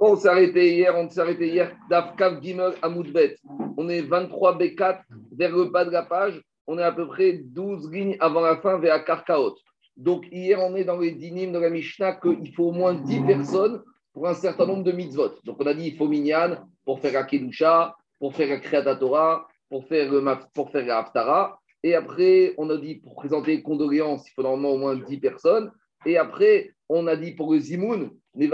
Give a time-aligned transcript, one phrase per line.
[0.00, 3.36] On s'est arrêté hier, on arrêté hier, Dafkav Gimel Amoudbet.
[3.76, 5.00] On est 23 B4
[5.32, 6.40] vers le bas de la page.
[6.68, 9.56] On est à peu près 12 lignes avant la fin vers Karkaot.
[9.96, 13.22] Donc hier, on est dans les dynimes de la Mishnah qu'il faut au moins 10
[13.22, 13.82] personnes
[14.12, 15.34] pour un certain nombre de mitzvot.
[15.44, 19.48] Donc on a dit il faut Minyan pour faire la Kedusha, pour faire la Torah,
[19.68, 20.22] pour faire, le,
[20.54, 21.58] pour faire la.
[21.82, 25.18] Et après, on a dit pour présenter les condoléances, il faut normalement au moins 10
[25.18, 25.72] personnes.
[26.06, 28.48] Et après, on a dit pour le Zimoun, et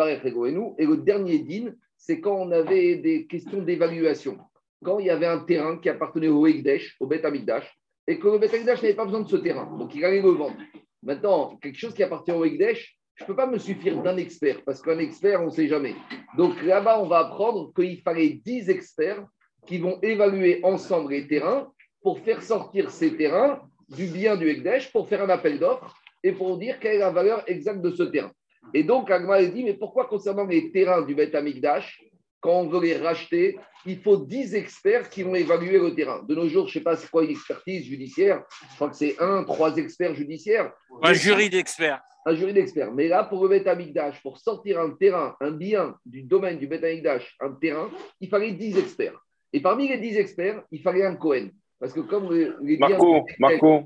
[0.53, 0.75] nous.
[0.79, 4.39] Et le dernier din, c'est quand on avait des questions d'évaluation.
[4.83, 8.29] Quand il y avait un terrain qui appartenait au Ekdesh, au Bet Amikdash, et que
[8.29, 9.75] le Bet Amikdash n'avait pas besoin de ce terrain.
[9.79, 10.57] Donc il allait le vendre.
[11.03, 14.63] Maintenant, quelque chose qui appartient au Ekdesh, je ne peux pas me suffire d'un expert,
[14.65, 15.95] parce qu'un expert, on ne sait jamais.
[16.37, 19.25] Donc là-bas, on va apprendre qu'il fallait 10 experts
[19.67, 21.71] qui vont évaluer ensemble les terrains
[22.03, 26.33] pour faire sortir ces terrains du bien du Ekdesh, pour faire un appel d'offres et
[26.33, 28.33] pour dire quelle est la valeur exacte de ce terrain.
[28.73, 32.03] Et donc, Agma dit, mais pourquoi concernant les terrains du Beth Amikdash,
[32.41, 36.23] quand on veut les racheter, il faut 10 experts qui vont évaluer le terrain.
[36.27, 38.97] De nos jours, je ne sais pas c'est quoi une expertise judiciaire, je crois que
[38.97, 40.73] c'est un, trois experts judiciaires.
[41.03, 42.01] Un jury d'experts.
[42.27, 42.93] Un jury d'experts.
[42.93, 46.67] Mais là, pour le Beth Amikdash, pour sortir un terrain, un bien du domaine du
[46.67, 49.19] Beth Amikdash, un terrain, il fallait 10 experts.
[49.53, 51.51] Et parmi les 10 experts, il fallait un Cohen.
[51.79, 53.85] Parce que comme les, Marco, Marco,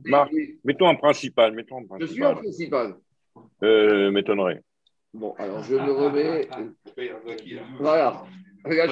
[0.64, 1.52] mettons un principal.
[1.52, 2.08] Mettons un principal.
[2.08, 2.94] Je suis un principal.
[3.62, 4.62] Euh, M'étonnerait.
[5.14, 6.48] Bon, alors je me remets.
[7.80, 8.24] Voilà.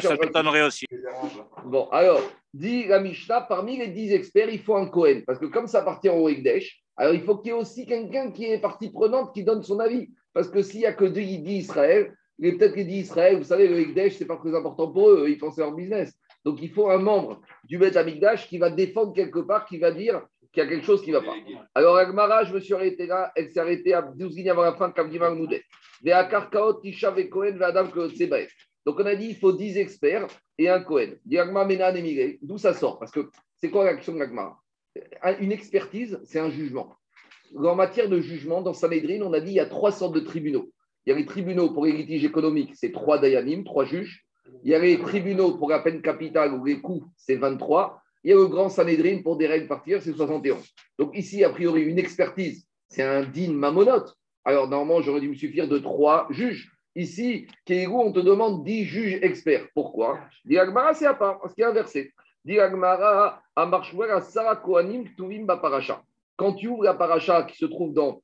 [0.01, 0.87] Ça m'étonnerait aussi.
[1.65, 2.21] Bon, alors,
[2.55, 5.23] dit la Mishnah, parmi les 10 experts, il faut un Cohen.
[5.27, 8.31] Parce que comme ça appartient au Ekdesh, alors il faut qu'il y ait aussi quelqu'un
[8.31, 10.09] qui est partie prenante qui donne son avis.
[10.33, 13.79] Parce que s'il n'y a que 10 Israël, peut-être les 10 Israël, vous savez, le
[13.81, 16.17] Ekdesh, ce n'est pas très important pour eux, ils pensent à leur business.
[16.47, 19.91] Donc il faut un membre du Beth Amikdash qui va défendre quelque part, qui va
[19.91, 21.35] dire qu'il y a quelque chose qui ne va pas.
[21.75, 24.75] Alors Agmara, je me suis arrêté là, elle s'est arrêtée à 12 lignes avant la
[24.75, 25.65] fin de Kavdiman Moudet.
[28.87, 31.19] Donc on a dit il faut 10 experts et un Kohen.
[32.43, 33.01] D'où ça sort?
[33.01, 34.57] Parce que c'est quoi l'action de l'Agmara?
[35.41, 36.95] Une expertise, c'est un jugement.
[37.57, 40.21] En matière de jugement, dans Sanhedrin, on a dit il y a trois sortes de
[40.21, 40.71] tribunaux.
[41.07, 44.26] Il y a les tribunaux pour les litiges économiques, c'est trois dayanim, trois juges.
[44.65, 48.03] Il y a les tribunaux pour la peine capitale ou les coûts, c'est 23.
[48.25, 50.57] Il y a le grand Sanhedrin pour des règles particulières, c'est 71.
[50.99, 54.17] Donc ici, a priori, une expertise, c'est un digne mamonote.
[54.45, 56.71] Alors normalement, j'aurais dû me suffire de trois juges.
[56.95, 59.69] Ici, Kéhigou, on te demande 10 juges experts.
[59.75, 60.19] Pourquoi?
[60.45, 62.13] Diagmara, c'est à part, parce qu'il y a un verset.
[62.45, 66.03] Diagmara, à Sarah Kohanim, Tuvim Baparacha.
[66.37, 68.23] Quand tu ouvres la paracha qui se trouve dans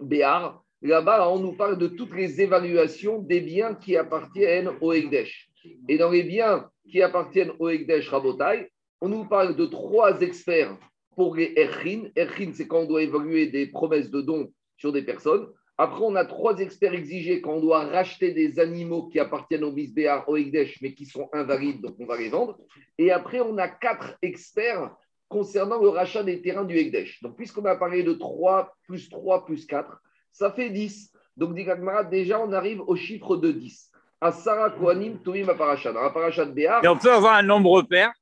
[0.00, 5.48] Béar, Là-bas, on nous parle de toutes les évaluations des biens qui appartiennent au Ekdesh.
[5.88, 10.76] Et dans les biens qui appartiennent au Ekdesh Rabotai, on nous parle de trois experts
[11.16, 12.10] pour les Erchin.
[12.14, 15.48] Erchin, c'est quand on doit évaluer des promesses de dons sur des personnes.
[15.76, 19.72] Après, on a trois experts exigés quand on doit racheter des animaux qui appartiennent au
[19.72, 22.56] Bisbéar, au Ekdesh, mais qui sont invalides, donc on va les vendre.
[22.98, 24.94] Et après, on a quatre experts
[25.28, 27.22] concernant le rachat des terrains du Ekdesh.
[27.22, 30.00] Donc, puisqu'on a parlé de 3 plus 3 plus 4,
[30.32, 31.12] ça fait 10.
[31.36, 31.66] Donc, dit
[32.10, 33.90] déjà, on arrive au chiffre de 10.
[34.20, 35.92] À Sarah Kohanim, Toumim Parashat.
[35.92, 36.84] Dans la Parashat Béar.
[36.84, 38.12] Et on peut avoir un nombre pair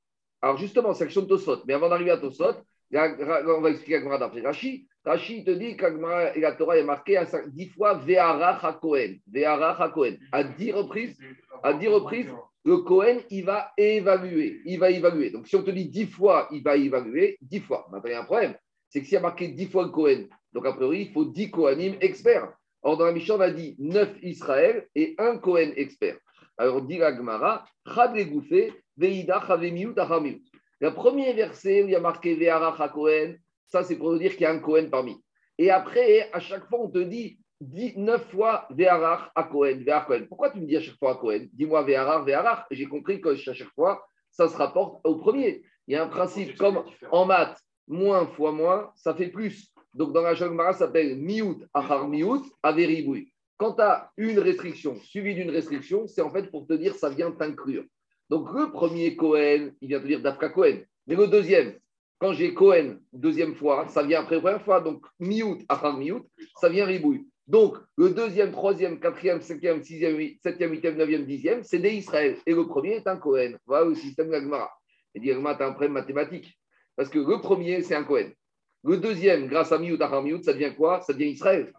[0.42, 1.62] Alors, justement, c'est l'action de Tosot.
[1.66, 2.56] Mais avant d'arriver à Tosot,
[2.92, 4.86] on va expliquer Agmara d'après Rashi.
[5.04, 5.86] Rashi te dit que
[6.40, 9.18] la Torah est marquée 10 fois Ve'arach HaKohen.
[9.32, 10.18] Ve'arach HaKohen.
[10.32, 11.18] À 10 reprises,
[11.62, 12.30] à 10 reprises,
[12.64, 14.60] le Kohen, il va évaluer.
[14.64, 15.30] Il va évaluer.
[15.30, 17.86] Donc, si on te dit 10 fois, il va évaluer, 10 fois.
[17.90, 18.54] Maintenant, il y a un problème.
[18.88, 21.26] C'est que s'il y a marqué 10 fois le Kohen, donc, a priori, il faut
[21.26, 22.50] 10 Kohanim experts.
[22.80, 26.16] Or, dans la Mishnah, on a dit 9 Israël et un Kohen expert.
[26.56, 27.66] Alors, dit la Gemara,
[30.80, 34.40] Le premier verset où il y a marqué Ve'arach Kohen, ça c'est pour dire qu'il
[34.40, 35.22] y a un Kohen parmi.
[35.58, 39.84] Et après, à chaque fois, on te dit 9 fois Ve'arach à Kohen,
[40.26, 41.50] Pourquoi tu me dis à chaque fois à Kohen?
[41.52, 42.64] Dis-moi Ve'arach, Ve'arach.
[42.70, 45.62] J'ai compris que à chaque fois, ça se rapporte au premier.
[45.86, 49.70] Il y a un principe comme en maths, moins fois moins, ça fait plus.
[49.96, 53.32] Donc, dans la Shagmara, ça s'appelle Miout Achar Miout Averiboui.
[53.56, 57.08] Quand tu as une restriction suivie d'une restriction, c'est en fait pour te dire ça
[57.08, 57.84] vient t'inclure.
[58.28, 60.80] Donc, le premier Cohen, il vient te dire Dafka Cohen.
[61.06, 61.78] Mais le deuxième,
[62.18, 64.82] quand j'ai Cohen, deuxième fois, ça vient après la première fois.
[64.82, 66.28] Donc, Miout Achar Miout,
[66.60, 67.26] ça vient Ribouille.
[67.46, 72.36] Donc, le deuxième, troisième, quatrième, cinquième, sixième, septième, huitième, neuvième, dixième, c'est des Israël.
[72.44, 73.56] Et le premier est un Cohen.
[73.64, 74.70] Voilà le système de la
[75.14, 76.58] Et dire, tu as un problème mathématique.
[76.96, 78.28] Parce que le premier, c'est un Cohen.
[78.86, 81.00] Le deuxième, grâce à Miout, Miout, ça devient quoi?
[81.00, 81.72] Ça devient Israël.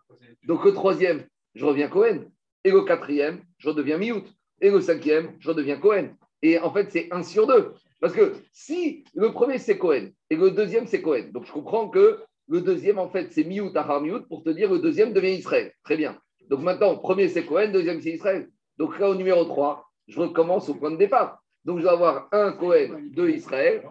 [0.46, 1.24] Donc le troisième,
[1.56, 2.26] je reviens Cohen.
[2.66, 4.26] Et le quatrième, je redeviens Miout.
[4.60, 6.10] Et le cinquième, je redeviens Cohen.
[6.42, 7.72] Et en fait, c'est un sur deux.
[8.02, 11.30] Parce que si le premier, c'est Cohen, et le deuxième, c'est Cohen.
[11.32, 12.20] Donc je comprends que
[12.50, 13.72] le deuxième, en fait, c'est Miout,
[14.02, 15.72] Miout, pour te dire le deuxième devient Israël.
[15.86, 16.18] Très bien.
[16.50, 18.50] Donc maintenant, premier, c'est Cohen, deuxième, c'est Israël.
[18.78, 21.42] Donc là, au numéro 3, je recommence au point de départ.
[21.68, 23.84] Donc je vais avoir un Cohen de Israël,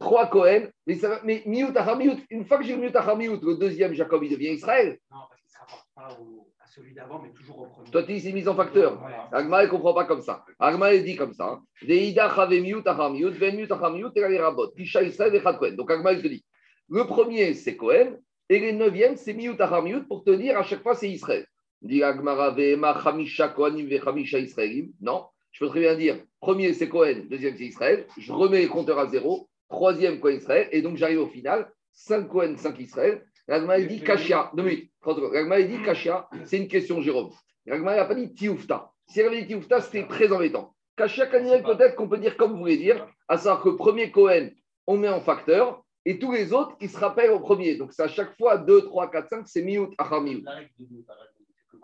[0.00, 3.56] trois Cohen, mais, ça va, mais Miout Miout, une fois que j'ai Miout Miout, le
[3.56, 4.98] deuxième Jacob, il devient Israël.
[5.10, 7.90] Non, parce qu'il ne se rapporte pas au, à celui d'avant, mais toujours au premier.
[7.90, 8.98] Toi, tu dis c'est mis en facteur.
[8.98, 9.28] Voilà.
[9.30, 10.42] Agma, il ne comprend pas comme ça.
[10.58, 11.60] Agma, il dit comme ça.
[11.82, 14.68] Veida Chave Miout Miout, Ven Miout Miout, et les rabot.
[14.68, 15.72] Pisha Israël et Chad Cohen.
[15.72, 16.46] Donc Agma, il te dit,
[16.88, 18.16] le premier, c'est Cohen,
[18.48, 21.44] et le neuvième, c'est Miout Miout, pour te dire à chaque fois, c'est Israël.
[21.82, 24.92] Dit Agmara, Vema Chamisha Kohanim, Ve Chamisha Israëlim.
[25.02, 25.26] Non.
[25.56, 28.98] Je peux très bien dire, premier c'est Cohen, deuxième c'est Israël, je remets les compteurs
[28.98, 33.26] à zéro, troisième Cohen Israël, et donc j'arrive au final, 5 Cohen, 5 Israël.
[33.48, 35.32] Ragma dit Kashia, deux minutes, 30 secondes.
[35.32, 37.30] Ragma dit Kashia, c'est une question Jérôme.
[37.66, 38.92] Ragma n'a pas dit Tioufta.
[39.06, 40.74] Si elle avait dit Tioufta, c'était très embêtant.
[40.94, 44.50] Kashia Kanirel, peut-être qu'on peut dire comme vous voulez dire, à savoir que premier Cohen,
[44.86, 47.76] on met en facteur, et tous les autres, ils se rappellent au premier.
[47.76, 50.44] Donc c'est à chaque fois 2, 3, 4, 5, c'est Miout, Achar Miout.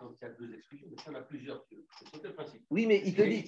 [0.02, 1.64] Quand il y a deux exclusions, mais si on a plusieurs,
[2.12, 2.62] c'est le principe.
[2.70, 3.44] Oui, mais il te dit.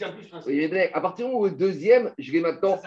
[0.46, 2.80] Oui, mais à partir du moment où le deuxième, je vais maintenant.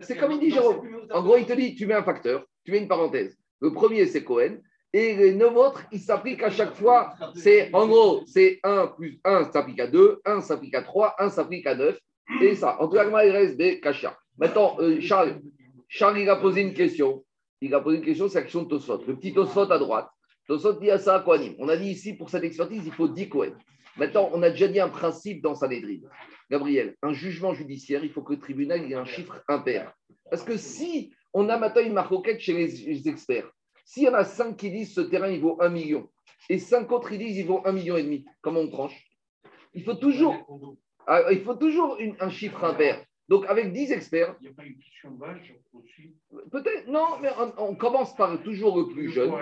[0.00, 1.06] C'est comme il dit Jérôme.
[1.10, 3.36] En gros, il te dit, tu mets un facteur, tu mets une parenthèse.
[3.60, 4.58] Le premier, c'est Cohen.
[4.92, 7.14] Et les neuf autres, ils s'appliquent à chaque fois.
[7.34, 11.30] C'est en gros, c'est 1 plus 1 s'applique à 2, 1 s'applique à 3, 1
[11.30, 11.98] s'applique à 9.
[12.42, 12.80] Et ça.
[12.80, 14.16] En tout cas, il reste des Kacha.
[14.38, 15.40] Maintenant, euh, Charles,
[15.88, 17.24] Charles, il a posé une question.
[17.60, 19.02] Il a posé une question, c'est la question de Tosfot.
[19.06, 20.08] Le petit Tosfot à droite.
[20.46, 21.54] Tosfot dit à ça à Kohanim.
[21.58, 23.52] On a dit ici, pour cette expertise, il faut 10 Cohen.
[23.96, 26.00] Maintenant, on a déjà dit un principe dans Sanhedrin.
[26.50, 29.92] Gabriel, un jugement judiciaire, il faut que le tribunal ait un chiffre impair.
[30.30, 33.50] Parce que si on a maintenant une marcoquette chez les, experts,
[33.84, 36.08] s'il y en a 5 qui disent ce terrain il vaut 1 million,
[36.48, 39.00] et 5 autres ils disent il vaut 1 million et demi, comment on tranche?
[39.74, 40.36] Il faut toujours,
[41.06, 43.04] ah, il faut toujours une- un chiffre impair.
[43.28, 46.14] Donc avec 10 experts, Il n'y a pas une question d'âge aussi.
[46.50, 49.32] peut-être, non, mais on, on commence par toujours le plus jeune.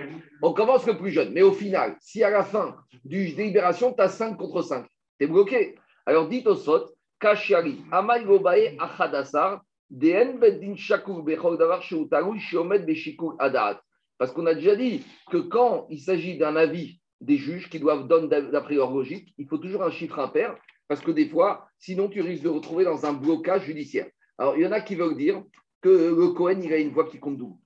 [0.41, 1.33] On commence le plus jeune.
[1.33, 4.87] Mais au final, si à la fin du délibération, tu as 5 contre 5,
[5.19, 5.75] tu es bloqué.
[6.07, 13.37] Alors dites au sot, Kashiari, Amal Gobae Achadassar, DN Beddin Shakur Davar Sheutaru Shiomed Beshikur
[13.39, 13.81] Adaat.
[14.19, 18.09] Parce qu'on a déjà dit que quand il s'agit d'un avis des juges qui doivent
[18.09, 20.57] donner d'après leur logique, il faut toujours un chiffre impair,
[20.93, 24.09] parce que des fois, sinon tu risques de retrouver dans un blocage judiciaire.
[24.37, 25.43] Alors il y en a qui veulent dire
[25.81, 27.57] que le Cohen, il a une voix qui compte double.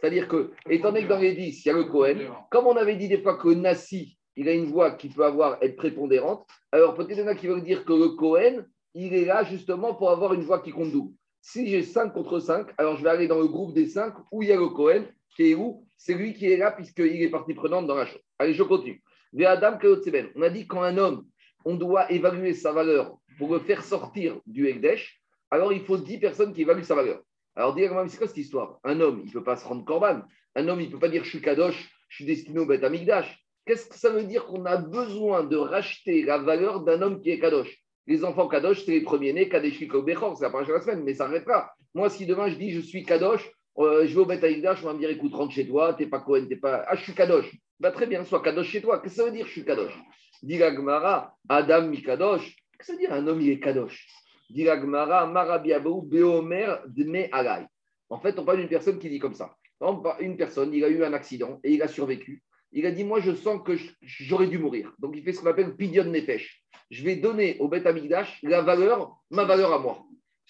[0.00, 2.18] C'est-à-dire que, étant donné que dans les 10, il y a le Cohen,
[2.52, 5.58] comme on avait dit des fois que Nassi, il a une voix qui peut avoir,
[5.60, 8.64] être prépondérante, alors peut-être il y en a qui veulent dire que le Cohen,
[8.94, 11.12] il est là justement pour avoir une voix qui compte double.
[11.42, 14.44] Si j'ai 5 contre 5, alors je vais aller dans le groupe des 5 où
[14.44, 15.02] il y a le Cohen,
[15.34, 15.84] qui est où?
[15.96, 18.22] C'est lui qui est là puisqu'il est partie prenante dans la chose.
[18.38, 19.02] Allez, je continue.
[19.34, 21.26] On a dit quand un homme,
[21.68, 25.20] on doit évaluer sa valeur pour le faire sortir du Ekdesh,
[25.50, 27.20] alors il faut 10 personnes qui évaluent sa valeur.
[27.54, 28.78] Alors, c'est quoi cette histoire?
[28.84, 30.22] Un homme, il ne peut pas se rendre corban.
[30.54, 32.82] Un homme, il ne peut pas dire je suis Kadosh, je suis destiné au Beth
[32.84, 33.38] Amigdash.
[33.66, 37.30] Qu'est-ce que ça veut dire qu'on a besoin de racheter la valeur d'un homme qui
[37.30, 37.76] est Kadosh?
[38.06, 41.26] Les enfants Kadosh, c'est les premiers-nés, Kadesh Bechor, c'est la première la semaine, mais ça
[41.26, 41.70] n'arrêtera.
[41.92, 44.86] Moi, si demain je dis je suis Kadosh, euh, je vais au Beth Amigdash, on
[44.86, 46.86] va me dire écoute, rentre chez toi, t'es pas Cohen, t'es pas.
[46.88, 47.54] Ah, je suis Kadosh.
[47.78, 49.00] Bah, très bien, sois Kadosh chez toi.
[49.00, 49.92] Qu'est-ce que ça veut dire je suis Kadosh?
[50.42, 52.56] Dit Adam Mikadosh.
[52.78, 54.06] Qu'est-ce que ça veut dire un homme, il est Kadosh?
[54.50, 57.66] Dit Marabiabou, Beomer, Dme Alay.
[58.08, 59.54] En fait, on parle d'une personne qui dit comme ça.
[60.20, 62.42] Une personne, il a eu un accident et il a survécu.
[62.72, 64.92] Il a dit Moi, je sens que j'aurais dû mourir.
[64.98, 66.62] Donc, il fait ce qu'on appelle Pidion Nefesh.
[66.90, 70.04] Je vais donner au Beth Amigdash la valeur, ma valeur à moi.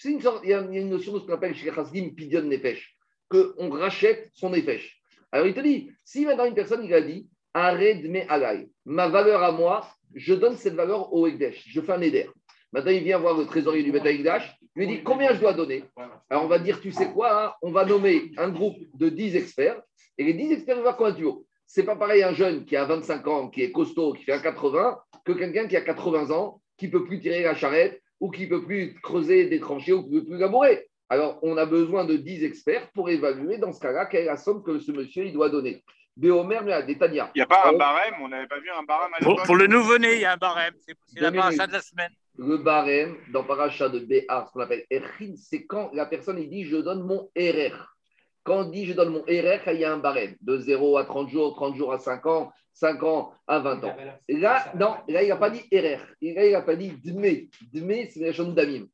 [0.04, 2.42] Une sorte, il y a une notion de ce qu'on appelle chez les Chassidim Pidion
[2.42, 2.96] Nefesh,
[3.28, 5.02] qu'on rachète son Nefesh.
[5.32, 9.42] Alors, il te dit Si maintenant une personne, il a dit Mes alay, ma valeur
[9.42, 11.64] à moi, je donne cette valeur au Ekdesh.
[11.68, 12.28] Je fais un éder.
[12.72, 13.90] Maintenant, il vient voir le trésorier du.
[13.90, 14.32] Il
[14.76, 15.84] lui dit Combien je dois donner?
[16.28, 19.36] Alors, on va dire, tu sais quoi, hein, on va nommer un groupe de 10
[19.36, 19.80] experts,
[20.18, 21.46] et les 10 experts vont voir combien tu vaux.
[21.66, 24.40] C'est pas pareil un jeune qui a 25 ans, qui est costaud, qui fait un
[24.40, 28.46] 80, que quelqu'un qui a 80 ans, qui peut plus tirer la charrette, ou qui
[28.46, 30.88] peut plus creuser des tranchées, ou qui peut plus labourer.
[31.08, 34.36] Alors, on a besoin de 10 experts pour évaluer, dans ce cas-là, quelle est la
[34.36, 35.82] somme que ce monsieur il doit donner.
[36.18, 37.30] Béomer, mais à Détania.
[37.34, 37.78] Il n'y a pas Ah un ouais.
[37.78, 40.24] barème, on n'avait pas vu un barème à Pour, l'époque pour le nouveau-né, il y
[40.24, 40.74] a un barème.
[40.84, 42.10] C'est la paracha de la semaine.
[42.36, 46.48] Le barème, dans Paracha de Béar, ce qu'on appelle Erchin, c'est quand la personne il
[46.50, 47.94] dit je donne mon RR.
[48.42, 51.04] Quand on dit je donne mon RR, il y a un barème de 0 à
[51.04, 53.96] 30 jours, 30 jours à 5 ans, 5 ans à 20 ans.
[54.28, 56.00] Et là, non, là, il n'a pas dit RR.
[56.22, 57.48] Là, il n'a pas dit Dme.
[57.72, 58.86] Dme, c'est la chose d'Amim.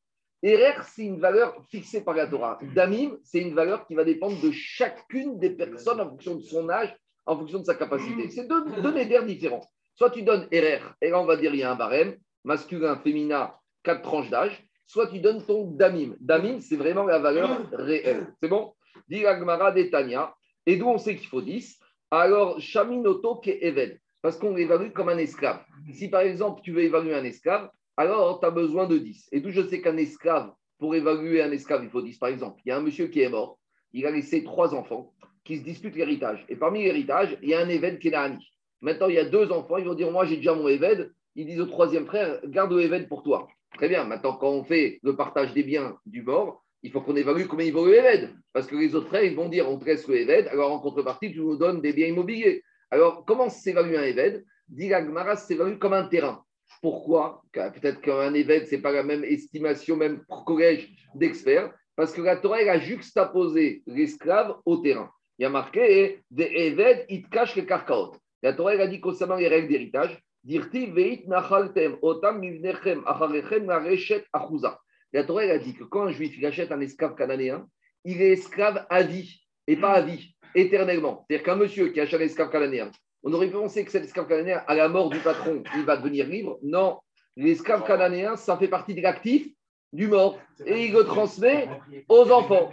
[0.45, 2.59] RR, c'est une valeur fixée par la Torah.
[2.75, 6.69] Damim, c'est une valeur qui va dépendre de chacune des personnes en fonction de son
[6.69, 6.95] âge,
[7.26, 8.31] en fonction de sa capacité.
[8.31, 9.66] C'est deux, deux nédères différents.
[9.95, 12.97] Soit tu donnes RR, et là, on va dire il y a un barème, masculin,
[12.97, 13.52] féminin,
[13.83, 14.64] quatre tranches d'âge.
[14.87, 16.14] Soit tu donnes ton damim.
[16.21, 18.35] Damim, c'est vraiment la valeur réelle.
[18.43, 18.75] C'est bon?
[19.09, 20.35] Dit Agmara d'Etania.
[20.66, 21.78] Et d'où on sait qu'il faut 10
[22.11, 23.99] Alors, Shaminoto ke Even.
[24.21, 25.62] Parce qu'on l'évalue comme un esclave.
[25.93, 29.28] Si par exemple, tu veux évaluer un esclave, alors tu as besoin de 10.
[29.33, 32.19] Et d'où je sais qu'un esclave, pour évaluer un esclave, il faut 10.
[32.19, 33.59] Par exemple, il y a un monsieur qui est mort,
[33.93, 35.12] il a laissé trois enfants
[35.44, 36.44] qui se disputent l'héritage.
[36.48, 38.50] Et parmi l'héritage, il y a un est Nahani.
[38.80, 41.08] Maintenant, il y a deux enfants, ils vont dire Moi, j'ai déjà mon évêque.
[41.36, 43.48] Ils disent au troisième frère Garde le évêque pour toi.
[43.76, 44.04] Très bien.
[44.04, 47.66] Maintenant, quand on fait le partage des biens du mort, il faut qu'on évalue combien
[47.66, 48.30] il vaut le évêque.
[48.52, 50.80] Parce que les autres frères, ils vont dire On te laisse le évêque, alors en
[50.80, 52.62] contrepartie, tu nous donnes des biens immobiliers.
[52.90, 56.42] Alors, comment s'évalue un évêque Dit Gmara, s'évalue comme un terrain.
[56.80, 57.42] Pourquoi?
[57.52, 62.36] Peut-être qu'un évêque, ce n'est pas la même estimation, même collège d'experts, parce que la
[62.36, 65.10] Torah, elle a juxtaposé l'esclave au terrain.
[65.38, 68.12] Il y a marqué des ils cachent les carcaot.
[68.42, 73.64] La Torah, elle a dit concernant les règles d'héritage, Dirti veit nachaltem otam mivnechem acharechem
[73.64, 74.78] nareshet achuza.
[75.12, 77.66] La Torah, elle a dit que quand un juif il achète un esclave cananéen,
[78.04, 81.24] il est esclave à vie, et pas à vie, éternellement.
[81.26, 82.90] C'est-à-dire qu'un monsieur qui achète un esclave cananéen,
[83.22, 85.96] on aurait pu penser que cet esclave cananéen, à la mort du patron, il va
[85.96, 86.58] devenir libre.
[86.62, 86.98] Non,
[87.36, 89.48] l'esclave cananéen, ça fait partie de l'actif
[89.94, 90.38] du mort.
[90.66, 91.68] Et il le transmet
[92.08, 92.70] aux enfants.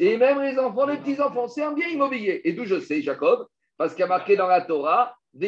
[0.00, 2.40] Et même les enfants, les petits-enfants, c'est un bien immobilier.
[2.44, 5.40] Et d'où je sais, Jacob, parce qu'il y a marqué dans la Torah, vous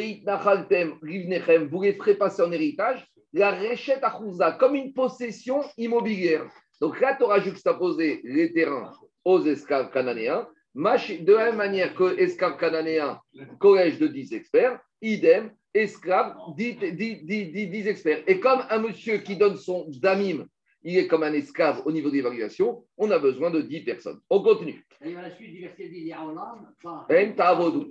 [1.81, 6.45] les ferez passer en héritage, la réchette à comme une possession immobilière.
[6.81, 8.91] Donc la Torah juxtaposé les terrains
[9.23, 10.47] aux esclaves cananéens.
[10.75, 13.19] De la même manière que esclaves cananéens,
[13.59, 18.23] collège de 10 experts, idem, esclaves, 10, experts.
[18.27, 20.45] Et comme un monsieur qui donne son damim,
[20.85, 24.21] il est comme un esclave au niveau d'évaluation, on a besoin de 10 personnes.
[24.29, 24.85] On continue.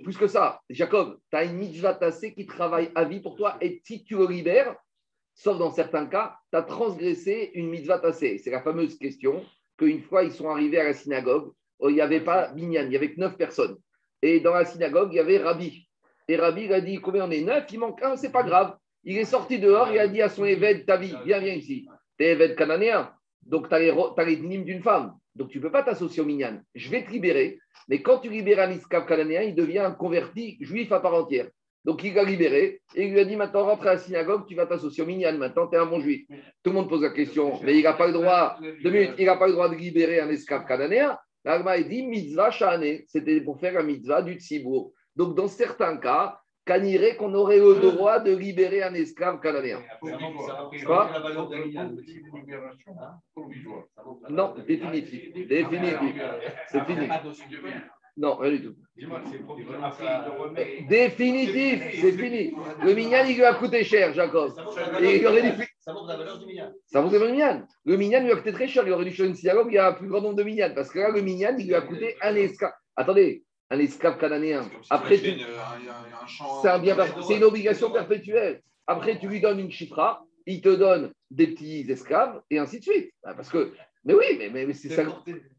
[0.01, 3.57] Plus que ça, Jacob, tu as une mitzvah tassée qui travaille à vie pour toi
[3.61, 4.75] et si tu le libères,
[5.33, 8.37] sauf dans certains cas, tu as transgressé une mitzvah tassée.
[8.37, 9.45] C'est la fameuse question
[9.77, 12.93] qu'une fois ils sont arrivés à la synagogue, Oh, il n'y avait pas Binyan, il
[12.93, 13.77] y avait que neuf personnes.
[14.21, 15.87] Et dans la synagogue, il y avait Rabbi.
[16.27, 17.65] Et Rabbi, il a dit Combien on est neuf?
[17.71, 18.77] Il manque un, c'est pas grave.
[19.03, 21.87] Il est sorti dehors, il a dit à son évêque Ta vie, viens, viens ici.
[22.19, 23.11] Évêque cananéen,
[23.45, 25.13] donc tu as les, dynimes d'une femme.
[25.35, 26.61] Donc tu ne peux pas t'associer au Minyan.
[26.73, 30.57] Je vais te libérer, mais quand tu libères un esclave cananéen, il devient un converti
[30.61, 31.49] juif à part entière.
[31.83, 34.55] Donc il l'a libéré et il lui a dit Maintenant, rentre à la synagogue, tu
[34.55, 35.37] vas t'associer au Minyan.
[35.37, 36.25] Maintenant, tu es un bon juif.
[36.63, 39.47] Tout le monde pose la question, mais il n'a pas le droit, il n'a pas
[39.47, 41.17] le droit de libérer un esclave cananéen.
[41.43, 44.93] L'Agma dit mitzvah shane, c'était pour faire la mitzvah du tzibour.
[45.15, 49.81] Donc, dans certains cas, qu'on aurait le droit de libérer un esclave cananéen.
[50.85, 51.11] Quoi
[54.29, 55.33] Non, définitif.
[55.33, 56.21] Définitif.
[56.67, 57.07] C'est fini.
[58.17, 58.75] Non, rien du tout.
[60.89, 62.53] Définitif, c'est fini.
[62.81, 64.53] Le minyan, il lui a coûté cher, Jacob.
[65.01, 65.65] Et il aurait dû...
[65.79, 66.71] Ça vaut la valeur du minyan.
[66.87, 67.67] Ça vaut du minyan.
[67.83, 68.83] Le minyan lui a coûté très cher.
[68.87, 70.71] Il aurait dû faire une synagogue, il y a un plus grand nombre de minyan.
[70.73, 72.73] Parce que là, le minyan, il lui a coûté un esclave.
[72.95, 74.69] Attendez, un esclave cananéen.
[74.89, 76.95] Après, c'est un bien,
[77.27, 78.61] c'est une obligation perpétuelle.
[78.87, 82.83] Après, tu lui donnes une chifra, il te donne des petits esclaves et ainsi de
[82.83, 83.11] suite.
[83.23, 83.73] Parce que
[84.05, 85.01] mais oui, mais, mais, c'est ça.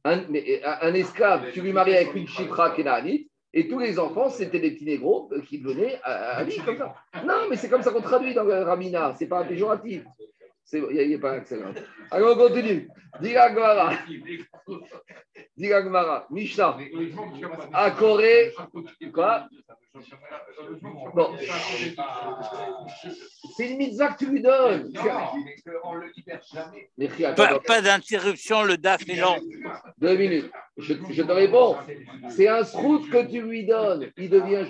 [0.04, 4.28] Un, mais, un, esclave, tu lui maries avec une chifra kénaanite, et tous les enfants,
[4.28, 6.94] c'était des petits négros qui venaient à, vie comme ça.
[7.24, 10.04] Non, mais c'est comme ça qu'on traduit dans le Ramina, c'est pas péjoratif.
[10.72, 11.58] Il n'y a, pas accès.
[12.10, 12.88] Alors on continue.
[13.20, 13.92] Diga Gmara.
[15.56, 16.26] Diga Gmara.
[16.30, 16.76] Mishnah.
[17.72, 18.52] À Corée.
[19.12, 19.48] Quoi?
[21.14, 21.36] Bon.
[23.56, 24.92] C'est une mitzvah que tu lui donnes.
[27.36, 29.36] Pas, pas d'interruption, le DAF est long.
[29.98, 30.50] Deux minutes.
[30.76, 31.76] Je, je te réponds.
[32.28, 34.10] C'est un srout que tu lui donnes.
[34.16, 34.66] Il devient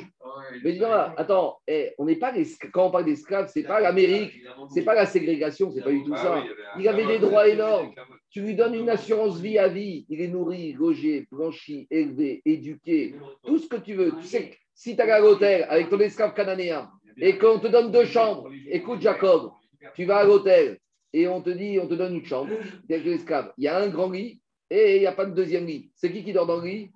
[0.62, 2.32] mais dis attends, eh, on n'est pas
[2.72, 4.32] quand on parle d'esclaves, c'est pas l'Amérique,
[4.72, 6.44] c'est pas la ségrégation, c'est pas du tout ah ça.
[6.78, 7.92] Il avait des droits énormes.
[8.30, 10.04] Tu lui donnes une assurance vie à vie.
[10.08, 14.12] Il est nourri, logé, blanchi, élevé, éduqué, tout ce que tu veux.
[14.20, 17.90] Tu sais, si tu as à l'hôtel avec ton esclave cananéen et qu'on te donne
[17.90, 19.52] deux chambres, écoute Jacob,
[19.94, 20.78] tu vas à l'hôtel
[21.12, 22.50] et on te dit, on te donne une chambre
[22.90, 23.52] avec l'esclave.
[23.56, 25.90] Il y a un grand lit et il n'y a pas de deuxième lit.
[25.94, 26.90] C'est qui qui dort dans le lit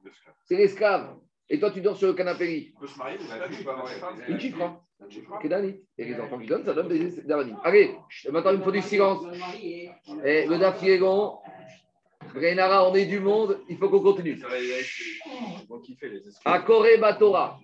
[0.45, 1.17] C'est l'esclave.
[1.49, 2.73] Et toi, tu dors sur le canapé.
[2.77, 3.19] On peut se marier,
[4.29, 4.63] Une chiffre.
[4.63, 4.81] Hein.
[5.99, 7.59] Et les enfants qui donnent, ça donne des d'aranim.
[7.65, 7.97] Allez,
[8.31, 9.25] maintenant, il me faut du silence.
[10.25, 11.39] Et le Dafiegon,
[12.35, 14.41] Renara, on est du monde, il faut qu'on continue.
[16.45, 17.59] À Corée Batora.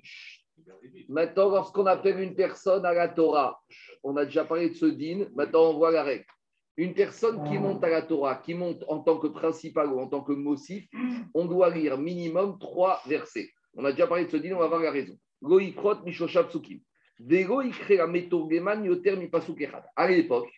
[1.09, 3.61] Maintenant, lorsqu'on appelle une personne à la Torah,
[4.03, 6.25] on a déjà parlé de ce din, maintenant on voit la règle.
[6.78, 10.09] Une personne qui monte à la Torah, qui monte en tant que principal ou en
[10.09, 10.87] tant que mossif,
[11.35, 13.50] on doit lire minimum trois versets.
[13.75, 15.18] On a déjà parlé de ce dîner, on va voir la raison.
[19.97, 20.50] À l'époque,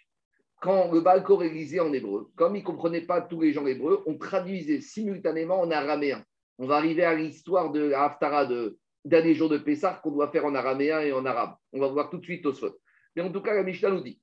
[0.60, 3.66] quand le Balkor est lisé en hébreu, comme il ne comprenait pas tous les gens
[3.66, 6.24] hébreux, on traduisait simultanément en araméen.
[6.58, 10.32] On va arriver à l'histoire de la Haftara de dernier jour de Pessah qu'on doit
[10.32, 11.54] faire en araméen et en arabe.
[11.72, 12.76] On va voir tout de suite au spot.
[13.14, 14.20] Mais en tout cas, la Mishnah nous dit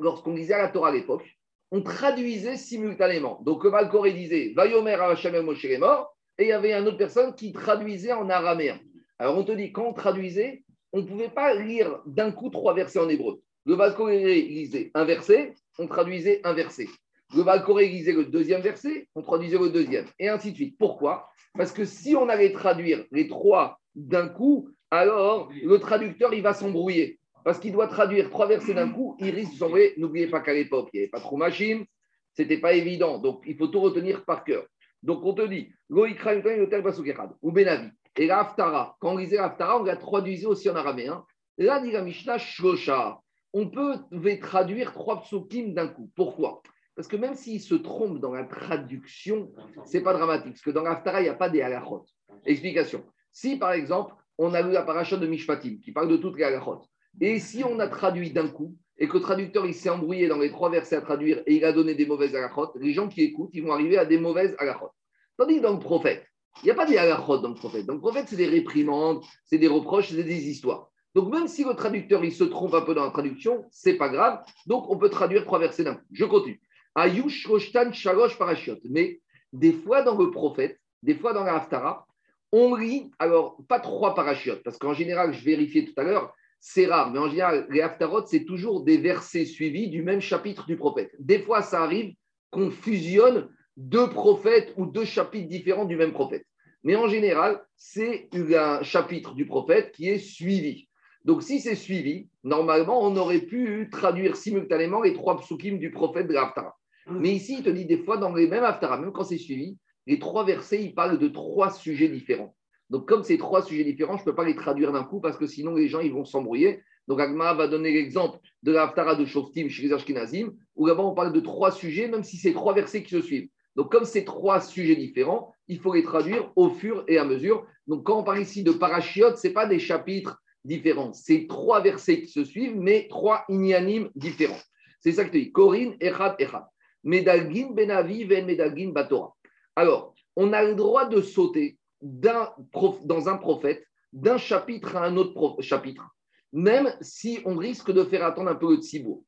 [0.00, 1.24] lorsqu'on lisait à la Torah à l'époque,
[1.70, 3.40] on traduisait simultanément.
[3.44, 6.96] Donc le Malcoré disait Vayomer Hashem Moshe est mort, et il y avait une autre
[6.96, 8.78] personne qui traduisait en araméen.
[9.18, 12.74] Alors on te dit, quand on traduisait, on ne pouvait pas lire d'un coup trois
[12.74, 13.42] versets en hébreu.
[13.66, 16.88] Le Valcoré lisait un verset, on traduisait un verset.
[17.34, 20.78] Le Valcoré lisait le deuxième verset, on traduisait le deuxième, et ainsi de suite.
[20.78, 21.28] Pourquoi?
[21.54, 26.54] Parce que si on allait traduire les trois d'un coup, alors le traducteur, il va
[26.54, 27.18] s'embrouiller.
[27.48, 29.94] Parce qu'il doit traduire trois versets d'un coup, il risque de s'embrouiller.
[29.96, 33.16] N'oubliez pas qu'à l'époque, il n'y avait pas trop ce n'était pas évident.
[33.16, 34.66] Donc, il faut tout retenir par cœur.
[35.02, 37.88] Donc, on te dit, ou Benavi.
[38.16, 41.24] Et l'Aftara, quand on lisait l'Aftara, on l'a traduisait aussi en araméen.
[41.56, 43.18] Là, dit la Mishnah, Shlosha.
[43.54, 43.94] On peut
[44.42, 46.10] traduire trois psukim d'un coup.
[46.16, 46.60] Pourquoi?
[46.94, 49.50] Parce que même s'il se trompe dans la traduction,
[49.86, 50.52] ce n'est pas dramatique.
[50.52, 52.04] Parce que dans l'Aftara, il n'y a pas des halachot.
[52.44, 53.06] Explication.
[53.32, 56.44] Si, par exemple, on a lu la paracha de Mishpatim, qui parle de toutes les
[56.44, 56.82] halachot,
[57.20, 60.38] et si on a traduit d'un coup, et que le traducteur il s'est embrouillé dans
[60.38, 63.22] les trois versets à traduire et il a donné des mauvaises halachot, les gens qui
[63.22, 64.90] écoutent, ils vont arriver à des mauvaises halachot.
[65.36, 66.26] Tandis que dans le prophète,
[66.62, 67.86] il n'y a pas des halachot dans le prophète.
[67.86, 70.90] Dans le prophète, c'est des réprimandes, c'est des reproches, c'est des histoires.
[71.14, 74.08] Donc même si le traducteur il se trompe un peu dans la traduction, c'est pas
[74.08, 74.42] grave.
[74.66, 76.04] Donc on peut traduire trois versets d'un coup.
[76.12, 76.60] Je continue.
[76.94, 78.78] Ayush Roshtan Shalosh Parashiot.
[78.90, 79.20] Mais
[79.52, 82.06] des fois dans le prophète, des fois dans la Haftara,
[82.50, 86.86] on lit, alors pas trois parachiotes, parce qu'en général, je vérifiais tout à l'heure, c'est
[86.86, 90.76] rare, mais en général, les Haftarot, c'est toujours des versets suivis du même chapitre du
[90.76, 91.10] prophète.
[91.18, 92.14] Des fois, ça arrive
[92.50, 96.44] qu'on fusionne deux prophètes ou deux chapitres différents du même prophète.
[96.82, 100.88] Mais en général, c'est un chapitre du prophète qui est suivi.
[101.24, 106.26] Donc, si c'est suivi, normalement, on aurait pu traduire simultanément les trois psukim du prophète
[106.26, 106.74] de l'Aftara.
[107.10, 109.78] Mais ici, il te dit des fois, dans les mêmes Haftara, même quand c'est suivi,
[110.06, 112.54] les trois versets, ils parlent de trois sujets différents.
[112.90, 115.36] Donc, comme ces trois sujets différents, je ne peux pas les traduire d'un coup parce
[115.36, 116.82] que sinon, les gens ils vont s'embrouiller.
[117.06, 121.14] Donc, Agma va donner l'exemple de la Haftara de Shoftim chez les où là-bas, on
[121.14, 123.48] parle de trois sujets, même si c'est trois versets qui se suivent.
[123.76, 127.66] Donc, comme c'est trois sujets différents, il faut les traduire au fur et à mesure.
[127.86, 131.12] Donc, quand on parle ici de parachiotes, ce n'est pas des chapitres différents.
[131.12, 134.60] C'est trois versets qui se suivent, mais trois inyanimes différents.
[135.00, 135.52] C'est ça que tu dis.
[135.52, 136.64] Corinne, Echad, Echad.
[137.04, 139.34] Medalgin, Benavi, Ven, Medalgin, Batora.
[139.76, 145.60] Alors, on a le droit de sauter dans un prophète d'un chapitre à un autre
[145.60, 146.04] chapitre,
[146.52, 149.22] même si on risque de faire attendre un peu le tzibour.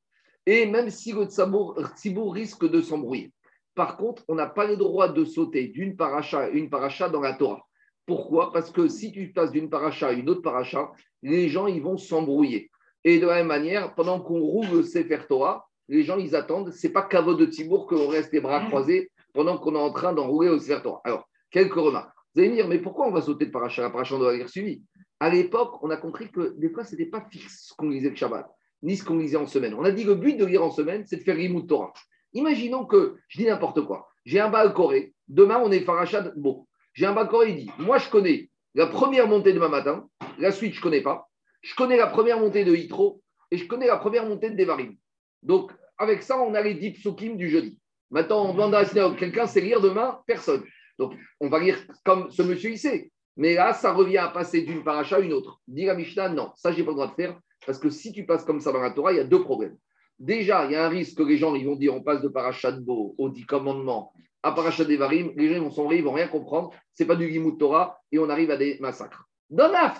[0.46, 3.32] Et même si le tzibour risque de s'embrouiller.
[3.74, 7.20] Par contre, on n'a pas le droit de sauter d'une paracha à une paracha dans
[7.20, 7.62] la Torah.
[8.06, 8.52] Pourquoi?
[8.52, 10.90] Parce que si tu passes d'une paracha à une autre paracha,
[11.22, 12.70] les gens ils vont s'embrouiller.
[13.04, 16.72] Et de la même manière, pendant qu'on roule le Sefer Torah, les gens ils attendent.
[16.72, 20.12] C'est pas caveau de Tibour qu'on reste les bras croisés pendant qu'on est en train
[20.12, 21.00] d'enrouler au Sefer Torah.
[21.04, 22.16] Alors, quelques remarques.
[22.34, 23.82] Vous allez me dire, mais pourquoi on va sauter de paracha?
[23.82, 24.82] La paracha doit être suivi.
[25.18, 28.10] À l'époque, on a compris que des fois, ce n'était pas fixe ce qu'on lisait
[28.10, 28.46] le Shabbat,
[28.82, 29.74] ni ce qu'on lisait en semaine.
[29.74, 31.92] On a dit que le but de lire en semaine, c'est de faire Rimut Torah.
[32.32, 36.66] Imaginons que, je dis n'importe quoi, j'ai un bal coré, demain on est Farachad, bon,
[36.92, 40.08] j'ai un bal coré, il dit, moi je connais la première montée de demain matin,
[40.38, 41.28] la suite je ne connais pas,
[41.62, 44.94] je connais la première montée de Hitro et je connais la première montée de Devarim.
[45.42, 47.78] Donc avec ça, on a les 10 psukim du jeudi.
[48.10, 50.20] Maintenant, on demande à quelqu'un sait lire demain?
[50.26, 50.64] Personne.
[51.00, 53.10] Donc on va lire comme ce monsieur il sait.
[53.36, 55.60] Mais là, ça revient à passer d'une paracha à une autre.
[55.66, 58.26] Dit la Mishnah, non, ça, j'ai pas le droit de faire, parce que si tu
[58.26, 59.76] passes comme ça dans la Torah, il y a deux problèmes.
[60.18, 62.28] Déjà, il y a un risque que les gens ils vont dire on passe de
[62.28, 65.32] parachat de Beau au dit commandement à parachat d'Evarim.
[65.36, 66.70] Les gens vont sombrer, ils vont rien comprendre.
[66.92, 69.24] C'est pas du Gimut Torah et on arrive à des massacres.
[69.48, 69.94] Dans la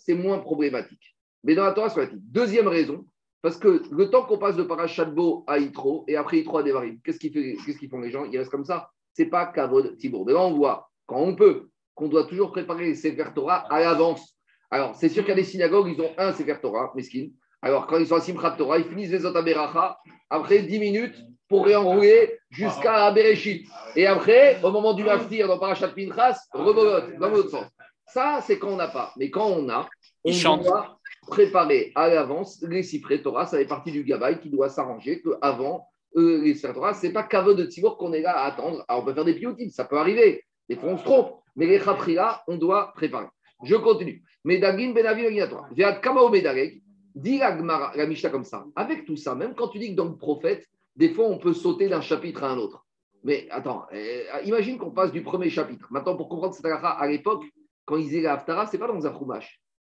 [0.00, 1.16] c'est moins problématique.
[1.42, 2.30] Mais dans la Torah, c'est problématique.
[2.30, 3.04] Deuxième raison,
[3.42, 6.58] parce que le temps qu'on passe de parachat de Beau à Itro et après Itro
[6.58, 8.24] à Devarim, qu'est-ce qu'ils font les gens?
[8.26, 8.90] Ils restent comme ça.
[9.14, 10.26] C'est pas Kavod Tibour.
[10.26, 13.80] Mais là, on voit, quand on peut, qu'on doit toujours préparer les Sefer Torah à
[13.80, 14.36] l'avance.
[14.70, 17.32] Alors, c'est sûr qu'il y a des synagogues, ils ont un Sefer Torah, mesquine.
[17.62, 19.98] Alors, quand ils sont à Simchat Torah, ils finissent les autres à
[20.28, 21.16] après 10 minutes
[21.48, 23.66] pour réenrouler jusqu'à Bereshit.
[23.96, 27.66] Et après, au moment du Maftir dans Parashat Pinchas, rebolote dans l'autre sens.
[28.06, 29.12] Ça, c'est quand on n'a pas.
[29.16, 29.88] Mais quand on a,
[30.24, 33.46] on doit préparer à l'avance les Sifré Torah.
[33.46, 37.54] Ça fait partie du Gabaï qui doit s'arranger qu'avant euh, les ce n'est pas qu'avant
[37.54, 38.84] de Tibour qu'on est là à attendre.
[38.88, 40.44] Alors, on peut faire des piotides, ça peut arriver.
[40.68, 41.40] Des fois, on se trompe.
[41.56, 43.26] Mais les Khapria, on doit préparer.
[43.62, 44.22] Je continue.
[44.44, 45.68] Medagin Benavi Torah.
[45.76, 46.82] J'ai Kamao Medagek.
[47.14, 48.64] Dis la, la Mishnah comme ça.
[48.74, 51.52] Avec tout ça, même quand tu dis que dans le prophète, des fois, on peut
[51.52, 52.84] sauter d'un chapitre à un autre.
[53.22, 55.86] Mais attends, euh, imagine qu'on passe du premier chapitre.
[55.90, 57.44] Maintenant, pour comprendre cette à l'époque,
[57.84, 59.12] quand ils disaient la Haftara, ce n'est pas dans un.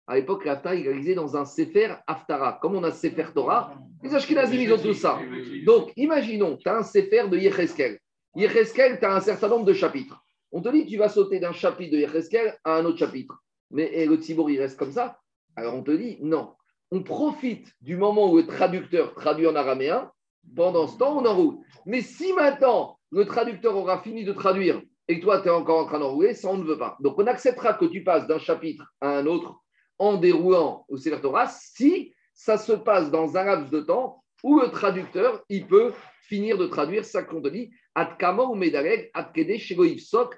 [0.06, 2.60] À l'époque, la Haftara, ils réalisaient dans un Sefer Haftara.
[2.62, 5.20] Comme on a Sefer Torah, les Ashkenazim, ils ont tout ça.
[5.66, 8.00] Donc, imaginons, tu as un Sefer de Yecheskel.
[8.36, 10.22] Yecheskel, tu as un certain nombre de chapitres.
[10.52, 13.40] On te dit, tu vas sauter d'un chapitre de Yecheskel à un autre chapitre.
[13.72, 15.18] Mais le Tzibour, il reste comme ça.
[15.56, 16.54] Alors, on te dit, non
[16.94, 20.12] on profite du moment où le traducteur traduit en araméen
[20.56, 21.58] Pendant ce temps, on enroule.
[21.88, 25.80] Mais si maintenant, le traducteur aura fini de traduire et que toi, tu es encore
[25.80, 26.96] en train d'enrouler, ça, on ne veut pas.
[27.00, 29.63] Donc, on acceptera que tu passes d'un chapitre à un autre
[30.00, 34.60] en déroulant au Sefer Torah si ça se passe dans un laps de temps où
[34.60, 39.12] le traducteur, il peut finir de traduire ça qu'on te dit, ou Medareg,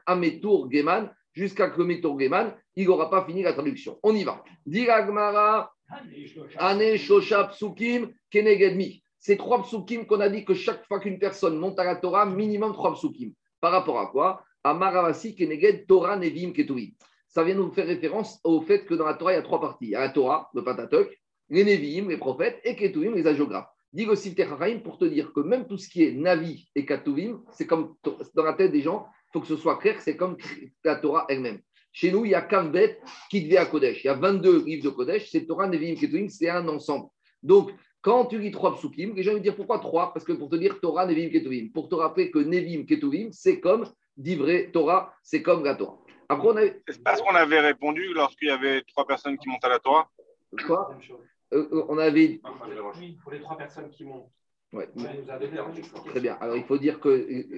[0.06, 4.00] Ametour Geman, jusqu'à que le Metour Geman, il n'aura pas fini la traduction.
[4.04, 4.44] On y va.
[4.66, 5.72] Diragmara,
[6.58, 9.02] Ane Shosha Psukim, Kenegedmi.
[9.20, 12.26] Ces trois psukim qu'on a dit que chaque fois qu'une personne monte à la Torah,
[12.26, 13.32] minimum trois psukim.
[13.60, 14.44] Par rapport à quoi?
[14.64, 16.92] Amaravasi, Keneged, Torah, Nevim, Ketuvim.
[17.36, 19.60] Ça vient nous faire référence au fait que dans la Torah, il y a trois
[19.60, 19.88] parties.
[19.88, 21.20] Il y a la Torah, le Pentateuch,
[21.50, 23.68] les Nevi'im, les prophètes, et Ketuvim, les agiographes.
[23.92, 24.34] Dit aussi
[24.82, 27.96] pour te dire que même tout ce qui est Navi et Ketuvim, c'est comme
[28.34, 30.38] dans la tête des gens, il faut que ce soit clair, c'est comme
[30.86, 31.60] la Torah elle-même.
[31.92, 34.06] Chez nous, il y a Kavbet qui devient à Kodesh.
[34.06, 37.10] Il y a 22 livres de Kodesh, c'est Torah, Nevi'im, Ketuvim, c'est un ensemble.
[37.44, 37.72] Donc,
[38.02, 40.14] quand tu lis trois psukim, les gens vont dire pourquoi trois?
[40.14, 41.68] Parce que pour te dire Torah, Nevim, Ketuvim.
[41.74, 46.05] Pour te rappeler que Nevim, Ketuvim, c'est comme d'Ivré Torah, c'est comme la Torah.
[46.30, 46.56] Après, on
[46.88, 49.80] C'est pas ce qu'on avait répondu lorsqu'il y avait trois personnes qui montent à la
[49.80, 50.10] Torah
[50.66, 50.98] Quoi?
[51.54, 52.40] Euh, euh, On avait.
[52.98, 54.30] Oui, pour les trois personnes qui montent.
[54.74, 54.90] Ouais.
[56.08, 56.38] Très bien.
[56.42, 57.10] Alors, il faut dire que.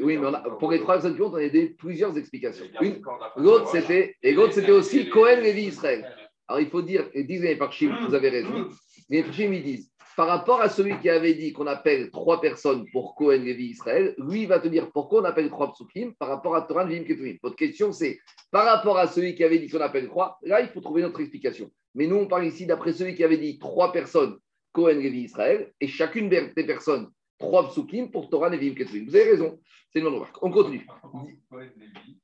[0.03, 2.65] Oui, mais pour les trois personnes qui montent, on a des, plusieurs explications.
[2.81, 3.01] Une,
[3.37, 4.15] l'autre, c'était.
[4.21, 6.11] Et l'autre, c'était aussi Cohen, Lévi, Israël.
[6.47, 8.69] Alors, il faut dire, et disent les Parchim, vous avez raison.
[9.09, 12.89] Les Parchim, ils disent par rapport à celui qui avait dit qu'on appelle trois personnes
[12.89, 16.27] pour Cohen, Lévi, Israël, lui, il va te dire pourquoi on appelle trois psukim par
[16.27, 17.35] rapport à Torah, Vim, Ketuvim.
[17.43, 20.69] Votre question, c'est par rapport à celui qui avait dit qu'on appelle trois, là, il
[20.69, 21.69] faut trouver notre explication.
[21.93, 24.39] Mais nous, on parle ici d'après celui qui avait dit trois personnes,
[24.71, 29.05] Cohen, Lévi, Israël, et chacune des personnes, trois psukim pour Torah, Vim, Ketuvim.
[29.05, 29.59] Vous avez raison,
[29.93, 30.41] c'est une remarque.
[30.41, 30.87] On continue.
[31.03, 32.17] Cohen, Lévi,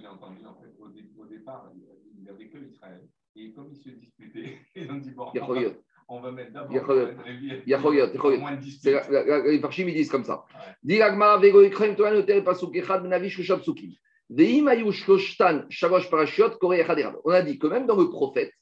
[0.00, 1.70] j'ai entendu, en fait, au, départ,
[2.16, 3.06] il n'avait que Israël.
[3.36, 5.30] Et comme ils se disputaient, ils ont dit bon,
[6.08, 6.72] on va mettre d'abord.
[9.46, 10.44] Les Farshim, ils disent comme ça.
[17.24, 18.52] On a dit que même dans le prophète,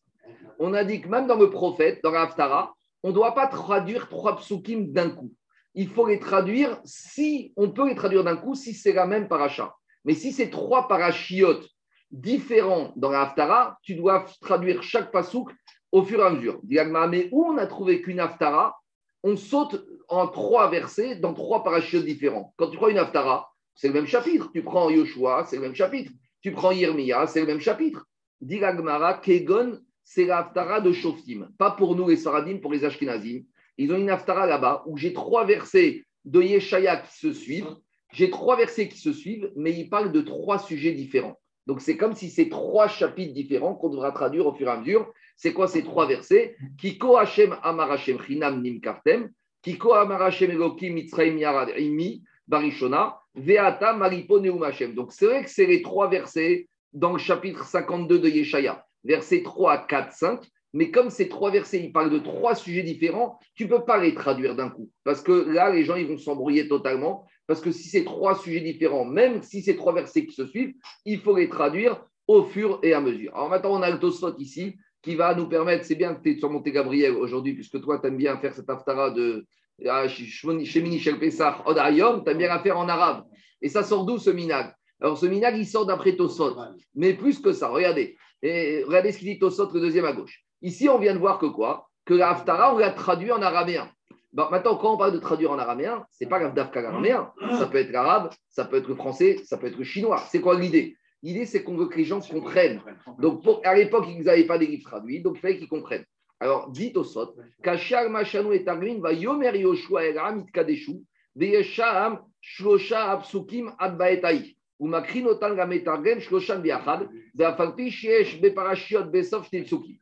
[0.58, 4.08] on a dit que même dans le prophète, dans l'Aftara, on ne doit pas traduire
[4.08, 5.32] trois psukim d'un coup.
[5.74, 9.28] Il faut les traduire si, on peut les traduire d'un coup si c'est la même
[9.28, 9.74] paracha.
[10.04, 11.68] Mais si c'est trois parachiotes
[12.10, 15.50] différents dans l'Aftara, tu dois traduire chaque pasouk
[15.96, 16.60] au fur et à mesure.
[16.62, 18.76] Mais où on a trouvé qu'une Haftara,
[19.22, 22.52] on saute en trois versets dans trois parachutes différents.
[22.56, 24.50] Quand tu prends une Haftara, c'est le même chapitre.
[24.52, 26.12] Tu prends Yoshua, c'est le même chapitre.
[26.42, 28.04] Tu prends Yirmiya, c'est le même chapitre.
[28.42, 31.48] Diragmara, Kegon, c'est la Haftara de Shoftim.
[31.56, 33.44] Pas pour nous les Saradim, pour les Ashkenazim.
[33.78, 37.74] Ils ont une Haftara là-bas où j'ai trois versets de Yeshaya qui se suivent.
[38.12, 41.38] J'ai trois versets qui se suivent, mais ils parlent de trois sujets différents.
[41.66, 44.76] Donc c'est comme si c'est trois chapitres différents qu'on devra traduire au fur et à
[44.76, 45.10] mesure.
[45.36, 49.30] C'est quoi ces trois versets Kiko Hashem Amar Hashem Chinam Nim Kartem,
[49.62, 54.94] Kiko Amar Hashem Elokim Mitzrayim Yarad Imi Barishona, Veata Maripo Neum Hashem.
[54.94, 59.42] Donc c'est vrai que c'est les trois versets dans le chapitre 52 de Yeshaya, versets
[59.42, 60.40] 3, 4, 5.
[60.72, 63.98] Mais comme ces trois versets, ils parlent de trois sujets différents, tu ne peux pas
[63.98, 64.90] les traduire d'un coup.
[65.04, 67.26] Parce que là, les gens, ils vont s'embrouiller totalement.
[67.46, 70.74] Parce que si c'est trois sujets différents, même si c'est trois versets qui se suivent,
[71.04, 73.34] il faut les traduire au fur et à mesure.
[73.34, 76.32] Alors maintenant, on a le Tosfot ici qui va nous permettre, c'est bien que tu
[76.32, 79.46] es sur Monté Gabriel aujourd'hui, puisque toi, tu aimes bien faire cette aftara de
[79.88, 83.22] ah, Shemini Shel Pesach, Odayom, tu aimes bien la faire en arabe.
[83.62, 84.74] Et ça sort d'où ce minag?
[85.00, 86.56] Alors ce minag, il sort d'après Tosfot.
[86.96, 88.16] Mais plus que ça, regardez.
[88.42, 90.42] Regardez ce qu'il dit Tosfot, le deuxième à gauche.
[90.60, 91.88] Ici, on vient de voir que quoi?
[92.04, 93.88] Que la on l'a traduit en araméen.
[94.32, 97.30] Maintenant, quand on parle de traduire en araméen, ce n'est pas l'Afdafka araméen.
[97.60, 100.20] Ça peut être l'arabe, ça peut être le français, ça peut être le chinois.
[100.30, 100.96] C'est quoi l'idée?
[101.22, 102.80] L'idée, c'est qu'on veut que les gens comprennent.
[103.18, 106.04] Donc, à l'époque, ils n'avaient pas des livres traduits, donc il fallait qu'ils comprennent.
[106.38, 111.02] Alors, dites au sot, Kachar Machanu et Targrin va Yomer Yoshua Eram Itkadeshu,
[111.34, 114.56] Veyesham Shlosha Absukim Adbaetai.
[114.78, 119.98] Ou Makrin Otan Gametargen Shloshan Biachad, Veafalpi Shiesh Beparashiot Besof Tilsuki.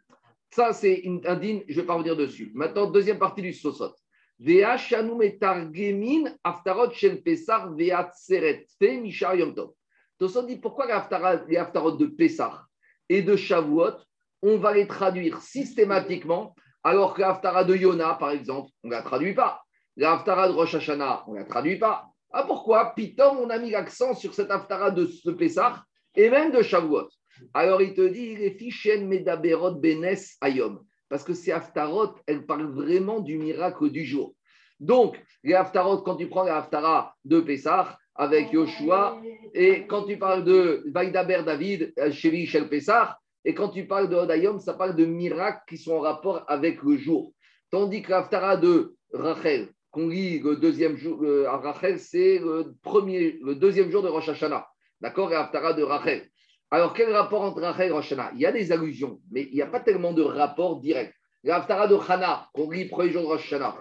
[0.51, 2.51] Ça, c'est un din, je ne vais pas revenir dessus.
[2.55, 3.95] Maintenant, deuxième partie du Sosot.
[4.39, 9.75] Vea Shanu Metargemin Aftarot Shel Pesar Vea Tseret Fe Mishar Yom Tov.
[10.21, 12.67] Dit pourquoi les Aftarot de Pesar
[13.09, 13.97] et de Shavuot,
[14.43, 19.03] on va les traduire systématiquement, alors que l'Aftara de Yona, par exemple, on ne la
[19.03, 19.63] traduit pas.
[19.97, 22.07] L'Aftara de Rosh Hashanah, on ne la traduit pas.
[22.33, 22.95] Ah pourquoi?
[22.95, 27.09] Pitom, on a mis l'accent sur cette Aftara de ce Pessah et même de Shavuot.
[27.53, 30.81] Alors il te dit, les fichen medaberot benes ayom.
[31.09, 34.35] Parce que ces Haftarot, elles parlent vraiment du miracle du jour.
[34.81, 39.21] Donc, les Haftarot, quand tu prends les Haftara de Pessah avec Yoshua,
[39.53, 44.17] et quand tu parles de Vaïdaber David, chez Shel Pessah, et quand tu parles de
[44.17, 47.33] Hodayom, ça parle de miracles qui sont en rapport avec le jour.
[47.71, 52.75] Tandis que l'Haftara de Rachel, qu'on lit le deuxième jour euh, à Rachel, c'est le,
[52.83, 54.67] premier, le deuxième jour de Rosh Hashanah.
[55.01, 55.31] D'accord?
[55.33, 56.29] Et Haftara de Rachel.
[56.71, 58.33] Alors, quel rapport entre Rachel et Rosh Hashanah?
[58.35, 61.15] Il y a des allusions, mais il n'y a pas tellement de rapport direct.
[61.43, 63.77] La Haftara de Hana, qu'on lit le premier jour de Rosh Hashanah,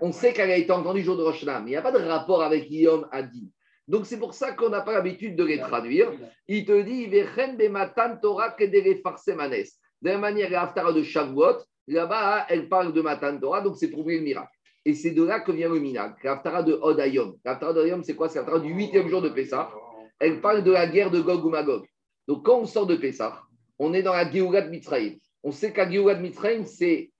[0.00, 1.98] on sait qu'elle a été entendue jour de Rosh mais il n'y a pas de
[1.98, 3.50] rapport avec Yom Adi.
[3.88, 6.10] Donc, c'est pour ça qu'on n'a pas l'habitude de les traduire.
[6.48, 7.06] Il te dit.
[10.02, 13.88] De la manière, la Haftara de Shavuot, là-bas, elle parle de Matan Torah, donc c'est
[13.88, 14.50] pour ouvrir le miracle.
[14.84, 16.14] Et c'est de là que vient le minag.
[16.22, 17.36] La de Hodayom.
[17.44, 18.28] La de Hodayom, c'est quoi?
[18.28, 19.70] C'est la Haftara du huitième jour de Pessah.
[20.18, 21.84] Elle parle de la guerre de Gog ou Magog.
[22.26, 23.40] Donc, quand on sort de Pessah,
[23.78, 25.14] on est dans la Géoula de Mitzrayim.
[25.44, 27.12] On sait qu'à Géoula de Mitzrayim, c'est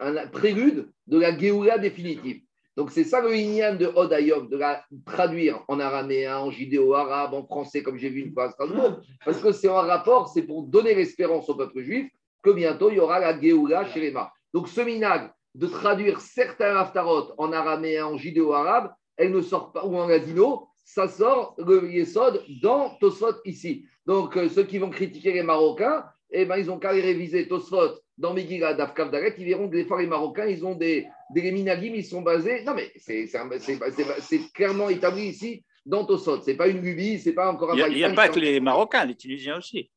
[0.00, 2.42] un prélude de la Géoula définitive.
[2.76, 7.44] Donc, c'est ça le Inyan de Hodayom, de la traduire en araméen, en judéo-arabe, en
[7.44, 10.62] français, comme j'ai vu une fois à Strasbourg, parce que c'est un rapport, c'est pour
[10.62, 12.08] donner l'espérance au peuple juif
[12.40, 14.32] que bientôt il y aura la Géoula chez les Mar.
[14.54, 19.84] Donc, ce minag de traduire certains haftarot en araméen, en judéo-arabe, elle ne sort pas,
[19.84, 23.86] ou en ladino, ça sort le Yesod dans Tosfot ici.
[24.06, 27.98] Donc, euh, ceux qui vont critiquer les Marocains, eh ben, ils ont qu'à réviser Tosfot
[28.18, 31.52] dans Megillah d'Afkav Daret, ils verront que des fois les Marocains, ils ont des, des
[31.52, 32.64] minagim, ils sont basés.
[32.64, 36.42] Non, mais c'est c'est c'est- c'est- c'est clairement établi ici dans Tosfot.
[36.42, 38.32] Ce n'est pas une lubie, ce n'est pas encore un Il n'y a, pas c'est
[38.32, 39.88] que les Marocains, les Tunisiens aussi.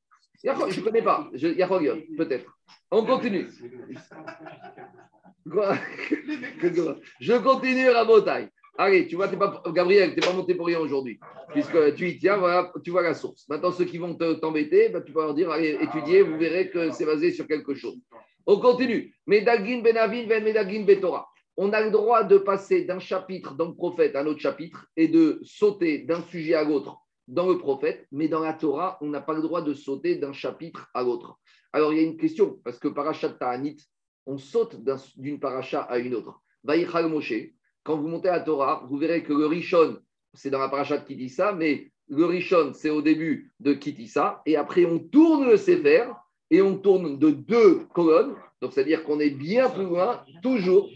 [0.43, 1.27] Je ne connais pas.
[1.33, 2.55] Je- peut-être.
[2.91, 3.47] On continue.
[5.51, 5.75] Quoi?
[7.19, 8.49] Je continue, Rabotai.
[8.77, 9.27] Allez, tu vois,
[9.73, 11.19] Gabriel, tu n'es pas monté pour rien aujourd'hui.
[11.49, 13.47] Puisque tu y tiens, voilà, tu vois la source.
[13.49, 16.69] Maintenant, ceux qui vont te- t'embêter, bah, tu vas leur dire, allez, étudiez, vous verrez
[16.69, 17.99] que c'est basé sur quelque chose.
[18.45, 19.13] On continue.
[19.27, 21.27] Medagin Benavin, Ben Medagin Betora.
[21.57, 24.87] On a le droit de passer d'un chapitre dans le prophète à un autre chapitre
[24.95, 29.07] et de sauter d'un sujet à l'autre dans le prophète, mais dans la Torah, on
[29.07, 31.37] n'a pas le droit de sauter d'un chapitre à l'autre.
[31.71, 33.77] Alors, il y a une question, parce que Parashat Ta'anit,
[34.25, 36.41] on saute d'un- d'une paracha à une autre.
[36.63, 37.33] Vaïchal Moshe,
[37.83, 39.97] quand vous montez à la Torah, vous verrez que le Rishon,
[40.33, 44.55] c'est dans la paracha de Kitissa, mais le Rishon, c'est au début de Kitissa, et
[44.55, 46.05] après, on tourne le Sefer,
[46.49, 50.89] et on tourne de deux colonnes, donc c'est-à-dire qu'on est bien plus loin, toujours.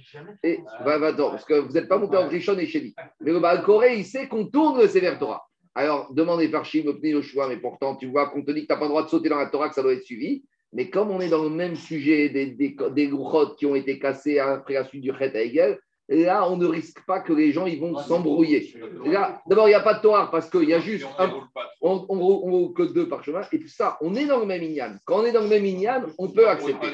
[0.43, 2.93] Et, bah, bah, attends, parce que vous n'êtes pas monté en Rishon et Sheni.
[3.21, 5.47] Mais le Baal Koré, il sait qu'on tourne le Sefer Torah.
[5.73, 8.67] Alors, demandez par Shim, obtenez le choix, mais pourtant, tu vois qu'on te dit que
[8.67, 10.43] tu n'as pas le droit de sauter dans la Torah, que ça doit être suivi.
[10.71, 13.97] Mais comme on est dans le même sujet des, des, des grottes qui ont été
[13.97, 17.51] cassées après la suite du Chet à Hegel, là, on ne risque pas que les
[17.51, 18.73] gens ils vont s'embrouiller.
[19.05, 21.31] Là, D'abord, il n'y a pas de Torah parce qu'il y a juste un.
[21.81, 23.41] On on roule- on roule que deux par chemin.
[23.51, 24.97] Et puis ça, on est dans le même Inyan.
[25.05, 26.87] Quand on est dans le même Inyan, on peut accepter.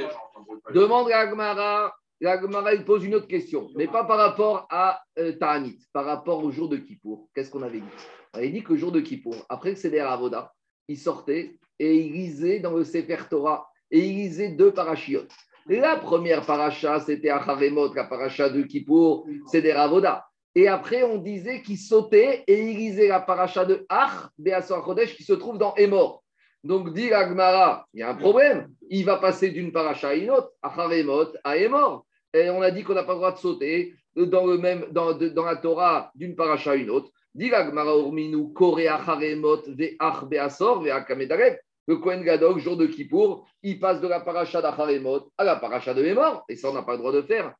[0.74, 1.93] Demande à Agmara.
[2.24, 6.43] L'Agmara, il pose une autre question, mais pas par rapport à euh, Ta'anit, par rapport
[6.43, 7.28] au jour de Kippour.
[7.34, 7.88] Qu'est-ce qu'on avait dit?
[8.36, 10.54] On avait dit que le jour de Kippour, après le Seder Avoda,
[10.88, 15.32] il sortait et il lisait dans le Sefer Torah et il lisait deux parachiotes.
[15.67, 20.26] La première paracha, c'était Acharemot, la paracha de Kippour, Seder Avoda.
[20.54, 25.15] Et après, on disait qu'il sautait et il lisait la paracha de Ach, Beasor Chodesh,
[25.15, 26.24] qui se trouve dans Emor.
[26.63, 28.69] Donc, dit Agmara, il y a un problème.
[28.89, 32.06] Il va passer d'une paracha à une autre, Acharemot à Emor.
[32.34, 35.17] Et on a dit qu'on n'a pas le droit de sauter dans, le même, dans,
[35.45, 37.10] la Torah d'une paracha à une autre.
[37.34, 41.58] Dit l'Agmara Urminu, Kore Acharemot, Ve'ach Beasor, Ve'akamedarev.
[41.91, 45.93] Le Kohen Gadol, jour de Kippour, il passe de la paracha d'Acharemot à la paracha
[45.93, 46.45] de Emor.
[46.47, 47.54] Et ça, on n'a pas le droit de faire.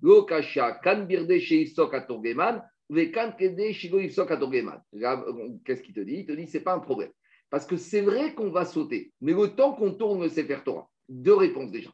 [0.00, 6.18] Lokasha, Kan Birde Sheisok Atorgeman, Vekan Kede Shigo Qu'est-ce qu'il te dit?
[6.18, 7.10] Il te dit c'est pas un problème.
[7.50, 10.88] Parce que c'est vrai qu'on va sauter, mais le temps qu'on tourne le Sefer Torah,
[11.08, 11.90] deux réponses déjà.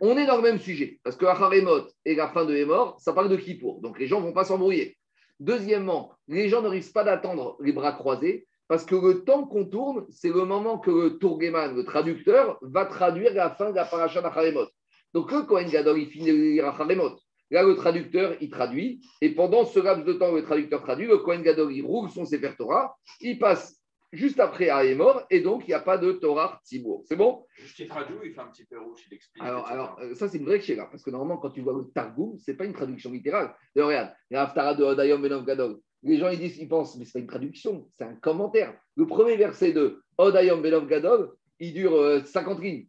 [0.00, 3.12] On est dans le même sujet, parce que Acharemot et la fin de Emor, ça
[3.12, 4.96] parle de Kippour, donc les gens ne vont pas s'embrouiller.
[5.40, 9.66] Deuxièmement, les gens ne risquent pas d'attendre les bras croisés, parce que le temps qu'on
[9.66, 13.84] tourne, c'est le moment que le Tourgeman, le traducteur, va traduire la fin de la
[13.84, 14.66] paracha d'Acharemot.
[15.12, 17.18] Donc le Kohen Gadol, il finit de lire Acharemot.
[17.50, 21.06] Là, le traducteur, il traduit, et pendant ce laps de temps où le traducteur traduit,
[21.06, 23.78] le Kohen Gadol, il roule son Sefer Torah, il passe
[24.10, 27.02] juste après à Emor, et donc il n'y a pas de Torah Tzibour.
[27.04, 27.44] C'est bon?
[27.58, 29.44] Juste il traduit, il fait un petit peu rouge, il explique.
[29.44, 31.92] alors, alors, euh, ça, c'est une vraie chéra, parce que normalement, quand tu vois le
[31.94, 33.54] Targum, ce n'est pas une traduction littérale.
[33.76, 35.78] D'ailleurs, regarde, il y a Haftara de Hodayom Benov Gadol.
[36.02, 38.74] Les gens, ils disent, ils pensent, mais ce n'est pas une traduction, c'est un commentaire.
[38.96, 42.86] Le premier verset de Hodayom Benov Gadol, il dure euh, 50 lignes.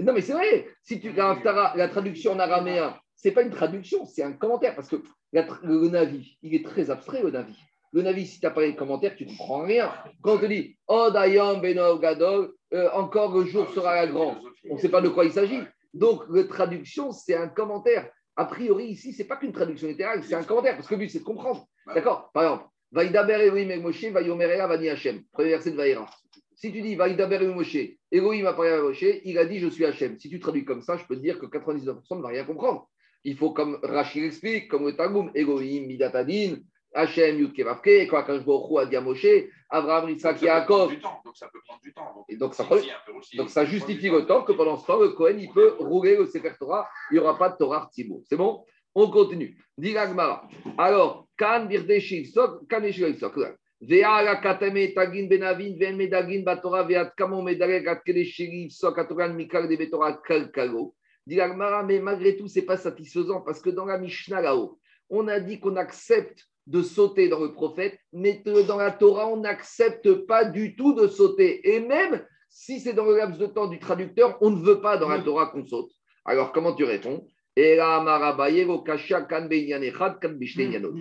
[0.00, 0.66] Non, mais c'est vrai.
[0.82, 4.74] Si tu as la traduction en araméen, ce n'est pas une traduction, c'est un commentaire,
[4.74, 4.96] parce que
[5.32, 7.54] le Navi, il est très abstrait, le Navi.
[7.92, 9.92] Le Navi, si tu n'as pas les commentaires, tu ne comprends rien.
[10.22, 14.38] Quand on te dit Hodayom Benov Gadol, euh, encore le jour sera la grande.
[14.70, 15.60] On ne sait pas de quoi il s'agit.
[15.92, 18.08] Donc, la traduction, c'est un commentaire.
[18.36, 21.00] A priori, ici, ce n'est pas qu'une traduction littérale, c'est un commentaire, parce que le
[21.00, 21.66] but, c'est de comprendre.
[21.86, 22.30] D'accord?
[22.32, 25.22] Par exemple, Vaïdaber Elohim et Moshe, Vaïomerera Vani Hashem.
[25.32, 26.08] Premier verset de Vaïra.
[26.54, 27.76] Si tu dis Vaïdaber et Moshe,
[28.10, 30.18] Elohim a parlé à Moshe, il a dit Je suis Hashem.
[30.18, 32.88] Si tu traduis comme ça, je peux te dire que 99% ne va rien comprendre.
[33.24, 36.56] il faut, comme Rachid explique, comme le Targum, Elohim, Midatadin,
[36.94, 39.26] Hachem, Yudkevavke, quoi, quand je vois a dit à Moshe,
[39.70, 40.92] Abraham, Isaac, Yaakov.
[41.24, 42.12] Donc ça peut prendre du temps.
[42.14, 45.50] Donc, Et donc, ça, donc justifie le temps que pendant ce temps, le Cohen, il
[45.50, 48.22] peut rouler le Sefer Torah, il n'y aura pas de Torah Tzibour.
[48.28, 48.64] C'est bon?
[48.94, 49.56] On continue.
[49.78, 50.48] Dit l'Agmara.
[50.76, 53.38] Alors, Kan Birde Shilsok, Kan Shilsok.
[53.80, 59.32] Vea la katame tagin benavin ven medagin batora veat kamo medare gat kele shilsok atoran
[59.32, 60.94] mikal de betora kalkalo.
[61.26, 64.78] Dit l'Agmara, mais malgré tout, c'est pas satisfaisant parce que dans la Mishnah là-haut,
[65.08, 69.38] on a dit qu'on accepte de sauter dans le prophète, mais dans la Torah, on
[69.38, 71.74] n'accepte pas du tout de sauter.
[71.74, 74.96] Et même si c'est dans le laps de temps du traducteur, on ne veut pas
[74.96, 75.90] dans la Torah qu'on saute.
[76.24, 77.26] Alors, comment tu réponds?
[77.56, 77.76] Il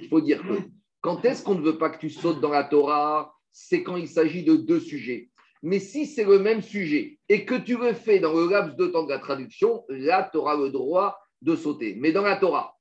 [0.10, 0.54] faut dire que
[1.02, 3.34] quand est-ce qu'on ne veut pas que tu sautes dans la Torah?
[3.52, 5.30] C'est quand il s'agit de deux sujets.
[5.62, 8.88] Mais si c'est le même sujet et que tu le fais dans le laps de
[8.88, 11.96] temps de la traduction, là, tu auras le droit de sauter.
[12.00, 12.79] Mais dans la Torah,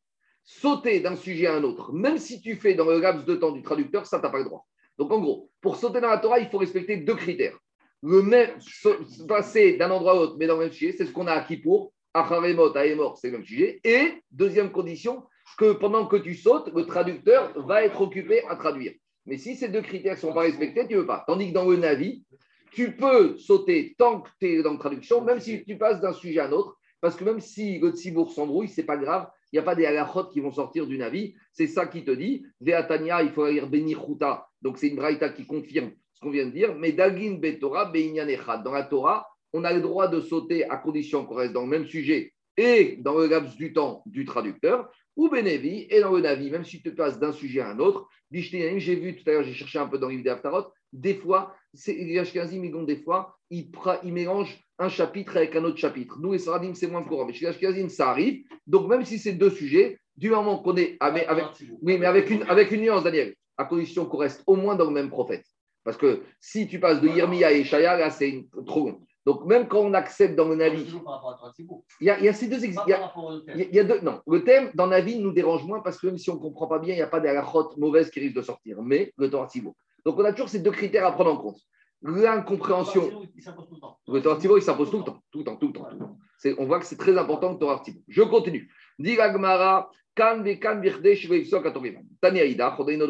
[0.49, 3.53] sauter d'un sujet à un autre, même si tu fais dans le laps de temps
[3.53, 4.67] du traducteur, ça, tu n'as pas le droit.
[4.97, 7.59] Donc, en gros, pour sauter dans la Torah, il faut respecter deux critères.
[8.03, 8.51] Le même,
[9.29, 11.59] passer d'un endroit à l'autre, mais dans le même sujet, c'est ce qu'on a acquis
[11.59, 13.79] pour Acharemot, Aemor, c'est le même sujet.
[13.85, 15.23] Et, deuxième condition,
[15.59, 18.95] que pendant que tu sautes, le traducteur va être occupé à traduire.
[19.27, 21.25] Mais si ces deux critères ne sont pas respectés, tu ne veux pas.
[21.27, 22.25] Tandis que dans le Navi,
[22.73, 26.15] tu peux sauter tant que tu es dans la traduction, même si tu passes d'un
[26.15, 29.61] sujet à un autre, parce que même si le s'embrouille, c'est pas grave, il n'y
[29.61, 31.35] a pas des halachot qui vont sortir du Navi.
[31.53, 32.45] C'est ça qui te dit.
[32.61, 34.49] Veatania, il faut lire Beni Chuta.
[34.63, 36.75] Donc c'est une braïta qui confirme ce qu'on vient de dire.
[36.75, 38.63] Mais Dagin Betorah, Beinyan Echad.
[38.63, 41.69] Dans la Torah, on a le droit de sauter à condition qu'on reste dans le
[41.69, 46.21] même sujet et dans le laps du temps du traducteur, ou Benevi, et dans le
[46.21, 48.09] Navi, même si tu passes d'un sujet à un autre.
[48.31, 51.55] J'ai vu tout à l'heure, j'ai cherché un peu dans le livre d'Aftarot, des fois,
[51.87, 53.71] les Ashkenazim, ils ont des fois, ils,
[54.05, 56.17] ils mélangent un chapitre avec un autre chapitre.
[56.21, 58.45] Nous, les Saradim, c'est moins courant, mais chez les Ashkenazim, ça arrive.
[58.67, 61.45] Donc, même si c'est deux sujets, du moment qu'on est avec, avec-
[61.83, 64.85] oui, mais avec une, avec une nuance, Daniel, à condition qu'on reste au moins dans
[64.87, 65.45] le même prophète.
[65.85, 69.01] Parce que si tu passes de Yirmiya et Shaya, là, c'est trop long.
[69.25, 70.85] Donc, même quand on accepte dans le Navi,
[72.01, 72.99] il y a, il y a ces deux ex- il y a-
[73.55, 76.07] il y a- deux, non, le thème dans la vie nous dérange moins parce que
[76.07, 78.37] même si on ne comprend pas bien, il n'y a pas d'alachot mauvaises qui risquent
[78.37, 78.81] de sortir.
[78.83, 79.49] Mais le Torah.
[80.05, 81.59] Donc on a toujours ces deux critères à prendre en compte.
[82.03, 83.27] L'incompréhension.
[84.07, 85.21] Le Torah il s'impose tout le temps.
[85.31, 85.89] Tout le temps, tout le temps.
[85.91, 86.63] tout le temps.
[86.63, 87.83] On voit que c'est très important le Torah.
[88.07, 88.71] Je continue.
[90.19, 91.03] Kan ve kan virde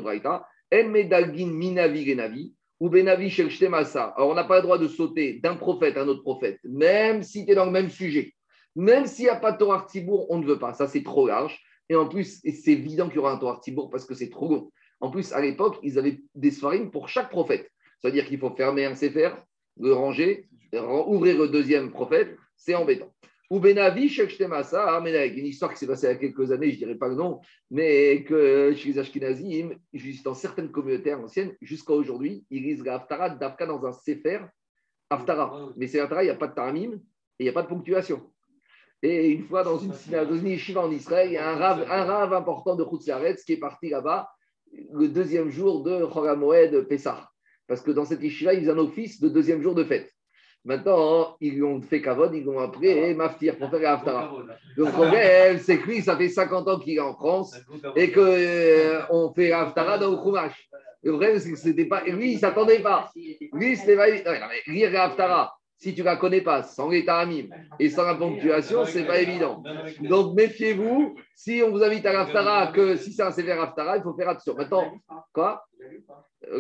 [0.03, 0.46] braïta.
[0.72, 2.55] En medalgin minavi genavi.
[2.81, 4.14] Ou benavi shel shtemasa.
[4.16, 7.22] Alors on n'a pas le droit de sauter d'un prophète à un autre prophète, même
[7.22, 8.35] si tu es dans le même sujet.
[8.77, 9.87] Même s'il n'y a pas de Torah
[10.29, 10.72] on ne veut pas.
[10.74, 11.61] Ça, c'est trop large.
[11.88, 14.70] Et en plus, c'est évident qu'il y aura un Torah parce que c'est trop long.
[15.01, 17.71] En plus, à l'époque, ils avaient des soirées pour chaque prophète.
[18.01, 19.31] C'est-à-dire qu'il faut fermer un Sefer,
[19.79, 20.49] le ranger,
[21.07, 22.37] ouvrir le deuxième prophète.
[22.57, 23.13] C'est embêtant.
[23.51, 25.37] Ou Benavi, Shek Shtemasa, Amenaek.
[25.37, 27.15] Une histoire qui s'est passée il y a quelques années, je ne dirais pas le
[27.15, 32.85] nom, mais que chez les Ashkenazim, juste dans certaines communautés anciennes, jusqu'à aujourd'hui, ils lisent
[32.85, 34.41] la Haftara d'Afka dans un Sefer
[35.09, 35.71] Haftara.
[35.77, 37.01] Mais c'est Haftara, il n'y a pas de Taramim et
[37.39, 38.31] il n'y a pas de ponctuation.
[39.03, 40.41] Et une fois, dans une synagogue,
[40.77, 43.89] en Israël, il y a un rave, un rave important de Khutzaretz qui est parti
[43.89, 44.29] là-bas
[44.92, 47.28] le deuxième jour de Choramoed Pessah.
[47.66, 50.11] Parce que dans cette yeshiva, ils ont un office de deuxième jour de fête.
[50.64, 54.35] Maintenant, ils ont fait Kavod, ils ont appris Maftir pour faire Haftara.
[54.76, 57.57] Le problème, c'est que lui, ça fait 50 ans qu'il est en France
[57.96, 60.68] et qu'on on fait Haftara dans le Chumash.
[61.02, 62.04] Le problème, c'est que c'était pas.
[62.07, 63.11] et Lui, il ne s'attendait pas.
[63.52, 64.09] Lui, c'était pas.
[64.09, 67.47] Non, mais lire Haftara, si tu ne la connais pas, sans l'état amim
[67.79, 69.62] et sans la ponctuation, c'est pas évident.
[70.01, 71.14] Donc, méfiez-vous.
[71.37, 74.29] Si on vous invite à l'Aftara, que si c'est un sévère Aftara, il faut faire
[74.29, 74.57] attention.
[74.57, 74.93] Maintenant,
[75.33, 75.64] quoi?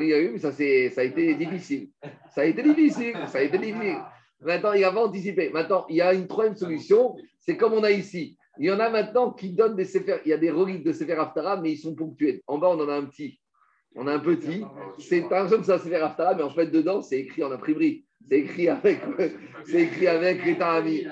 [0.00, 1.90] Il y a eu, mais ça, ça a été difficile.
[2.30, 3.14] Ça a été difficile.
[3.26, 3.98] Ça a été difficile.
[4.40, 5.50] Maintenant, il avait anticipé.
[5.50, 7.16] Maintenant, il y a une troisième solution.
[7.40, 8.36] C'est comme on a ici.
[8.60, 10.20] Il y en a maintenant qui donnent des séphères.
[10.24, 12.40] Il y a des reliques de séphères Aftara, mais ils sont ponctuels.
[12.46, 13.40] En bas, on en a un petit.
[13.96, 14.64] On a un petit.
[15.00, 17.50] C'est pas l'impression que c'est un séphère Aftara, mais en fait, dedans, c'est écrit en
[17.50, 18.04] imprimerie.
[18.26, 19.00] C'est écrit avec,
[19.64, 21.06] c'est écrit avec les tamis.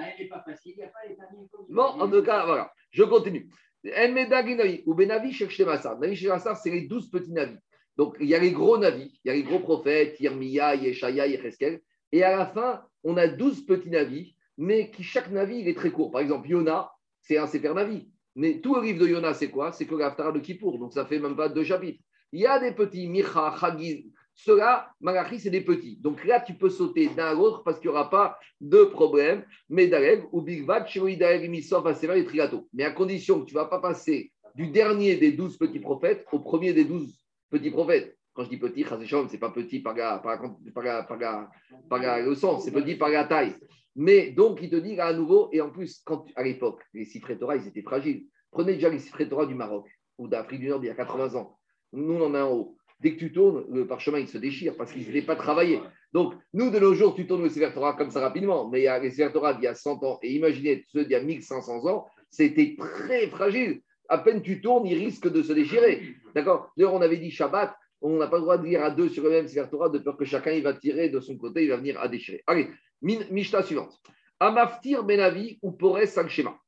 [1.68, 2.72] Bon, en tout cas, voilà.
[2.90, 3.48] Je continue.
[3.84, 5.36] Ou Benavi.
[5.36, 6.28] Navi
[6.62, 7.58] c'est les douze petits navis.
[7.96, 11.26] Donc, il y a les gros navis, il y a les gros prophètes, Yirmiya, Yeshaya,
[11.26, 11.80] Yecheskel.
[12.12, 15.76] Et à la fin, on a douze petits navis, mais qui chaque navi, il est
[15.76, 16.10] très court.
[16.10, 18.08] Par exemple, Yona, c'est un Sefer Navi.
[18.34, 19.72] Mais tout le livre de Yona, c'est quoi?
[19.72, 20.78] C'est que l'Aftara de Kippour.
[20.78, 22.02] Donc, ça fait même pas deux chapitres.
[22.32, 24.04] Il y a des petits, Micha, Chagiz.
[24.36, 25.96] Ceux-là, Malachi, c'est des petits.
[25.96, 29.44] Donc là, tu peux sauter d'un à l'autre parce qu'il n'y aura pas de problème.
[29.70, 30.44] Ou
[31.86, 32.68] Asera et Trigato.
[32.72, 36.26] Mais à condition que tu ne vas pas passer du dernier des douze petits prophètes
[36.32, 37.18] au premier des douze
[37.50, 38.16] petits prophètes.
[38.34, 40.38] Quand je dis petit, ce n'est pas petit par, la, par,
[40.82, 41.50] la, par, la,
[41.88, 43.54] par, le sens, c'est petit par la taille.
[43.94, 47.56] Mais donc, il te dit à nouveau, et en plus, à l'époque, les cifres Torah,
[47.56, 48.26] ils étaient fragiles.
[48.50, 51.34] Prenez déjà les Sifrei Torah du Maroc ou d'Afrique du Nord d'il y a 80
[51.34, 51.58] ans.
[51.92, 52.75] Nous, on en a en haut.
[53.00, 55.80] Dès que tu tournes, le parchemin, il se déchire parce qu'il n'était pas travaillé.
[56.12, 58.68] Donc, nous, de nos jours, tu tournes le Sefer comme ça rapidement.
[58.68, 60.18] Mais il y a les Sefer d'il y a 100 ans.
[60.22, 63.82] Et imaginez ceux d'il y a 1500 ans, c'était très fragile.
[64.08, 66.16] À peine tu tournes, il risque de se déchirer.
[66.34, 66.72] D'accord?
[66.76, 69.24] D'ailleurs, on avait dit Shabbat, on n'a pas le droit de lire à deux sur
[69.24, 71.76] le même Sefer de peur que chacun il va tirer de son côté, il va
[71.76, 72.42] venir à déchirer.
[72.46, 72.68] Allez,
[73.02, 74.00] Mishnah suivante.
[74.40, 76.58] Amaftir Benavi ou Pores Sang Shema.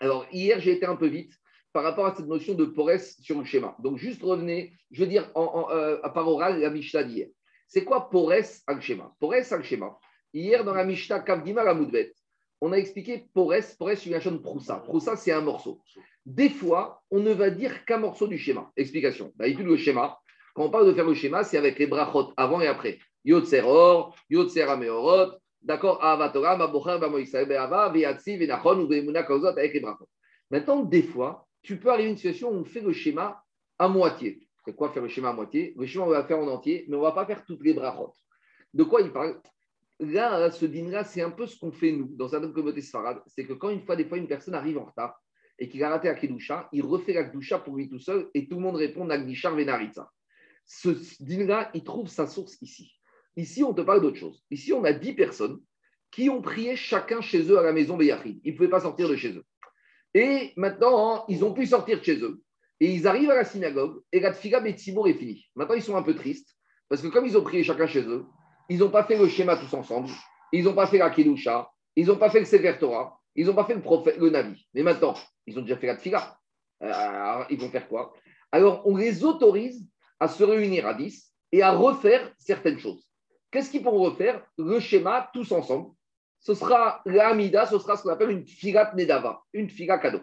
[0.00, 1.32] Alors, hier, j'ai été un peu vite
[1.72, 3.76] par rapport à cette notion de Pores sur le schéma.
[3.78, 7.28] Donc, juste revenez, je veux dire, en, en, euh, à part oral, la Mishnah d'hier.
[7.68, 9.96] C'est quoi Pores al Shema Pores al Shema.
[10.32, 12.12] Hier, dans la Mishnah Kavdima la Moudbet,
[12.60, 13.76] on a expliqué Pores.
[13.78, 14.76] Pores, c'est une action de Proussa.
[14.76, 15.80] Proussa, c'est un morceau.
[16.26, 18.70] Des fois, on ne va dire qu'un morceau du schéma.
[18.76, 19.32] Explication.
[19.36, 20.18] D'habitude, le schéma,
[20.54, 22.98] quand on parle de faire le schéma, c'est avec les brachot avant et après.
[23.24, 29.74] Yotzer Or, Yotzer Ameorot, d'accord, Avatora, Mabocher, Bamoïsa, Be'ava, Ve'atsi, Ve'nachon, ou Ve'emuna Kauzot, avec
[29.74, 30.08] les brachot.
[30.50, 33.44] Maintenant, des fois, tu peux arriver à une situation où on fait le schéma
[33.78, 34.46] à moitié.
[34.64, 35.74] C'est quoi faire le schéma à moitié?
[35.76, 37.62] Le schéma, on va le faire en entier, mais on ne va pas faire toutes
[37.62, 38.14] les brachot.
[38.74, 39.40] De quoi il parle?
[39.98, 43.20] Là, ce dîner-là, c'est un peu ce qu'on fait nous dans certaines communautés sfarades.
[43.26, 45.20] C'est que quand une fois, des fois, une personne arrive en retard
[45.58, 48.48] et qu'il a raté la Kedusha, il refait la Kedusha pour lui tout seul et
[48.48, 50.10] tout le monde répond Nagdishar Venaritza.
[50.64, 50.88] Ce
[51.22, 52.92] dîner-là, il trouve sa source ici.
[53.36, 54.42] Ici, on te parle d'autre chose.
[54.50, 55.60] Ici, on a 10 personnes
[56.10, 58.40] qui ont prié chacun chez eux à la maison Beyachid.
[58.44, 59.44] Ils ne pouvaient pas sortir de chez eux.
[60.14, 62.42] Et maintenant, ils ont pu sortir de chez eux.
[62.80, 65.46] Et ils arrivent à la synagogue et la Tfiga Betzimour est finie.
[65.54, 66.56] Maintenant, ils sont un peu tristes
[66.88, 68.24] parce que comme ils ont prié chacun chez eux,
[68.68, 70.08] ils n'ont pas fait le schéma tous ensemble.
[70.52, 71.70] Ils n'ont pas fait la Kedusha.
[71.94, 73.18] Ils n'ont pas fait le Sefer Torah.
[73.36, 74.66] Ils n'ont pas fait le, prophète, le Navi.
[74.74, 75.14] Mais maintenant,
[75.46, 76.36] ils ont déjà fait la Tfiga.
[76.80, 78.14] Alors, ils vont faire quoi?
[78.50, 79.86] Alors, on les autorise
[80.18, 83.06] à se réunir à 10 et à refaire certaines choses.
[83.50, 84.44] Qu'est-ce qu'ils pourront refaire?
[84.56, 85.90] Le schéma tous ensemble.
[86.40, 90.20] Ce sera l'Amida, ce sera ce qu'on appelle une figat Nedava, une figa cadeau.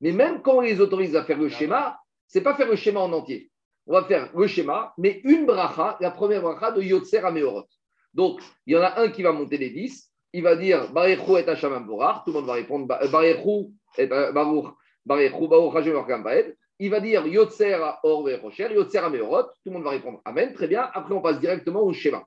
[0.00, 3.00] Mais même quand on les autorise à faire le schéma, c'est pas faire le schéma
[3.00, 3.50] en entier.
[3.86, 7.66] On va faire le schéma, mais une bracha, la première bracha de Yotzer Ameorot.
[8.14, 11.38] Donc, il y en a un qui va monter les 10, il va dire Barechu
[11.38, 12.86] et Hashamam Borar, tout le monde va répondre
[13.98, 14.06] et
[16.22, 16.56] Baed.
[16.78, 19.16] Il va dire Yotzer Or Rocher, Yotzer tout
[19.66, 20.88] le monde va répondre Amen, très bien.
[20.94, 22.24] Après, on passe directement au schéma.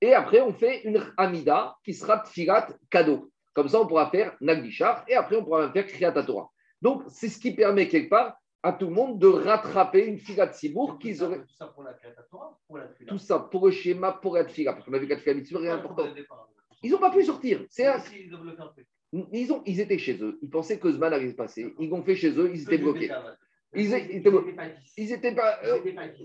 [0.00, 3.30] Et après, on fait une Amida qui sera Tfilat cadeau.
[3.54, 6.50] Comme ça, on pourra faire Nagdishar et après, on pourra même faire Kriyat Torah.
[6.80, 10.52] Donc, c'est ce qui permet quelque part à tout le monde de rattraper une Filat
[10.52, 11.40] Sibour qu'ils auraient.
[11.40, 11.94] Tout ça pour la
[12.30, 13.12] Torah, pour la Tfila.
[13.12, 14.74] Tout ça pour le schéma, pour la Tfilat.
[14.74, 15.94] Parce qu'on a vu que la Tfilat Mitzvah est important.
[16.04, 16.48] Pour le départ.
[16.82, 17.64] Ils n'ont pas pu sortir.
[17.68, 17.98] C'est un-
[19.32, 20.38] Ils ont, étaient chez eux.
[20.42, 21.74] Ils pensaient que ce mal allait se passer.
[21.80, 22.50] Ils ont fait chez eux.
[22.52, 23.10] Ils étaient bloqués.
[24.96, 25.58] Ils n'étaient pas.
[25.64, 25.78] euh.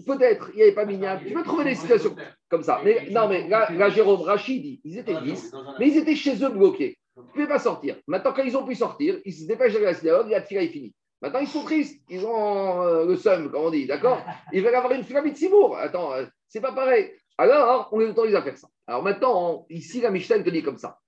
[0.05, 1.19] Peut-être, il n'y avait pas Mignard.
[1.19, 2.15] Tu peux trouver des situations
[2.49, 2.81] comme ça.
[2.83, 6.43] Mais non, mais là, là, Jérôme Rachid dit ils étaient 10, mais ils étaient chez
[6.43, 6.97] eux bloqués.
[7.15, 7.97] Ils ne pouvaient pas sortir.
[8.07, 10.63] Maintenant, quand ils ont pu sortir, ils se dépêchent d'aller à la synagogue, la tira
[10.63, 10.93] est finie.
[11.21, 12.01] Maintenant, ils sont tristes.
[12.09, 14.21] Ils ont euh, le seum, comme on dit, d'accord
[14.53, 15.77] Ils veulent avoir une fila Simour.
[15.77, 17.11] Attends, euh, c'est pas pareil.
[17.37, 18.67] Alors, on les autorise à faire ça.
[18.87, 20.99] Alors maintenant, on- ici, la Mishnah te dit comme ça.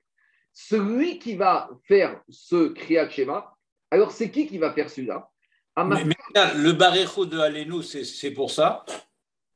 [0.53, 3.53] Celui qui va faire ce Kriyat Shema,
[3.91, 5.27] alors c'est qui qui va faire celui-là?
[5.75, 8.85] Ama- Mais, mais là, le barécho de Alenu, c'est pour ça.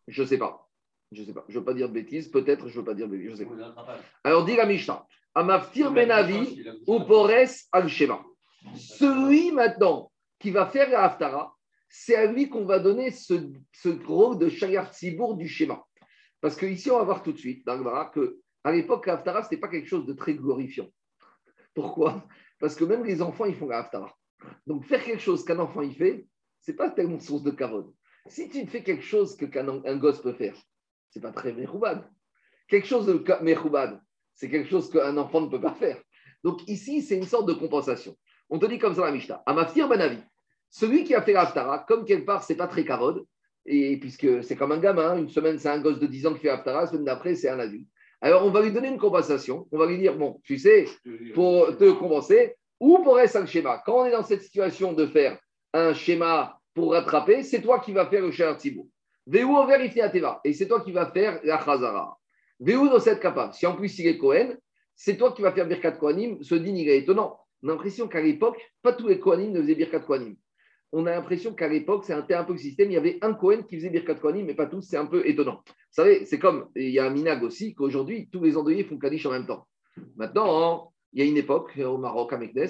[0.07, 0.69] Je ne sais pas.
[1.11, 1.45] Je ne sais pas.
[1.47, 2.27] Je ne veux pas dire de bêtises.
[2.29, 3.31] Peut-être, je ne veux pas dire de bêtises.
[3.31, 3.97] Je sais pas.
[4.23, 8.23] Alors, dit la Mishnah, Amaftir Benavi ou Pores al-Shema.
[8.75, 11.55] Celui maintenant qui va faire la Haftara,
[11.87, 13.33] c'est à lui qu'on va donner ce,
[13.71, 15.83] ce rôle de Shayar Tzibour du schéma.
[16.41, 19.47] Parce qu'ici, on va voir tout de suite dans que à l'époque, la Haftara, ce
[19.47, 20.87] n'était pas quelque chose de très glorifiant.
[21.73, 22.23] Pourquoi?
[22.59, 24.13] Parce que même les enfants, ils font la Haftara.
[24.67, 26.25] Donc, faire quelque chose qu'un enfant il fait,
[26.61, 27.93] ce n'est pas tellement source de carotte.
[28.27, 30.55] Si tu fais quelque chose que qu'un un gosse peut faire,
[31.09, 32.07] ce n'est pas très méchoubad.
[32.67, 33.99] Quelque chose de méchoubad,
[34.33, 36.01] c'est quelque chose qu'un enfant ne peut pas faire.
[36.43, 38.15] Donc ici, c'est une sorte de compensation.
[38.49, 39.41] On te dit comme ça la Mishnah.
[39.45, 40.19] Amaftir Banavi,
[40.69, 43.25] celui qui a fait l'Aftara, comme quelque part, c'est pas très carode,
[43.65, 46.41] et puisque c'est comme un gamin, une semaine c'est un gosse de 10 ans qui
[46.41, 47.87] fait l'Aftara, la semaine d'après c'est un adulte.
[48.21, 50.85] Alors on va lui donner une compensation, on va lui dire, bon, tu sais,
[51.33, 53.81] pour te compenser, ou pour rester un schéma?
[53.85, 55.37] Quand on est dans cette situation de faire
[55.73, 58.89] un schéma pour rattraper, c'est toi qui vas faire le Shahar Tzibou.
[59.27, 62.17] Veu over Teva, et c'est toi qui vas faire la Chazara.
[62.59, 63.53] Veu dans cette capable.
[63.53, 64.55] Si en plus il est Cohen,
[64.95, 66.41] c'est toi qui vas faire Birkat Kohanim.
[66.41, 67.39] Ce dîner, il est étonnant.
[67.63, 70.35] On a l'impression qu'à l'époque, pas tous les Kohanim ne faisaient Birkat Kohanim.
[70.91, 72.89] On a l'impression qu'à l'époque, c'est un, peu le système.
[72.89, 74.81] Il y avait un Kohen qui faisait Birkat Kohanim, mais pas tous.
[74.81, 75.61] C'est un peu étonnant.
[75.67, 78.97] Vous savez, c'est comme, il y a un minag aussi, qu'aujourd'hui, tous les endeuillés font
[78.97, 79.67] Kaddish en même temps.
[80.15, 82.67] Maintenant, il y a une époque, au Maroc, à Meknes,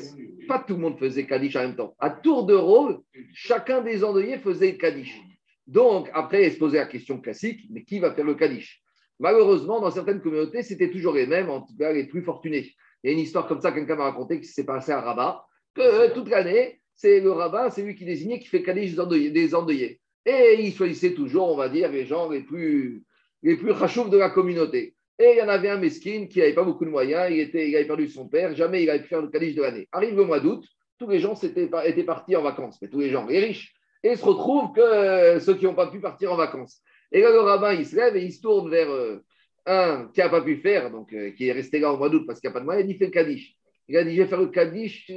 [0.47, 1.95] pas tout le monde faisait Kaddish en même temps.
[1.99, 2.99] À tour de rôle,
[3.33, 5.19] chacun des endeuillés faisait Kaddish.
[5.67, 8.81] Donc, après, il se posait la question classique, mais qui va faire le Kaddish?
[9.19, 12.73] Malheureusement, dans certaines communautés, c'était toujours les mêmes, en tout cas les plus fortunés.
[13.03, 15.45] Il y a une histoire comme ça, quelqu'un m'a raconté qui s'est passé à Rabat,
[15.75, 19.55] que euh, toute l'année, c'est le rabbin, c'est lui qui désignait, qui fait Kaddish des
[19.55, 20.01] endeuillés.
[20.25, 23.03] Et il choisissait toujours, on va dire, les gens les plus,
[23.41, 24.95] les plus de la communauté.
[25.19, 27.85] Et il y en avait un mesquine qui n'avait pas beaucoup de moyens, il, avait
[27.85, 29.87] perdu son père, jamais il avait pu faire le Kaddish de l'année.
[29.91, 30.65] Arrive le mois d'août,
[30.97, 33.73] tous les gens étaient, partis en vacances, mais tous les gens, les riches.
[34.01, 36.81] Et il se retrouve que euh, ceux qui n'ont pas pu partir en vacances.
[37.11, 39.21] Et là, le rabbin, il se lève et il se tourne vers euh,
[39.65, 42.23] un qui n'a pas pu faire, donc euh, qui est resté là au mois d'août
[42.25, 43.57] parce qu'il n'y a pas de moyens, il dit fait le Kaddish.
[43.89, 45.09] Il a dit, je vais faire le Kaddish,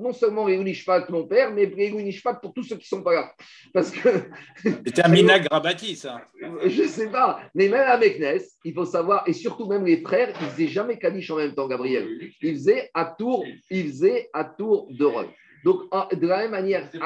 [0.00, 3.02] non seulement Réuni Shpat, mon père, mais Réuni Shpat pour tous ceux qui ne sont
[3.02, 3.34] pas là.
[3.74, 4.08] Parce que,
[4.62, 6.22] C'était un minag rabati, ça.
[6.64, 10.00] je ne sais pas, mais même à Meknes, il faut savoir, et surtout même les
[10.00, 12.08] frères, ils ne faisaient jamais Kaddish en même temps, Gabriel.
[12.40, 15.28] Ils faisaient à tour, ils faisaient à tour de rôle.
[15.64, 15.82] Donc,
[16.14, 16.98] de la même manière, C'est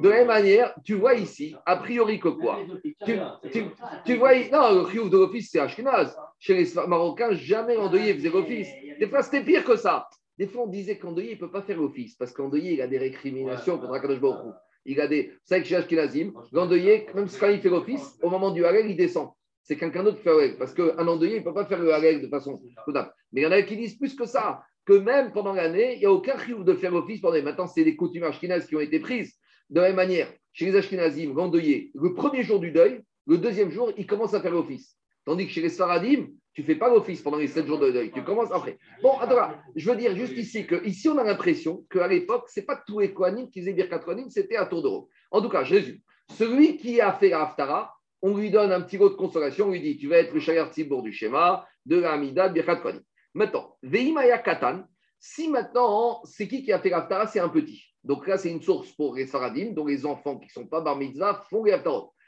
[0.00, 2.58] de la même manière, tu vois ici, a priori que quoi?
[3.04, 3.18] Tu,
[3.50, 3.64] tu-
[4.04, 6.16] tu vois, non, le chiouf de l'office, c'est Ashkenaz.
[6.38, 8.68] Chez les Marocains, jamais l'endeuillé faisait l'office.
[9.00, 10.06] Des fois, c'était pire que ça.
[10.38, 12.86] Des fois, on disait qu'endeuillé, il ne peut pas faire l'office parce qu'endeuillé, il a
[12.88, 14.54] des récriminations contre Akadosh Baruch.
[14.84, 15.28] Il a des.
[15.28, 18.90] Vous savez que chez Ashkenazim, l'endeuillé, même quand il fait l'office, au moment du Halel,
[18.90, 19.30] il descend.
[19.62, 20.58] C'est quelqu'un d'autre qui fait.
[20.58, 23.10] Parce qu'un endeuillé, il ne peut pas faire le Halel de façon totale.
[23.32, 26.00] Mais il y en a qui disent plus que ça, que même pendant l'année, il
[26.00, 27.42] n'y a aucun chiouf de faire l'office pendant.
[27.42, 29.34] Maintenant, c'est des coutumes ashkénazes qui ont été prises.
[29.70, 33.70] De la même manière, chez les Ashkenazim, l'endeuillé, le premier jour du deuil, le deuxième
[33.70, 34.96] jour, il commence à faire l'office.
[35.24, 37.90] Tandis que chez les Sfaradim, tu ne fais pas l'office pendant les sept jours de
[37.90, 38.12] deuil.
[38.12, 38.78] Tu commences après.
[39.02, 42.60] Bon, attends, je veux dire juste ici que ici on a l'impression qu'à l'époque, ce
[42.60, 45.06] n'est pas tous les Kohanim qui faisaient Birkat c'était à tour de rôle.
[45.30, 45.98] En tout cas, je résume.
[46.36, 49.72] Celui qui a fait la Haftara, on lui donne un petit lot de consolation, on
[49.72, 52.76] lui dit Tu vas être le Shayar Tzibour du schéma, de la Hamida, de Birkat
[52.76, 53.02] Kohanim.
[53.34, 54.84] Maintenant, Veimaya Katan,
[55.18, 57.82] si maintenant, c'est qui qui a fait la Haftara C'est un petit.
[58.04, 60.80] Donc là, c'est une source pour les Sfaradim, dont les enfants qui ne sont pas
[60.80, 61.76] bar mitzvah font les.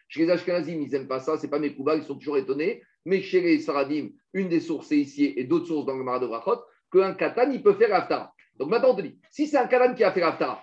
[0.09, 2.83] Chez les Ashkenazim, ils n'aiment pas ça, c'est pas mes coubas, ils sont toujours étonnés.
[3.05, 6.19] Mais chez les Saradim, une des sources, c'est ici, et d'autres sources dans le Mara
[6.19, 6.29] de
[6.91, 8.33] qu'un katan, il peut faire l'Aftara.
[8.59, 10.63] Donc maintenant, on te dit, si c'est un katan qui a fait l'Aftara,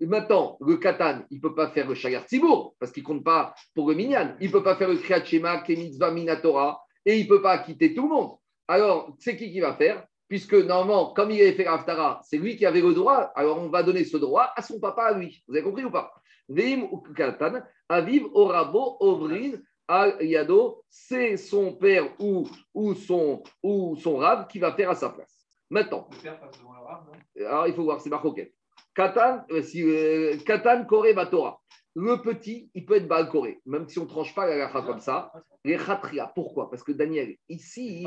[0.00, 3.24] maintenant, le katan, il ne peut pas faire le Shayar Tzibour, parce qu'il ne compte
[3.24, 4.34] pas pour le Minyan.
[4.40, 7.42] Il ne peut pas faire le Kriyat Shema, les mitzvah Minatora, et il ne peut
[7.42, 8.36] pas quitter tout le monde.
[8.68, 10.06] Alors, c'est qui qui va faire?
[10.28, 13.70] Puisque normalement, comme il avait fait l'Aftara, c'est lui qui avait le droit, alors on
[13.70, 15.42] va donner ce droit à son papa, à lui.
[15.48, 16.12] Vous avez compris ou pas?
[16.50, 19.52] Veim ou katan, aviv orabo ovrin
[19.88, 24.94] al yado, c'est son père ou, ou, son, ou son rab qui va faire à
[24.94, 25.34] sa place.
[25.70, 27.46] Maintenant, Le père passe devant le rab, non?
[27.46, 28.52] Alors il faut voir, c'est Marcoquet.
[28.94, 31.58] Katan, euh, si, euh, Katan Koré Batora.
[32.00, 34.82] Le petit, il peut être Baal Koré, même si on ne tranche pas la lacha
[34.82, 35.32] comme ça.
[35.64, 36.70] Les Khatria, pourquoi?
[36.70, 38.04] Parce que Daniel, ici,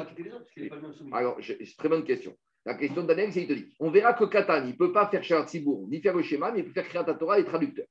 [0.94, 1.10] soumis.
[1.14, 2.34] alors, je- c'est une très bonne question.
[2.66, 4.94] La question de Daniel, c'est il te dit on verra que Katan, il ne peut
[4.94, 7.44] pas faire Shar Tzibour, ni faire le schéma, mais il peut faire Kriyat Torah et
[7.44, 7.86] traducteur.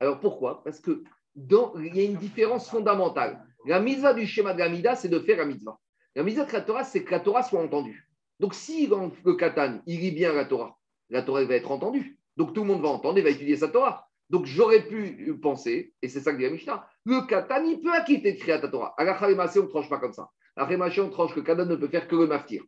[0.00, 0.64] Alors pourquoi?
[0.64, 1.04] Parce que
[1.36, 3.40] dans, il y a une différence fondamentale.
[3.66, 5.78] La mitzvah du schéma de la Mida, c'est de faire la mitzvah.
[6.16, 8.08] La mitzvah de la Torah, c'est que la Torah soit entendue.
[8.40, 10.76] Donc si dans le Katan, il lit bien la Torah,
[11.10, 12.18] la Torah elle va être entendue.
[12.36, 14.05] Donc tout le monde va entendre et va étudier sa Torah.
[14.30, 17.92] Donc j'aurais pu penser, et c'est ça que dit la Mishnah, le Katan, il peut
[17.92, 18.94] acquitter de Kriyat Torah.
[18.98, 20.28] À la Chalémassé, on ne tranche pas comme ça.
[20.56, 22.62] À la on tranche que Katan ne peut faire que le maftir.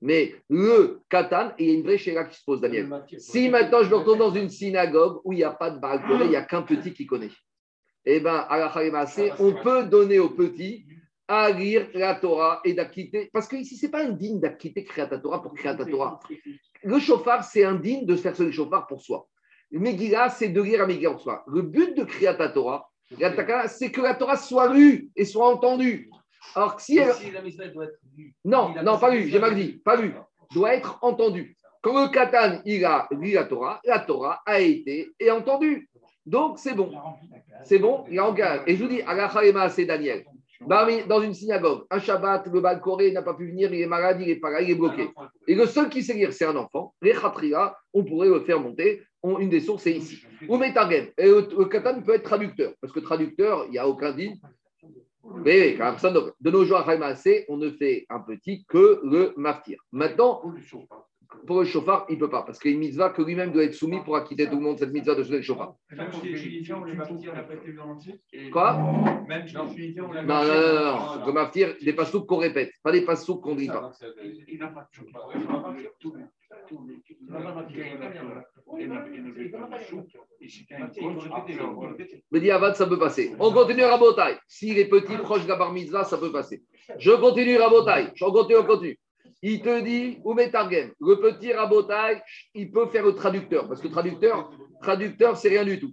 [0.00, 2.90] Mais le Katan, et il y a une vraie chéra qui se pose, Daniel.
[3.18, 6.02] Si maintenant je me retrouve dans une synagogue où il n'y a pas de Baal
[6.22, 7.30] il n'y a qu'un petit qui connaît,
[8.04, 10.84] eh bien, à la Chalémassé, on peut donner au petit
[11.28, 13.30] à lire la Torah et d'acquitter.
[13.32, 16.20] Parce que ici, ce n'est pas indigne d'acquitter Kriyat Torah pour Kriyat Torah.
[16.82, 19.26] Le chauffard, c'est indigne de se faire ce chauffard pour soi.
[19.70, 21.44] Megillah, c'est de lire à Megillah pour soi.
[21.46, 22.88] Le but de Kriyat Torah,
[23.68, 26.10] c'est que la Torah soit lue et soit entendue.
[26.54, 27.12] Alors que si elle.
[27.14, 28.34] Si la mitzvah doit être lue.
[28.44, 30.12] Non, non, pas pas fait lu, ça, j'ai mal dit, pas lu.
[30.54, 31.56] Doit être entendu.
[31.82, 35.88] Quand le Katan, il a lu la Torah, la Torah a été et entendue.
[36.24, 36.92] Donc, c'est bon.
[37.64, 38.62] C'est bon, il a engagé.
[38.66, 40.24] Et je vous dis, à la Khalema, c'est Daniel.
[40.60, 43.86] Barmi- Dans une synagogue, un Shabbat, le Baal Koré n'a pas pu venir, il est
[43.86, 45.10] malade, il est pas là, il est bloqué.
[45.46, 46.94] Et le seul qui sait lire, c'est un enfant.
[47.02, 49.02] Les Khatria, on pourrait le faire monter.
[49.24, 50.22] On- une des sources, c'est ici.
[50.48, 51.06] Ou Metargem.
[51.16, 52.74] Et le, le Katan peut être traducteur.
[52.80, 54.36] Parce que traducteur, il n'y a aucun digne.
[55.44, 56.84] Mais oui, quand même, ça, donc, de nos jours à
[57.48, 59.78] on ne fait un petit que le maftir.
[59.90, 60.42] Maintenant,
[61.46, 62.42] pour le chauffard, il ne peut pas.
[62.42, 64.62] Parce qu'il y a une mitzvah que lui-même doit être soumis pour acquitter tout le
[64.62, 65.74] monde, cette mitzvah de se le chauffard.
[65.90, 68.50] Même chez les Tunisiens, on.
[68.50, 68.76] Quoi?
[69.28, 71.26] Même chez les Tunisiens, on l'a Non, non, non, non, non.
[71.26, 73.90] Le maftir, des passouks qu'on répète, pas des passouks qu'on ne dit pas.
[74.48, 74.88] Il n'a pas
[82.32, 83.34] de dit Avad, ça peut passer.
[83.38, 84.36] On continue Rabotai.
[84.48, 86.62] S'il est petit, proche de la bar mitzvah, ça peut passer.
[86.98, 88.12] Je continue Rabotai.
[88.14, 88.98] Je continue, on continue.
[89.46, 92.22] Il te dit, ou Metargem, le petit Rabotai,
[92.54, 93.68] il peut faire le traducteur.
[93.68, 95.92] Parce que traducteur, traducteur, c'est rien du tout.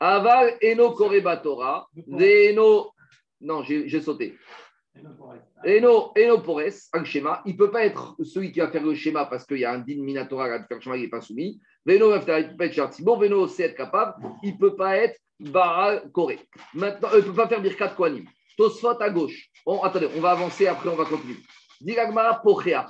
[0.00, 2.90] Aval, Eno Korebatora, Veno.
[3.40, 4.36] Non, j'ai sauté.
[5.64, 8.96] Eno, Eno Pores, un schéma, il ne peut pas être celui qui va faire le
[8.96, 11.20] schéma parce qu'il y a un din minatora à faire le schéma, il n'est pas
[11.20, 11.60] soumis.
[11.86, 12.12] Veno,
[12.72, 16.40] Chartibor, Veno, c'est être capable, il ne peut pas être Baal Koré.
[16.74, 18.24] Maintenant, il ne peut pas faire Birkat Kohanim.
[18.56, 19.50] Tosfot à gauche.
[19.64, 21.36] Bon, attendez, on va avancer, après on va continuer.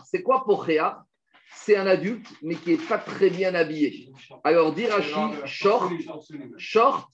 [0.04, 1.04] C'est quoi Pochéa
[1.54, 4.10] C'est un adulte, mais qui n'est pas très bien habillé.
[4.44, 5.12] Alors, Dirachi,
[5.46, 5.92] short,
[6.56, 7.10] short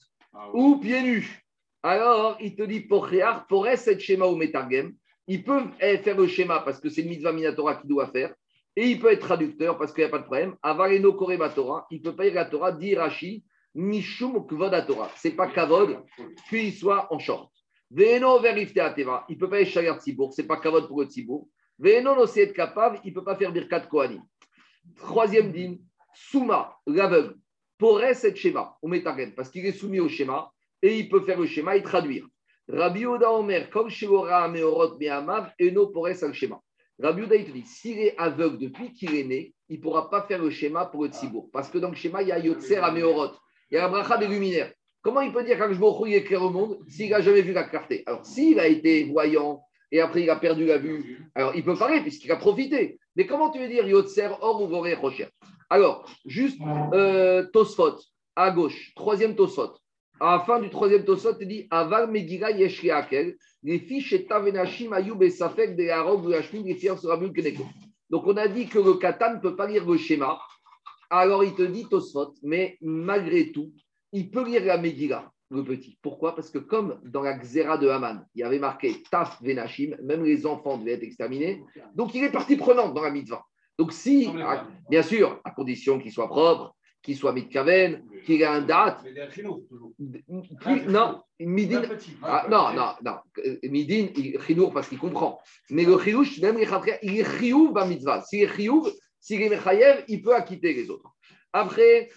[0.53, 1.41] ou pieds nus.
[1.83, 4.93] Alors, il te dit Pochéa, Pores et schéma ou Metargem.
[5.27, 8.33] Il peut eh, faire le schéma parce que c'est le mitzvah minatora qu'il doit faire.
[8.75, 10.55] Et il peut être traducteur parce qu'il n'y a pas de problème.
[10.61, 15.11] Avareno Koreba Torah, il ne peut pas lire la Torah, dit Rashi, Mishum Torah.
[15.15, 16.03] Ce n'est pas Kavod
[16.49, 17.51] qu'il soit en short.
[17.91, 21.01] Veno verifte Ateva, il ne peut pas être Shagar Tzibour, ce n'est pas Kavod pour
[21.01, 21.47] le Tzibour.
[21.77, 24.23] Veno no être capable, il ne peut pas faire Birkat Kohanim.
[24.97, 25.75] Troisième din,
[26.13, 27.35] Souma, l'aveugle,
[27.77, 30.51] pourrait cette schéma, au Metagen, parce qu'il est soumis au schéma
[30.81, 32.25] et il peut faire le schéma et traduire.
[32.67, 36.61] Rabbi Oda Omer, comme Shilora Meorot Meamav, Eno pourrait le schéma.
[36.99, 40.09] Rabbi Oda, il te dit, s'il est aveugle depuis qu'il est né, il ne pourra
[40.09, 41.49] pas faire le schéma pour le Tzibour.
[41.51, 43.33] Parce que dans le schéma, il y a Yotzer à Meorot,
[43.69, 44.71] il y a la bracha des luminaires.
[45.01, 47.53] Comment il peut dire quand je me il éclaire au monde s'il n'a jamais vu
[47.53, 48.01] la clarté?
[48.07, 49.61] Alors, s'il a été voyant
[49.91, 52.99] et après il a perdu la vue, alors il peut parler puisqu'il a profité.
[53.15, 55.27] Mais comment tu veux dire Yotzer, or ou Voré, Rocher?
[55.69, 56.59] Alors, juste
[56.93, 57.97] euh, Tosfot,
[58.35, 59.73] à gauche, troisième Tosfot.
[60.19, 64.25] À la fin du troisième Tosfot, il dit Aval Megira Yeshri Akel, les fiches et
[64.25, 67.63] Tavenashim Ayoub et Safek de Harog de Hashmim, les sur Keneko.
[68.09, 70.39] Donc, on a dit que le katan ne peut pas lire le schéma.
[71.09, 73.73] Alors, il te dit Tosfot, mais malgré tout,
[74.11, 75.97] il peut lire la Megillah, le petit.
[76.01, 76.35] Pourquoi?
[76.35, 80.23] Parce que comme dans la Xéra de Haman, il y avait marqué Taf Venachim, même
[80.23, 83.43] les enfants devaient être exterminés, donc il est partie prenante dans la mitzvah.
[83.77, 84.29] Donc si,
[84.89, 89.03] bien sûr, à condition qu'il soit propre, qu'il soit mitkaven, qu'il ait un date.
[90.87, 91.83] Non, midin.
[92.23, 93.17] Ah, non, non, non.
[93.69, 94.07] Midin,
[94.47, 95.39] chinour parce qu'il comprend.
[95.69, 98.21] Mais le chiouch, même il est chiyuv à mitzvah.
[98.21, 101.11] S'il est chiyuv, s'il est mechayev, il peut acquitter les autres.
[101.53, 102.09] Après,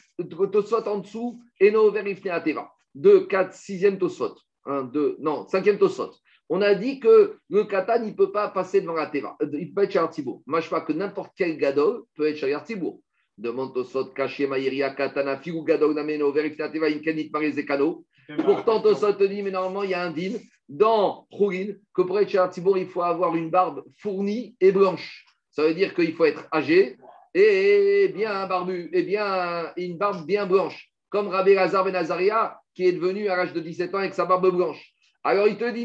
[0.53, 2.73] Tosfot en dessous, Eno verifne Ateva.
[2.95, 4.35] 2, 4, 6e Tosfot.
[4.67, 6.13] 1, 2, non, 5e Tosfot.
[6.51, 9.37] On a dit que le katan, il ne peut pas passer devant la Teva.
[9.43, 10.43] Euh, il peut être chez Artibourg.
[10.47, 13.01] Moi, je crois que n'importe quel gadol peut être chez Artibourg.
[13.37, 18.05] Demande Tosfot, Kaché, Maïria, Katana, Figu, Gadol, Nameno, Verifne Ateva, Inkanit, Marizekano.
[18.45, 22.19] Pourtant, Tosfot te dit, mais normalement, il y a un din dans Khourin que pour
[22.19, 25.25] être chez Artibourg, il faut avoir une barbe fournie et blanche.
[25.51, 26.99] Ça veut dire qu'il faut être âgé,
[27.35, 32.87] et bien barbu, et bien une barbe bien blanche, comme Rabbi Lazar Ben Azaria, qui
[32.87, 34.81] est devenu à l'âge de 17 ans avec sa barbe blanche.
[35.25, 35.85] Alors il te dit,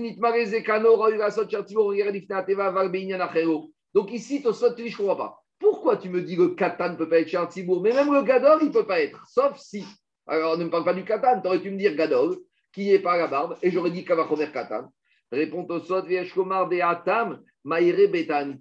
[3.95, 5.43] donc ici, Tosot, tu dis, je ne pas.
[5.57, 8.21] Pourquoi tu me dis que le katan ne peut pas être chez Mais même le
[8.21, 9.83] gadol, il peut pas être, sauf si.
[10.27, 12.37] Alors ne me parle pas du katan, tu pu me dire gadol,
[12.71, 14.87] qui n'est pas la barbe, et j'aurais dit kavachomer katan.
[15.31, 18.53] Réponds Tosot, Vieshkomar de Atam, Maïre Betan.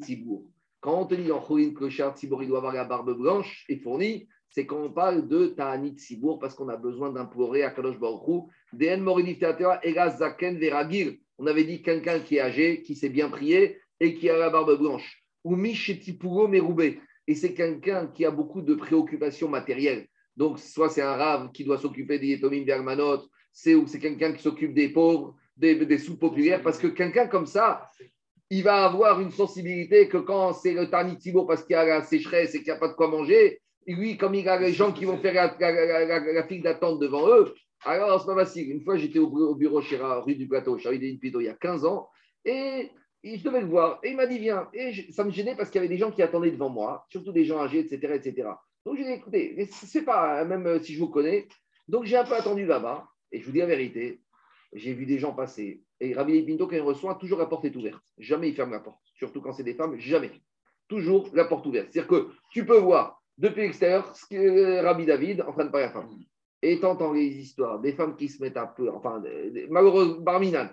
[0.81, 3.67] Quand on te dit en Khourin que Shar Tzibour, il doit avoir la barbe blanche
[3.69, 7.71] et fournie, c'est quand on parle de Ta'anit Tzibour parce qu'on a besoin d'implorer à
[7.71, 8.51] Kadosh Baruchou.
[8.79, 11.15] Egas Zaken Veragir.
[11.39, 14.51] On avait dit quelqu'un qui est âgé, qui s'est bien prié et qui a la
[14.51, 15.25] barbe blanche.
[15.45, 17.01] Ou Mishetipuro Meroubé.
[17.27, 20.07] Et c'est quelqu'un qui a beaucoup de préoccupations matérielles.
[20.37, 23.23] Donc, soit c'est un rave qui doit s'occuper des Yetomim Vermanot,
[23.53, 27.87] c'est ou c'est quelqu'un qui s'occupe des pauvres, des, sous-populaires, parce que quelqu'un comme ça,
[28.51, 32.03] il va avoir une sensibilité que quand c'est le Tarnitibo parce qu'il y a la
[32.03, 34.93] sécheresse et qu'il n'y a pas de quoi manger, lui, comme il a les gens
[34.93, 37.55] qui vont faire la, file d'attente devant eux,
[37.85, 38.71] alors c'est pas facile.
[38.71, 41.55] Une fois, j'étais au, bureau chez rue du Plateau, chez une Pido, il y a
[41.55, 42.09] 15 ans,
[42.45, 42.91] et,
[43.25, 44.01] je devais le voir.
[44.03, 44.69] Et il m'a dit, viens.
[44.75, 47.33] Et ça me gênait parce qu'il y avait des gens qui attendaient devant moi, surtout
[47.33, 48.15] des gens âgés, etc.
[48.15, 48.49] etc.
[48.85, 51.47] Donc j'ai dit, écoutez, c'est pas, même si je vous connais.
[51.89, 54.21] Donc j'ai un peu attendu là-bas, et je vous dis la vérité,
[54.73, 55.83] j'ai vu des gens passer.
[56.01, 58.03] Et Rabbi Pinto, quand il reçoit, toujours la porte est ouverte.
[58.19, 59.01] Jamais il ferme la porte.
[59.15, 60.33] Surtout quand c'est des femmes, jamais.
[60.89, 61.89] Toujours la porte ouverte.
[61.91, 65.87] C'est-à-dire que tu peux voir depuis l'extérieur ce que Rabbi David en train de parler
[65.87, 66.09] à la femme.
[66.63, 69.21] Et t'entends les histoires des femmes qui se mettent à peu, enfin,
[69.69, 70.69] malheureusement, Barminan.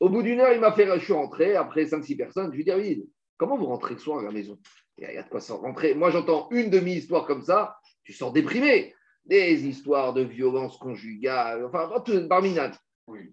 [0.00, 2.64] Au bout d'une heure, il m'a fait, je suis rentré, après 5-6 personnes, je lui
[2.64, 3.06] dis, David,
[3.36, 4.58] comment vous rentrez le soir à la maison?
[4.98, 5.94] Il y a de quoi s'en rentrer.
[5.94, 8.92] Moi, j'entends une demi-histoire comme ça, tu sors déprimé.
[9.24, 11.88] Des histoires de violence conjugale, enfin,
[12.28, 12.72] Barminan.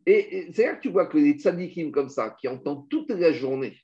[0.06, 3.32] Et, c'est là que tu vois que les tzadikim comme ça, qui entendent toute la
[3.32, 3.76] journée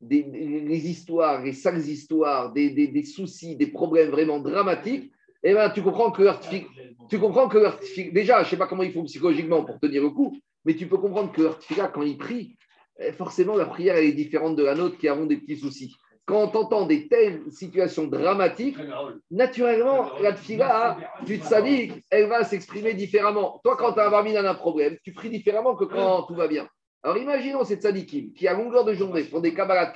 [0.00, 5.10] des, les histoires, les sales histoires, des, des, soucis, des problèmes vraiment dramatiques,
[5.42, 6.40] eh ben, tu comprends que leur
[7.08, 7.58] tu comprends que
[8.10, 10.86] déjà, je ne sais pas comment ils font psychologiquement pour tenir le coup, mais tu
[10.86, 11.58] peux comprendre que leur
[11.92, 12.56] quand ils prient,
[12.98, 15.94] eh, forcément, la prière est différente de la nôtre qui avons des petits soucis
[16.26, 18.76] quand on entend des telles situations dramatiques,
[19.30, 23.60] naturellement, la tfila du tzaddik, elle va s'exprimer différemment.
[23.62, 26.68] Toi, quand tu as un un problème, tu pries différemment que quand tout va bien.
[27.06, 29.94] Alors imaginons ces tzadikim qui, à longueur de journée, font des kabbalat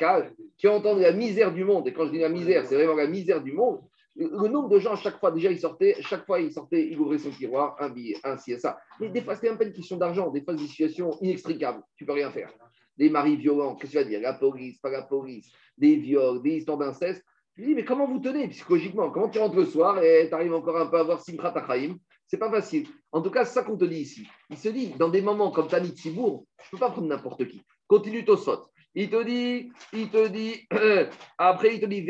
[0.56, 1.88] qui entendent la misère du monde.
[1.88, 3.80] Et quand je dis la misère, c'est vraiment la misère du monde.
[4.14, 6.96] Le nombre de gens, à chaque fois, déjà, ils sortaient, chaque fois, ils sortaient, ils
[6.96, 8.78] ouvraient son tiroir, un billet, un ci et ça.
[9.00, 11.82] Mais des fois, c'était même pas une question d'argent, des fois, des situations inextricables.
[11.96, 12.52] Tu peux rien faire.
[12.96, 14.20] Des maris violents, qu'est-ce que tu vas dire?
[14.20, 17.24] La police, pas la police, des viols, des histoires d'inceste.
[17.56, 19.10] Lui dis, mais comment vous tenez psychologiquement?
[19.10, 21.96] Comment tu rentres le soir et tu arrives encore un peu à avoir Simchat Achaim
[22.30, 22.86] C'est pas facile.
[23.10, 24.24] En tout cas, c'est ça qu'on te dit ici.
[24.50, 27.44] Il se dit, dans des moments comme Tanit Tibour, je ne peux pas prendre n'importe
[27.48, 27.60] qui.
[27.88, 28.70] Continue ton saute.
[28.94, 30.64] Il te dit, il te dit,
[31.38, 32.06] après, il te dit.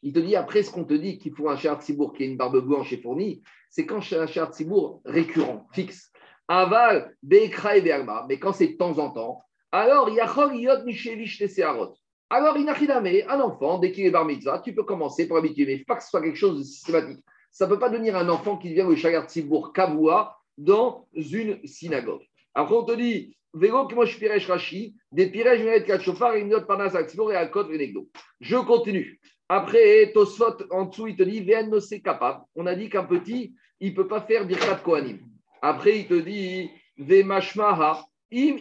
[0.00, 2.28] Il te dit, après, ce qu'on te dit qu'il faut un Shar Tibour qui est
[2.28, 6.12] une barbe blanche et fournie, c'est quand c'est un Shar Tibour récurrent, fixe.
[6.46, 11.94] Aval, Beekra et mais quand c'est de temps en temps, alors, Yachol Yot Mishevich Tesearot.
[12.30, 15.72] Alors, Inachidame, un enfant, dès qu'il est bar mitzvah, tu peux commencer pour habituer, mais
[15.72, 17.20] il ne faut pas que ce soit quelque chose de systématique.
[17.50, 21.66] Ça ne peut pas devenir un enfant qui devient le Shagar Tzibour Kavoua dans une
[21.66, 22.22] synagogue.
[22.54, 27.94] Après, on te dit, Vélo Kmosh Piresh Rashi, des Menet Kachofar, et Aktibour et.
[28.40, 29.20] Je continue.
[29.48, 31.46] Après, Tosfot, en dessous, il te dit,
[31.80, 32.44] c'est capable.
[32.54, 35.20] On a dit qu'un petit, il ne peut pas faire Birkat Kohanim.
[35.62, 38.52] Après, il te dit, Vemashmaha, Si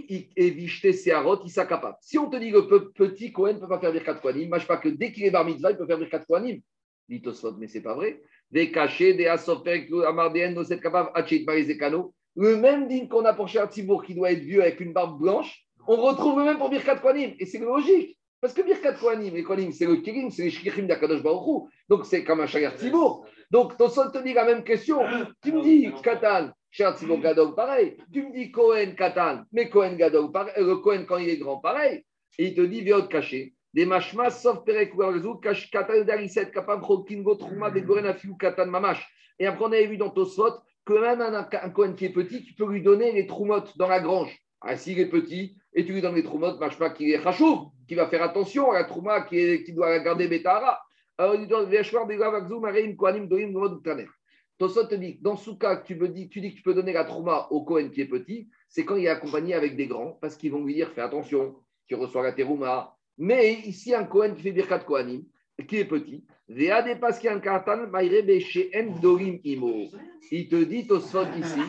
[2.18, 4.78] on te dit que le petit Kohen ne peut pas faire Birkat Kohanim, mâche pas
[4.78, 6.62] que dès qu'il est bar mitzvah, il peut faire Birkat Kohanim.
[7.10, 7.22] Dit
[7.58, 8.22] mais c'est pas vrai.
[8.50, 12.14] Des cachets, des asofek, amardien, no c'est capable, achit marizekano.
[12.36, 15.20] Le même digne qu'on a pour Cher Tibour qui doit être vieux avec une barbe
[15.20, 17.34] blanche, on retrouve le même pour Birkat Kohanim.
[17.40, 18.18] Et c'est logique.
[18.40, 22.06] Parce que Birkat Kohanim et Kohanim, c'est le Kirim, c'est les Shkirim d'Akadosh Baruch Donc
[22.06, 23.26] c'est comme un Shagar Tibour.
[23.52, 25.00] Donc Tosfot te dit la même question.
[25.44, 27.98] Tu me dis, Katan, Cher Tibour Gadol, pareil.
[28.14, 30.54] Tu me dis Kohen Katan, mais Kohen Gadol, pareil.
[30.58, 32.06] Le Kohen quand il est grand, pareil.
[32.38, 33.56] Et il te dit Viot caché.
[33.74, 39.04] Des machmas, sauf Perek ou Kash Katan Dariset, Kapam Chokingo, Trouma, Begoren Afiou, Katan Mamash.
[39.40, 40.52] Et après, on avait vu dans Tosfot
[40.86, 43.88] que même un, un Kohen qui est petit, tu peux lui donner les troumottes dans
[43.88, 44.38] la grange.
[44.62, 47.96] Ah, s'il est petit, et tu lui donnes les troumottes, machma qui est chachou, qui
[47.96, 50.80] va faire attention à la trouma qui, est, qui doit garder Betara.
[51.18, 54.06] Alors, il dit Veshwar, Begavakzou, Mareim, Kohanim, Doim, Taner.
[54.58, 57.04] Tosot te dit, dans ce cas, tu, me dis, tu que tu peux donner la
[57.04, 60.36] trouma au Cohen qui est petit, c'est quand il est accompagné avec des grands, parce
[60.36, 61.56] qu'ils vont lui dire, fais attention,
[61.88, 62.96] tu reçois la terouma.
[63.18, 65.24] Mais ici, un Cohen qui fait Birkat Kohanim,
[65.68, 66.68] qui est petit, il
[70.48, 71.62] te dit, Tosot ici,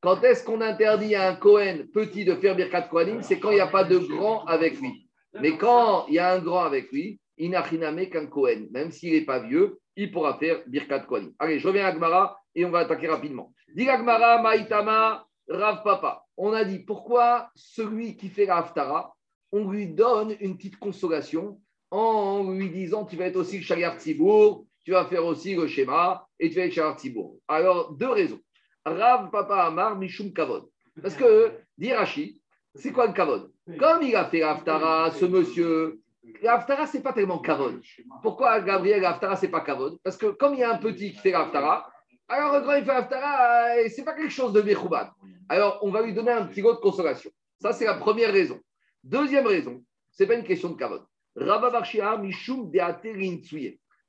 [0.00, 3.54] quand est-ce qu'on interdit à un Cohen petit de faire Birkat Kohanim C'est quand il
[3.54, 5.08] n'y a pas de grand avec lui.
[5.40, 8.90] Mais quand il y a un grand avec lui, il n'a rien qu'un Cohen, même
[8.90, 11.32] s'il n'est pas vieux, il pourra faire Birkat Kohanim.
[11.38, 13.52] Allez, je reviens à Gmara et on va attaquer rapidement.
[13.74, 16.24] Dis Gmara, Maïtama, Rav Papa.
[16.36, 19.14] On a dit pourquoi celui qui fait la Haftara,
[19.52, 23.98] on lui donne une petite consolation en lui disant tu vas être aussi le Shagar
[23.98, 27.38] Tzibour, tu vas faire aussi le schéma et tu vas être Shagar Tzibour.
[27.46, 28.40] Alors, deux raisons.
[28.84, 30.68] Rav Papa Amar, Mishum Kavod.
[31.00, 32.40] Parce que, dit Rashi,
[32.74, 33.52] c'est quoi le Kavod?
[33.78, 36.00] Comme il a fait la Haftara, ce monsieur,
[36.42, 37.80] L'Aftara, ce n'est pas tellement Kavod.
[38.22, 39.98] Pourquoi Gabriel, l'Aftara, ce n'est pas Kavod?
[40.02, 41.90] Parce que comme il y a un petit qui fait l'Aftara,
[42.28, 45.08] alors quand il fait l'Aftara, ce n'est pas quelque chose de Mechouban.
[45.48, 47.30] Alors on va lui donner un petit mot de consolation.
[47.60, 48.60] Ça, c'est la première raison.
[49.02, 51.04] Deuxième raison, ce n'est pas une question de Kavod.
[51.36, 52.70] Rabba Barshia, Mishum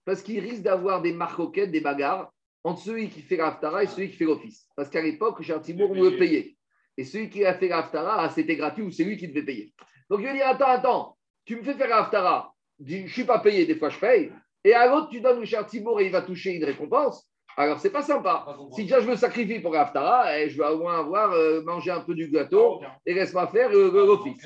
[0.06, 2.32] Parce qu'il risque d'avoir des marcoquettes, des bagarres
[2.64, 4.68] entre celui qui fait l'Aftara et celui qui fait l'office.
[4.76, 6.56] Parce qu'à l'époque, chez Artibourg, on le payait.
[6.98, 9.74] Et celui qui a fait l'Aftara, c'était gratuit ou c'est lui qui devait payer.
[10.10, 11.15] Donc il va dire Attends, attends
[11.46, 14.32] tu me fais faire l'Aftara, je ne suis pas payé, des fois je paye,
[14.66, 17.30] et à l'autre, tu donnes le cher Tibour et il va toucher une récompense.
[17.56, 18.46] Alors, c'est pas sympa.
[18.74, 21.92] Si déjà je me sacrifie pour l'Aftara, eh, je vais au moins avoir euh, mangé
[21.92, 24.46] un peu du gâteau et laisse-moi faire euh, l'office.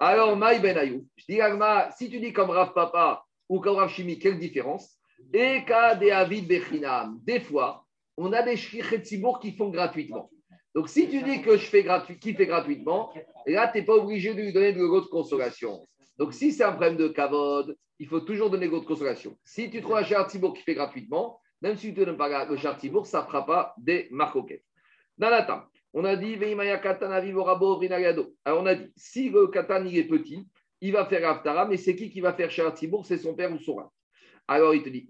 [0.00, 3.76] Alors, Maï Ben Ayou, je dis Agma, si tu dis comme Rav Papa ou comme
[3.76, 4.98] Rav Shimi, quelle différence?
[5.32, 5.60] Et
[6.00, 7.86] des Avid Bechinam, des fois,
[8.18, 8.56] on a des
[9.02, 10.28] Tibour qui font gratuitement.
[10.74, 13.12] Donc, si tu dis que je fais gratuit, qui fait gratuitement,
[13.46, 15.86] là, tu n'es pas obligé de lui donner de l'eau de consolation.
[16.18, 19.38] Donc, si c'est un problème de kavod, il faut toujours donner de consolation.
[19.44, 22.44] Si tu trouves un char Tibour qui fait gratuitement, même si tu ne donnes pas
[22.46, 24.64] le char Tibour, ça ne fera pas des marcoquettes.
[25.18, 26.36] Table, on a dit
[28.44, 30.48] Alors, on a dit si le katan est petit,
[30.80, 33.52] il va faire Aftara, mais c'est qui qui va faire char Tibour C'est son père
[33.52, 33.88] ou son rab.
[34.48, 35.06] Alors, il te dit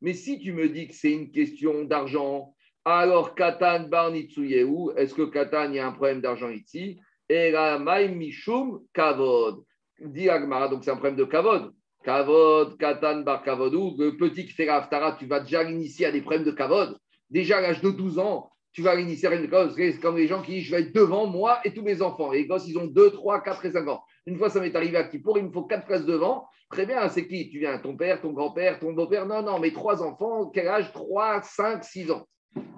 [0.00, 2.54] mais si tu me dis que c'est une question d'argent,
[2.84, 4.12] alors Katan Bar
[4.66, 6.98] où Est-ce que Katan, y a un problème d'argent ici?
[8.08, 9.64] Mishum Kavod.
[10.00, 10.26] Dit
[10.70, 11.72] donc c'est un problème de Kavod.
[12.04, 16.12] Kavod, Katan Bar Kavod, ou le petit qui fait la tu vas déjà l'initier à
[16.12, 16.96] des problèmes de Kavod.
[17.30, 19.74] Déjà à l'âge de 12 ans, tu vas l'initier à une cause.
[19.76, 22.32] C'est comme les gens qui disent Je vais être devant moi et tous mes enfants.
[22.32, 24.02] Et les gosses, ils ont 2, 3, 4 et 5 ans.
[24.26, 26.46] Une fois, ça m'est arrivé à Kippour, il me faut 4 places devant.
[26.70, 27.50] Très bien, c'est qui?
[27.50, 29.26] Tu viens, ton père, ton grand-père, ton beau-père?
[29.26, 30.90] Non, non, mais trois enfants, quel âge?
[30.92, 32.26] 3, 5, 6 ans.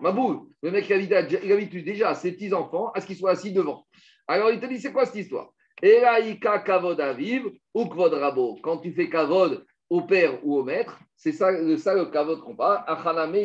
[0.00, 3.86] Maboul, le mec, il habitue déjà ses petits-enfants à ce qu'ils soient assis devant.
[4.26, 5.50] Alors, il te dit, c'est quoi cette histoire?
[5.82, 8.56] Elaïka kavod aviv ou kvod rabo.
[8.62, 12.40] Quand tu fais kavod au père ou au maître, c'est ça, le- ça le kavod
[12.40, 12.84] qu'on parle.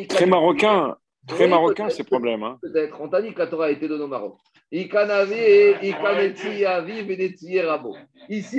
[0.07, 0.95] Très marocain,
[1.27, 2.43] très Oui, marocain ces problèmes.
[2.43, 2.57] Hein.
[2.61, 2.99] Peut-être.
[3.01, 4.37] On t'a dit que la Torah a été donnée au Maroc.
[4.71, 4.91] Ici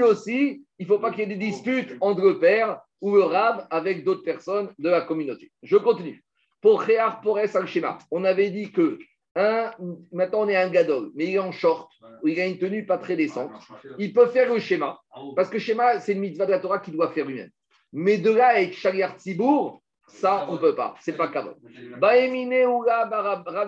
[0.03, 3.23] aussi, il ne faut pas qu'il y ait des disputes entre le père ou le
[3.23, 5.51] rab avec d'autres personnes de la communauté.
[5.63, 6.23] Je continue.
[6.61, 7.67] Pour Réar Pores al
[8.11, 8.99] on avait dit que
[9.37, 9.73] un,
[10.13, 12.85] maintenant on est un gadol, mais il est en short, ou il a une tenue
[12.87, 13.53] pas très décente.
[13.99, 15.01] Il peut faire le schéma,
[15.37, 17.51] parce que schéma, c'est une mitzvah de la Torah qu'il doit faire lui-même.
[17.93, 20.95] Mais de là à être chariar tzibour, ça, on ne peut pas.
[21.01, 21.29] C'est pas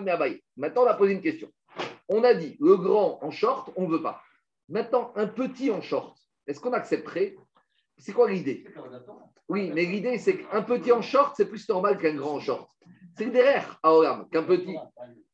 [0.01, 0.43] me'abaye.
[0.57, 1.49] Maintenant, on a posé une question.
[2.09, 4.21] On a dit, le grand en short, on ne veut pas.
[4.69, 7.35] Maintenant, un petit en short, est-ce qu'on accepterait?
[7.97, 8.65] C'est quoi l'idée?
[9.47, 12.69] Oui, mais l'idée, c'est qu'un petit en short, c'est plus normal qu'un grand en short.
[13.17, 14.75] C'est derrière à Olam, qu'un petit.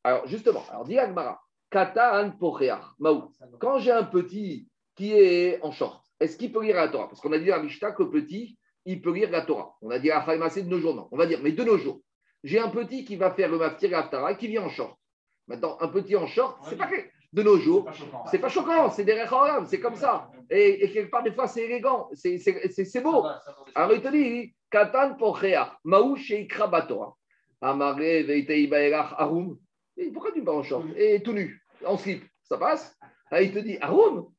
[0.04, 3.30] Alors, justement, alors, dit Agmara, Kata an pocheach, Maou.
[3.58, 7.08] Quand j'ai un petit qui est en short, est-ce qu'il peut lire la Torah?
[7.08, 9.74] Parce qu'on a dit à Mishnah que le petit, il peut lire la Torah.
[9.80, 11.08] On a dit à Faïmassé de nos jours, non.
[11.12, 12.00] On va dire, mais de nos jours,
[12.44, 13.90] j'ai un petit qui va faire le maftir
[14.28, 14.98] et qui vient en short.
[15.46, 16.88] Maintenant, un petit en short, c'est pas
[17.32, 17.88] de nos jours,
[18.30, 20.28] c'est pas choquant, c'est des Rechaolam, c'est comme ça.
[20.50, 23.24] Et, et quelque part, des fois, c'est élégant, c'est- beau.
[23.74, 27.14] Alors, il te dit, Katan pocheach, Maou sheikra batora.
[27.60, 29.58] Baelach arum.
[30.12, 32.96] Pourquoi tu me parles en short Et tout nu, en slip, ça passe
[33.30, 34.32] Ah, Il te dit, arum.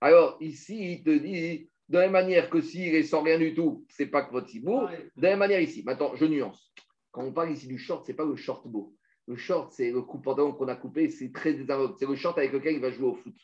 [0.00, 3.54] Alors, ici, il te dit, de la même manière que s'il est sans rien du
[3.54, 4.88] tout, c'est pas kvot sibour.
[5.16, 5.82] De la même manière ici.
[5.84, 6.72] Maintenant, je nuance.
[7.10, 8.94] Quand on parle ici du short, c'est pas le short beau.
[9.26, 11.96] Le short, c'est le coup pantalon qu'on a coupé, c'est très désinvolte.
[11.98, 13.34] C'est le short avec lequel il va jouer au foot.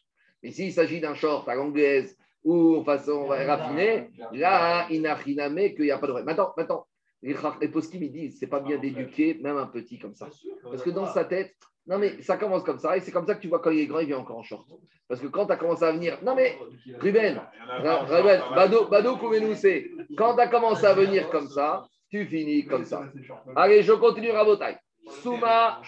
[0.42, 5.90] Mais s'il s'agit d'un short à l'anglaise ou en façon raffinée, là, inachiname, qu'il n'y
[5.90, 6.24] a pas de vrai.
[6.24, 6.86] Maintenant, maintenant
[7.22, 10.28] les, les poskim, ils disent, c'est pas bien d'éduquer même un petit comme ça.
[10.62, 11.54] Parce que dans sa tête,
[11.86, 13.80] non mais ça commence comme ça, et c'est comme ça que tu vois quand il
[13.80, 14.66] est grand, il vient encore en short.
[15.08, 16.58] Parce que quand tu as commencé à venir, non mais
[17.00, 17.40] Ruben,
[17.80, 19.18] Ruben, Bado, Bado
[19.54, 23.10] c'est quand tu as commencé à venir comme ça, tu finis comme ça.
[23.56, 24.76] Allez, je continue Rabotai.
[25.22, 25.82] Souma,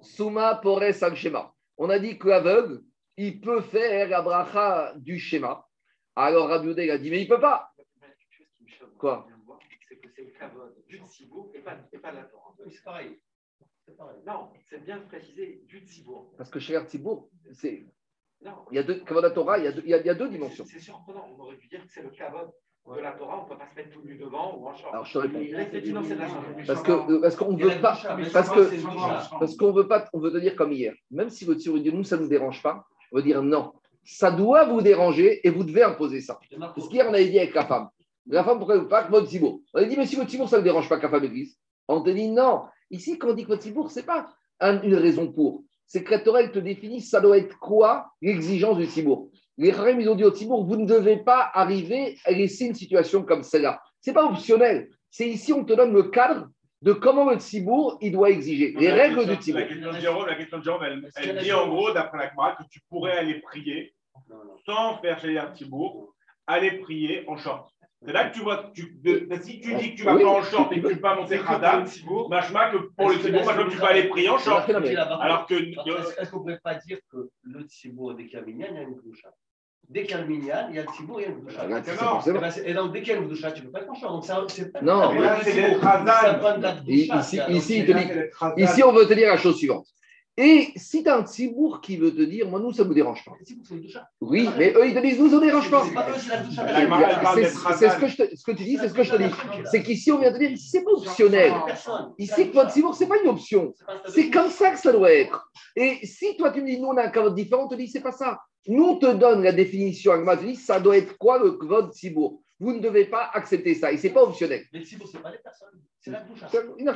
[0.00, 1.52] Souma Pores al Shema.
[1.76, 2.80] On a dit que l'aveugle,
[3.18, 5.66] il peut faire la bracha du schéma.
[6.16, 7.70] Alors Rabbi il a dit, mais il ne peut pas.
[8.98, 9.26] Quoi
[9.88, 12.54] C'est que c'est le kavod du tzibour et pas, et pas de la Torah.
[12.70, 13.20] C'est pareil.
[13.84, 14.18] C'est pareil.
[14.26, 16.32] Non, c'est bien précisé du tzibour.
[16.36, 17.86] Parce que chez Artibourg, c'est.
[18.40, 18.64] Non.
[18.70, 20.06] Il y a deux, Kavod à Torah, il y a deux, il y a- il
[20.06, 20.64] y a deux dimensions.
[20.64, 21.28] C'est surprenant.
[21.36, 22.50] On aurait pu dire que c'est le kavod
[22.94, 23.40] de la Torah.
[23.40, 24.92] On ne peut pas se mettre tout nu devant ou en short.
[24.94, 25.40] Alors je te réponds.
[25.40, 26.28] C'est c'est la.
[26.66, 27.98] Parce que parce qu'on veut pas
[28.32, 30.94] parce que parce qu'on veut pas on veut te dire comme hier.
[31.10, 33.72] Même si votre sur nous ça ne nous dérange pas, veut dire non.
[34.04, 36.38] Ça doit vous déranger et vous devez imposer ça.
[36.58, 37.88] Parce qu'hier on avait dit avec la femme.
[38.26, 39.60] La femme pourquoi pas que votre tibour.
[39.74, 41.56] On a dit mais si votre tibour ça ne dérange pas que la femme église?
[41.88, 42.62] On te dit non.
[42.90, 44.28] Ici quand on dit que votre tibour c'est pas
[44.60, 45.64] un- une raison pour.
[45.86, 49.30] C'est que la te définit ça doit être quoi l'exigence du tibour.
[49.56, 52.74] Les Harim, ils ont dit au Tibour, vous ne devez pas arriver à laisser une
[52.76, 53.82] situation comme celle-là.
[54.00, 54.88] Ce n'est pas optionnel.
[55.10, 56.48] C'est ici, on te donne le cadre
[56.82, 58.72] de comment le Tibour, il doit exiger.
[58.78, 59.60] Les règles question- du Tibour.
[59.60, 62.30] La question de Jérôme, la question de Jérôme, elle, elle dit en gros, d'après la
[62.30, 63.94] Gemara, que tu pourrais aller prier
[64.66, 66.14] sans faire chez Tibour,
[66.46, 67.70] aller prier en short.
[68.04, 70.22] C'est là que tu vois, tu, de- si tu dis que tu vas Oui.
[70.22, 71.84] pas en short et que tu vas monter Khadam,
[72.30, 74.70] machma que pour le Est-ce que- Tibour, maintenant tu vas aller prier en short.
[74.70, 78.40] Alors que Est-ce qu'on ne pourrait pas dire que le tzibour, dès qu'il y a
[78.40, 79.30] le minyan, il y a une gloucha
[79.90, 81.62] Dès qu'il y a le minyan, il y a le tzibour, il y a gloucha.
[81.62, 82.20] Regarde, c'est non.
[82.66, 84.12] Et, donc, dès qu'il y a gloucha, tu ne peux pas être en short.
[84.12, 84.82] Donc, ça, c'est pas.
[84.82, 85.20] Non, Ah, le
[88.64, 89.86] ici- on veut te dire la chose suivante.
[90.40, 92.94] Et si tu as un Tibour qui veut te dire, moi, nous, ça ne nous
[92.94, 93.32] dérange pas.
[93.32, 93.44] Le.
[94.20, 95.84] Oui, mais eux, ils te disent, nous, ça ne dérange pas.
[97.78, 99.30] C'est ce que, je te- ce que tu dis, c'est ce que je te dis.
[99.70, 101.52] C'est qu'ici, on vient te dire, c'est pas optionnel.
[102.18, 103.74] Ici, votre Tibour, ce n'est pas une option.
[104.08, 105.50] C'est comme ça que ça doit être.
[105.74, 107.88] Et si toi, tu me dis, nous, on a un cavode différent, on te dit,
[107.88, 108.38] c'est pas ça.
[108.68, 110.12] Nous, on te donne la définition.
[110.12, 113.74] Agma te dit, ça doit être quoi le cavode Tibour Vous ne devez pas accepter
[113.74, 113.90] ça.
[113.90, 114.62] Et ce n'est pas optionnel.
[114.74, 115.80] Mais le tzibour, c'est pas les personnes.
[115.98, 116.22] C'est la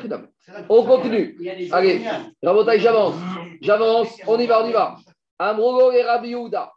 [0.06, 1.38] la On continue.
[1.72, 2.02] Allez.
[2.42, 3.14] Rabotaï, j'avance.
[3.62, 4.20] J'avance.
[4.26, 4.96] On y va, on y va.
[5.38, 6.70] Amrogo et Rabbi Yehuda.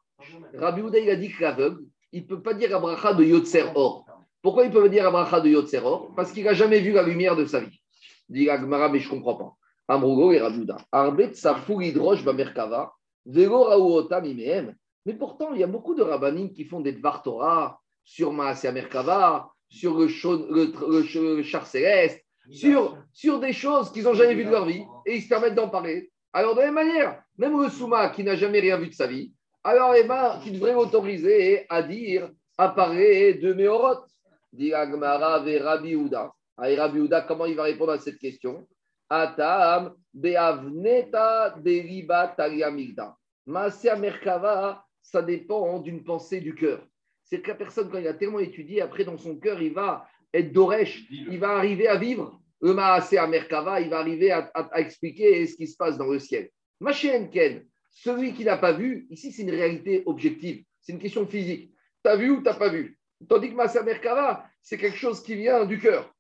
[0.53, 1.83] Rabbi Yehuda, il a dit que l'aveugle,
[2.13, 4.05] il ne peut pas dire Abracha de Yotzer Or.
[4.41, 6.13] Pourquoi il peut dire Abracha de Yotzer Or?
[6.15, 7.81] Parce qu'il n'a jamais vu la lumière de sa vie.
[8.29, 9.53] Dit Agmara, mais je ne comprends pas.
[9.93, 10.77] Amrogo et Rabbi Yehuda.
[10.93, 12.93] Arbet Safou Hidrosh Bamerkava.
[13.25, 14.73] Vego Raouota Mimehem.
[15.05, 18.71] Mais pourtant, il y a beaucoup de rabbinim qui font des Dvar Torah sur Maaseh
[18.71, 24.13] Merkava, sur le, chau- le, le- le char céleste, sur, sur des choses qu'ils n'ont
[24.13, 26.11] jamais vues de leur vie et ils se permettent d'en parler.
[26.31, 29.07] Alors, de la même manière, même le Souma qui n'a jamais rien vu de sa
[29.07, 29.33] vie,
[29.63, 34.05] alors, eh ben, tu devrais autoriser à dire, à parler de Méorot.
[34.53, 36.31] Dit Agmara ve Rabbi Houda.
[36.55, 38.67] Rabbi Houda, comment il va répondre à cette question?
[39.09, 43.15] Atam beavneta deriba taliamigda.
[43.47, 46.85] Maaser Merkava, ça dépend d'une pensée du cœur.
[47.23, 50.07] C'est que la personne, quand il a tellement étudié, après dans son cœur, il va
[50.33, 54.69] être Doresh, il va arriver à vivre le Maaser Merkava, il va arriver à, à-
[54.75, 56.49] à expliquer ce qui se passe dans le ciel.
[56.79, 61.25] Machen Ken, celui qui n'a pas vu, ici c'est une réalité objective, c'est une question
[61.27, 61.71] physique.
[62.03, 62.97] Tu as vu ou tu n'as pas vu?
[63.29, 66.11] Tandis que Maaser Merkava, c'est quelque chose qui vient du cœur.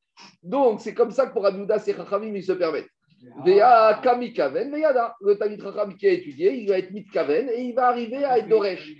[0.43, 2.89] Donc c'est comme ça que pour Abouda, c'est Chachamim, ils se permettent.
[3.43, 5.15] Vea kamikaven veyada.
[5.21, 8.37] Le Talmid Chacham qui a étudié, il va être mitkaven et il va arriver à
[8.37, 8.93] être Doresh.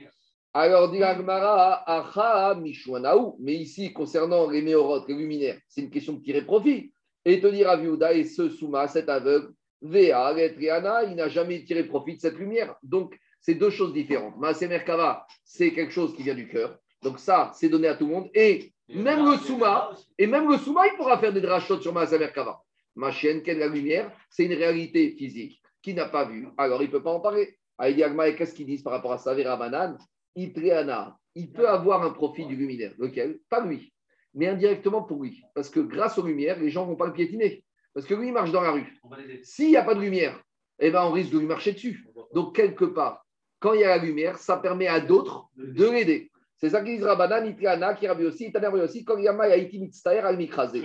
[0.54, 3.36] Alors, dit Agmara, acha mishwanaou.
[3.40, 6.94] Mais ici, concernant les méorotes, les luminaires, c'est une question de tirer profit.
[7.26, 9.52] Et te dire à Viouda et ce Souma, cet aveugle,
[9.82, 12.76] Vea, Retriana, il n'a jamais tiré profit de cette lumière.
[12.84, 14.38] Donc, c'est deux choses différentes.
[14.38, 16.78] Maase Merkava, c'est quelque chose qui vient du cœur.
[17.04, 18.30] Donc, ça, c'est donné à tout le monde.
[18.34, 22.18] Et même le Souma, et même le Souma, il pourra faire des drachot sur Maase
[22.18, 22.62] Merkava.
[22.96, 24.12] Ma chienne, quelle la lumière?
[24.30, 26.48] C'est une réalité physique qui n'a pas vu.
[26.58, 27.58] Alors, il ne peut pas en parler.
[27.78, 29.98] Aïdi Agma, et qu'est-ce qu'ils disent par rapport à ça Vera Banan
[30.36, 32.94] Itriana, il peut avoir un profit du luminaire.
[32.98, 33.40] Lequel?
[33.50, 33.94] Pas lui,
[34.34, 35.44] mais indirectement pour lui.
[35.54, 37.64] Parce que grâce aux lumières, les gens ne vont pas le piétiner.
[37.94, 39.00] Parce que lui, il marche dans la rue.
[39.44, 40.42] S'il n'y a pas de lumière,
[40.80, 42.06] eh ben, on risque de lui marcher dessus.
[42.34, 43.26] Donc, quelque part,
[43.60, 46.32] quand il y a la lumière, ça permet à d'autres de l'aider.
[46.58, 49.80] C'est ça qu'ils disent Rabbanan, Itriana, qui Rabbi aussi, Taner Rabbi aussi, quand Yama Yaiti
[49.80, 50.82] Mitztaher al Mikrasé.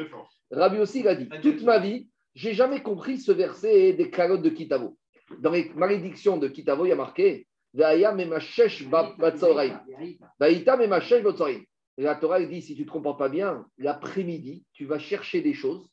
[0.51, 4.43] Rabbi aussi, il a dit Toute ma vie, j'ai jamais compris ce verset des calottes
[4.43, 4.97] de Kitavo.
[5.39, 9.81] Dans les malédictions de Kitavo, il y a marqué Ve'aya memachesh ba- batzoraim.
[10.41, 11.61] Ve'ita memachesh batzoraim.
[11.99, 14.99] Et La Torah elle dit si tu ne te comprends pas bien, l'après-midi, tu vas
[14.99, 15.89] chercher des choses.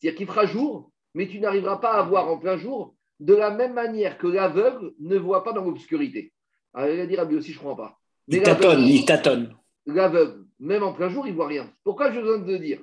[0.00, 3.50] C'est-à-dire qu'il fera jour, mais tu n'arriveras pas à voir en plein jour de la
[3.50, 6.32] même manière que l'aveugle ne voit pas dans l'obscurité.
[6.74, 7.98] Alors, il a dit Rabbi aussi, je ne comprends pas.
[8.28, 9.56] Mais Il tâtonne, l'aveugle- il tâtonne.
[9.86, 11.70] l'aveugle, même en plein jour, il ne voit rien.
[11.84, 12.80] Pourquoi je besoin de te dire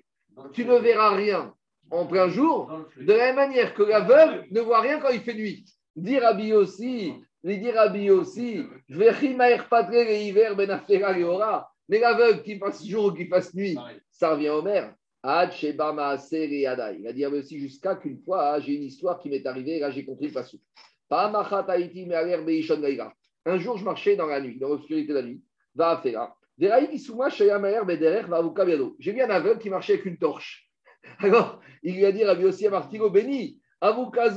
[0.54, 1.54] Tu ne verras rien
[1.92, 5.36] en plein jour, de la même manière que l'aveugle ne voit rien quand il fait
[5.36, 5.66] nuit.
[5.96, 7.14] Dire Rabbi aussi,
[7.44, 11.72] lui dire Rabbi aussi, je vais rimaer patre et hiver ben afera et ora.
[11.88, 13.78] Mais l'aveugle qui fasse jour ou qui fasse nuit,
[14.12, 14.94] ça revient au maire.
[15.28, 16.68] Ad sheba maaser et.
[17.00, 19.80] Il a dit Rabbi aussi jusqu'à qu'une fois, ah, j'ai une histoire qui m'est arrivée,
[19.80, 20.60] là j'ai compris le passou.
[23.48, 25.42] Un jour, je marchais dans la nuit, dans l'obscurité de la nuit.
[25.74, 26.38] Va afera.
[26.60, 26.70] J'ai
[29.12, 30.70] vu un aveugle qui marchait avec une torche.
[31.20, 33.60] Alors, il lui a dit, Rabbi aussi à Martino, béni.
[33.82, 34.30] Il lui a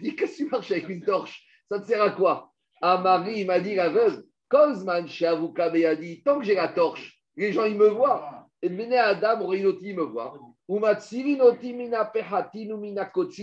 [0.00, 1.44] dit, qu'est-ce que tu marches avec une torche?
[1.68, 2.52] Ça te sert à quoi?
[2.80, 7.20] À Marie, il m'a dit, l'aveugle, Kozman chez Avuka dit, tant que j'ai la torche,
[7.36, 8.37] les gens, ils me voient.
[8.62, 10.06] Adam, me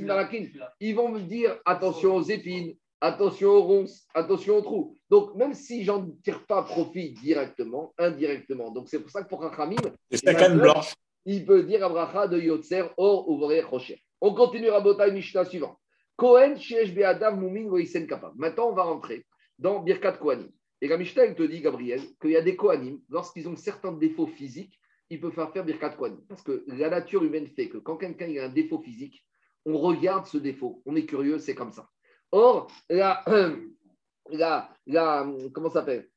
[0.06, 0.46] marakin.
[0.80, 4.98] Ils vont me dire, attention aux épines, attention aux ronces, attention aux trous.
[5.10, 8.72] Donc, même si j'en tire pas profit directement, indirectement.
[8.72, 9.78] Donc, c'est pour ça que pour Rachamim,
[11.26, 14.02] il peut dire Abraha de Yotzer, Or, Ouvre, Rocher.
[14.22, 15.78] On continue à Botaï Mishnah suivant.
[16.16, 17.70] Kohen, Sheesh, Beadav, Moumin,
[18.08, 18.34] Kapab.
[18.36, 19.26] Maintenant, on va rentrer
[19.60, 20.50] dans Birkat Kohanim.
[20.82, 23.92] Et la Mishnah, elle te dit, Gabriel, qu'il y a des Kohanim, lorsqu'ils ont certains
[23.92, 24.80] défauts physiques,
[25.10, 26.22] ils peuvent faire faire Birkat Kohanim.
[26.28, 29.26] Parce que la nature humaine fait que quand quelqu'un il a un défaut physique,
[29.66, 30.82] on regarde ce défaut.
[30.86, 31.90] On est curieux, c'est comme ça.
[32.32, 33.24] Or, la,
[34.32, 35.72] la, la comment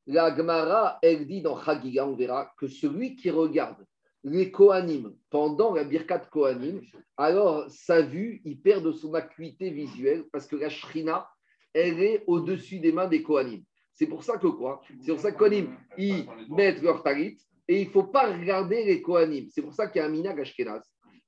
[0.06, 3.84] La Gemara, elle dit dans Chagiga, on verra que celui qui regarde
[4.24, 6.80] les Kohanim pendant la Birkat Kohanim,
[7.16, 11.28] alors sa vue, il perd de son acuité visuelle parce que la Shrina,
[11.72, 13.62] elle est au-dessus des mains des Kohanim.
[13.92, 14.80] C'est pour ça que quoi?
[15.00, 17.38] C'est pour ça que Kohanim, ils mettent leur talit
[17.68, 19.46] et il ne faut pas regarder les Kohanim.
[19.50, 20.82] C'est pour ça qu'il y a un minag Ashkenaz,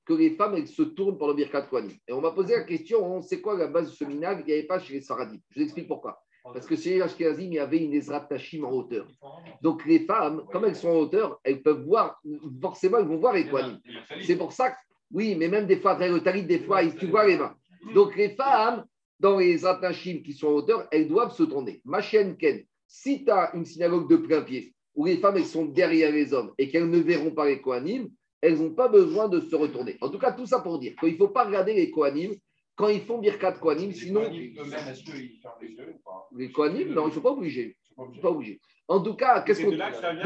[0.07, 1.97] que les femmes, elles se tournent pour le Birkat Kohanim.
[2.09, 4.53] Et on m'a posé la question, c'est quoi la base de ce minag Il n'y
[4.55, 5.39] avait pas chez les Saradim.
[5.51, 6.23] Je vous explique pourquoi.
[6.43, 9.07] Parce que chez les Ashkenazim, il y avait une Ezrat Tachim en hauteur.
[9.61, 12.21] Donc les femmes, comme elles sont en hauteur, elles peuvent voir,
[12.63, 13.79] forcément, elles vont voir les Kohanim.
[14.23, 14.77] C'est pour ça que,
[15.13, 17.55] oui, mais même des fois, le des fois, tu vois les mains.
[17.95, 18.85] Donc les femmes,
[19.19, 21.83] dans les Atnachim qui sont en hauteur, elles doivent se tourner.
[21.85, 25.45] Ma chienne Ken, si tu as une synagogue de plein pied, où les femmes elles
[25.47, 28.09] sont derrière les hommes et qu'elles ne verront pas les Kohanim,
[28.43, 29.97] elles n'ont pas besoin de se retourner.
[30.01, 32.33] En tout cas, tout ça pour dire qu'il ne faut pas regarder les Kohanim
[32.75, 34.23] quand ils font Birkat Kohanim, sinon.
[36.37, 37.77] Les Kohanim, non, ils ne sont pas obligés.
[37.99, 38.61] Ils ne sont pas obligés.
[38.89, 39.73] En tout cas, qu'est-ce C'est qu'on.
[39.73, 40.23] de là que ça vient.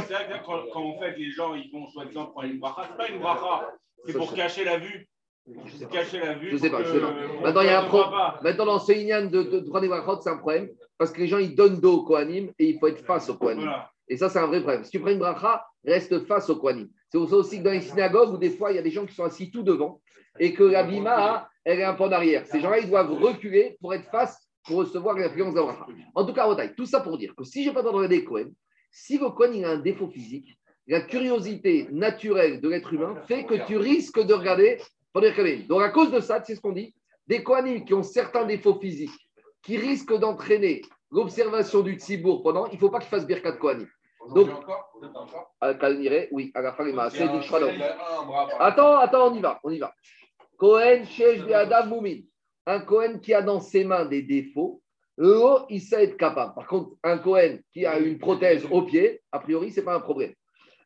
[0.00, 2.88] C'est là que quand, quand en fait les gens ils vont soi-disant prendre une bracha,
[2.90, 3.74] c'est pas une bracha,
[4.06, 5.08] c'est pour cacher la vue.
[5.46, 5.98] Je sais Pour pas.
[5.98, 6.50] cacher la vue.
[6.50, 7.12] Je sais pas, je que- sais pas.
[7.12, 8.40] pour Maintenant, il y a un qu'on ne pro- voit pas.
[8.42, 11.28] Maintenant, dans ce de, de, de prendre les brachot, c'est un problème parce que les
[11.28, 13.64] gens ils donnent dos au Kohanim et il faut être face au Kohanim.
[13.64, 13.90] Voilà.
[14.08, 14.84] Et ça, c'est un vrai problème.
[14.84, 16.88] Si tu prends une bracha, reste face au Kohanim.
[17.10, 18.90] C'est pour ça aussi que dans les synagogues où des fois il y a des
[18.90, 20.00] gens qui sont assis tout devant
[20.38, 22.44] et que la bima, elle est un peu en arrière.
[22.46, 25.96] Ces gens-là, ils doivent reculer pour être face, pour recevoir l'influence d'Abraham.
[26.14, 26.46] En tout cas,
[26.76, 28.50] tout ça pour dire que si je n'ai pas le droit de regarder Cohen,
[28.90, 33.44] si le Kohen il a un défaut physique, la curiosité naturelle de l'être humain fait
[33.44, 34.78] que tu risques de regarder
[35.12, 36.94] pendant les Donc, à cause de ça, c'est ce qu'on dit,
[37.26, 39.30] des Kohanim qui ont certains défauts physiques,
[39.62, 43.88] qui risquent d'entraîner l'observation du Tzibour pendant, il ne faut pas qu'ils fassent Birkat Kohanim.
[44.34, 44.48] Donc,
[45.60, 47.72] à Kalnire, oui, à la fin, il m'a assez dit Shradon.
[48.58, 49.94] Attends, attends, on y va, on y va.
[50.56, 51.04] Cohen,
[51.54, 52.20] Adam, Moumin.
[52.66, 54.82] Un Cohen qui a dans ses mains des défauts,
[55.18, 56.54] il sait être capable.
[56.54, 59.94] Par contre, un Cohen qui a une prothèse au pied, a priori, ce n'est pas
[59.94, 60.34] un problème.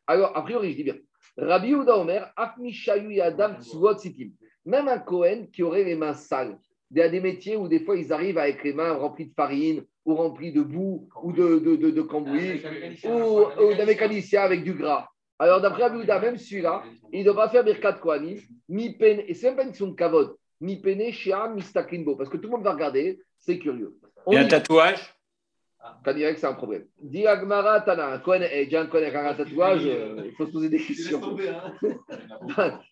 [0.05, 0.97] Alors, a priori, je dis bien.
[1.37, 3.57] Rabbi Ouda Omer, Adam.
[4.65, 6.59] Même un Cohen qui aurait les mains sales.
[6.91, 9.33] Il y a des métiers où des fois ils arrivent avec les mains remplies de
[9.33, 12.61] farine ou remplies de boue ou de, de, de, de cambouis
[13.05, 15.07] ou, ou d'un mécanicien avec du gras.
[15.39, 18.37] Alors, d'après Rabbi Ouda, même celui-là, il ne doit pas faire Birkat Kohanim,
[18.69, 22.29] mi et c'est même pas une question de kavod, mi pene, shia, mi staklinbo, parce
[22.29, 23.95] que tout le monde va regarder, c'est curieux.
[24.27, 25.15] On Et un y- tatouage
[26.03, 26.85] T'as dirait que c'est un problème.
[27.01, 30.45] Dis Agmara, Tana, un Kohen, eh, déjà un Kohen avec un tatouage, euh, il faut
[30.45, 31.19] se poser des questions.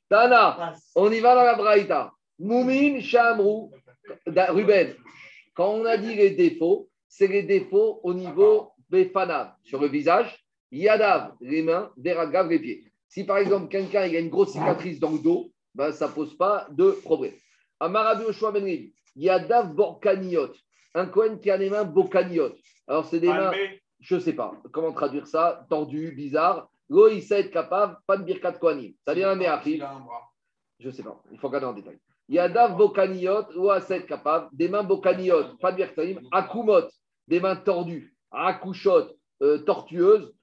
[0.09, 2.11] Tana, on y va dans la Braïta.
[2.39, 3.71] Moumin, Shamrou,
[4.25, 4.95] Ruben.
[5.53, 10.33] Quand on a dit les défauts, c'est les défauts au niveau Befanav, sur le visage,
[10.71, 12.85] Yadav, les mains, Veragav, les pieds.
[13.07, 16.13] Si par exemple quelqu'un il a une grosse cicatrice dans le dos, ben, ça ne
[16.13, 17.33] pose pas de problème.
[17.79, 20.53] Amarabi Oshua Ben Yadav Borkaniot,
[20.93, 22.53] un Kohen qui a les mains Borkaniot.
[22.87, 23.51] Alors c'est des mains
[23.99, 26.69] je ne sais pas comment traduire ça, tendu, bizarre.
[27.51, 28.93] Capable, pas de birkat kohanim.
[29.05, 29.83] Ça vient d'un méachif.
[30.79, 31.99] Je ne sais pas, il faut regarder en détail.
[32.27, 36.19] Yadav bokaniot, à être capable, des mains bokaniot, pas de birkat.
[36.31, 36.87] Akumot,
[37.29, 38.13] des mains tordues.
[38.31, 39.07] Akushot,
[39.41, 40.33] euh, tortueuses.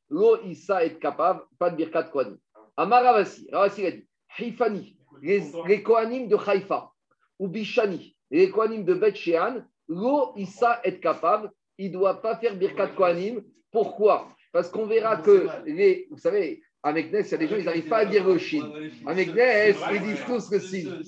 [0.44, 2.38] Il sait être capable, pas de birkat kohanim.
[2.76, 4.08] Amaravasi, Ravasi il a dit,
[4.38, 6.92] Haifani, les, les kohanim de Haïfa,
[7.38, 12.36] ou Bishani, les kohanim de Bet Shean, il sait être capable, il ne doit pas
[12.36, 13.42] faire Birkat Kohanim.
[13.72, 14.28] Pourquoi?
[14.52, 17.64] Parce qu'on verra que, les, vous savez, avec Ness, il y a des gens, ils
[17.64, 18.70] n'arrivent pas à dire le Shin.
[19.06, 21.00] Avec Ness, ils disent tous le Sin.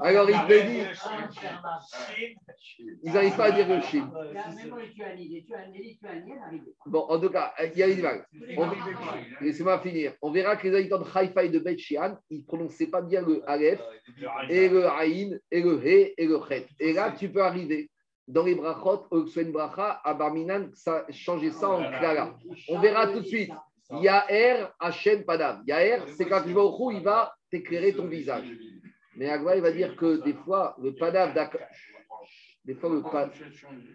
[0.00, 0.84] Alors, il te dit,
[3.02, 4.06] ils n'arrivent pas à dire le pas.
[6.86, 8.24] Bon, en tout cas, il y a une vague.
[9.40, 10.12] Laissez-moi finir.
[10.22, 13.02] On verra que les habitants de Haïfa et de Beth Shean, ils ne prononçaient pas
[13.02, 13.80] bien le Aleph,
[14.48, 16.68] et le Aïn, et le He, et le Chet.
[16.78, 17.90] Et là, tu peux arriver
[18.28, 22.38] dans les brachot, au Ksuen Bracha, à Barminan, ça, changer ça en Klara.
[22.68, 23.50] On verra tout de suite.
[23.90, 25.62] Yaher Hachem Padam.
[25.66, 28.50] Yaher, c'est quand il va t'éclairer ton visage.
[29.16, 31.32] Mais Agua, il va dire que des fois, le Padam
[32.64, 33.30] des fois, le, pa-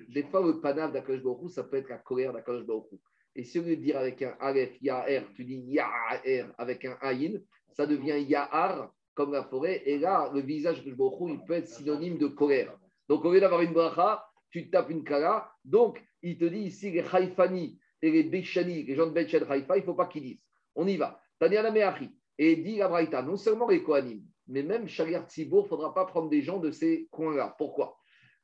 [0.10, 2.98] des fois, le Padam d'Akadosh Baruch Hu, ça peut être la colère d'Akadosh Baruch Hu.
[3.36, 6.96] Et si au lieu de dire avec un Aleph, Yaher, tu dis Yaher avec un
[7.02, 9.82] Aïn, ça devient Yahar, comme la forêt.
[9.86, 12.78] Et là, le visage de Baruch Hu, il peut être synonyme de colère.
[13.08, 15.52] Donc, au lieu d'avoir une bracha, tu te tapes une kala.
[15.66, 19.78] Donc, il te dit ici, les Haïfani et les Bechani, les gens de Betched Haïfa,
[19.78, 20.42] il ne faut pas qu'ils disent.
[20.76, 21.20] On y va.
[21.40, 22.10] Taniana Meachi.
[22.38, 25.94] Et dit la Braïta, non seulement les Kohanim, mais même Shaliar Tzibour, il ne faudra
[25.94, 27.54] pas prendre des gens de ces coins-là.
[27.58, 27.98] Pourquoi?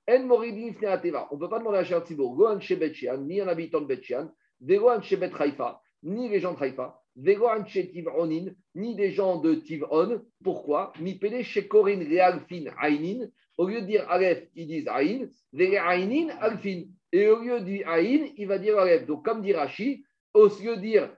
[0.09, 0.15] En.
[0.29, 2.77] On ne peut pas demander à Shaliar Tzibour, Gohan chez
[3.19, 4.29] ni un habitant de Betchian,
[4.59, 9.39] Vegohan chez Bet Haïfa, ni les gens de Haïfa, Vegohan chez Tivronin, ni des gens
[9.39, 10.21] de Tivron.
[10.43, 10.91] Pourquoi?
[10.99, 13.27] Mi Pele chez Realfin Ainin.
[13.57, 16.83] Au lieu de dire Aleph, ils disent Aïn, Vere Aïnin Alfin.
[17.15, 19.05] Et au lieu de dire Aïn, il va dire Aleph.
[19.05, 20.03] Donc, comme dit Rashi,
[20.33, 21.09] au lieu de dire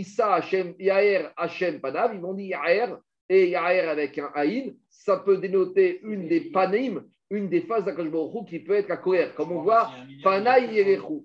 [0.00, 2.94] Issa Hashem, Yaher Hashem Panav, ils vont dire Yaher
[3.28, 4.66] et Yaher avec un Aïn.
[4.88, 6.94] Ça peut dénoter une des panim,
[7.30, 9.34] une des phases d'Akashborou qui peut être la colère.
[9.34, 9.90] Comme on voit,
[10.22, 11.18] Panaï Yerechu.